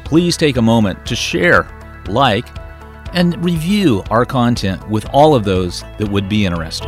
Please 0.05 0.37
take 0.37 0.57
a 0.57 0.61
moment 0.61 1.05
to 1.05 1.15
share, 1.15 1.69
like, 2.07 2.47
and 3.13 3.37
review 3.45 4.03
our 4.09 4.25
content 4.25 4.89
with 4.89 5.05
all 5.13 5.35
of 5.35 5.43
those 5.43 5.83
that 5.99 6.09
would 6.09 6.27
be 6.27 6.47
interested. 6.47 6.87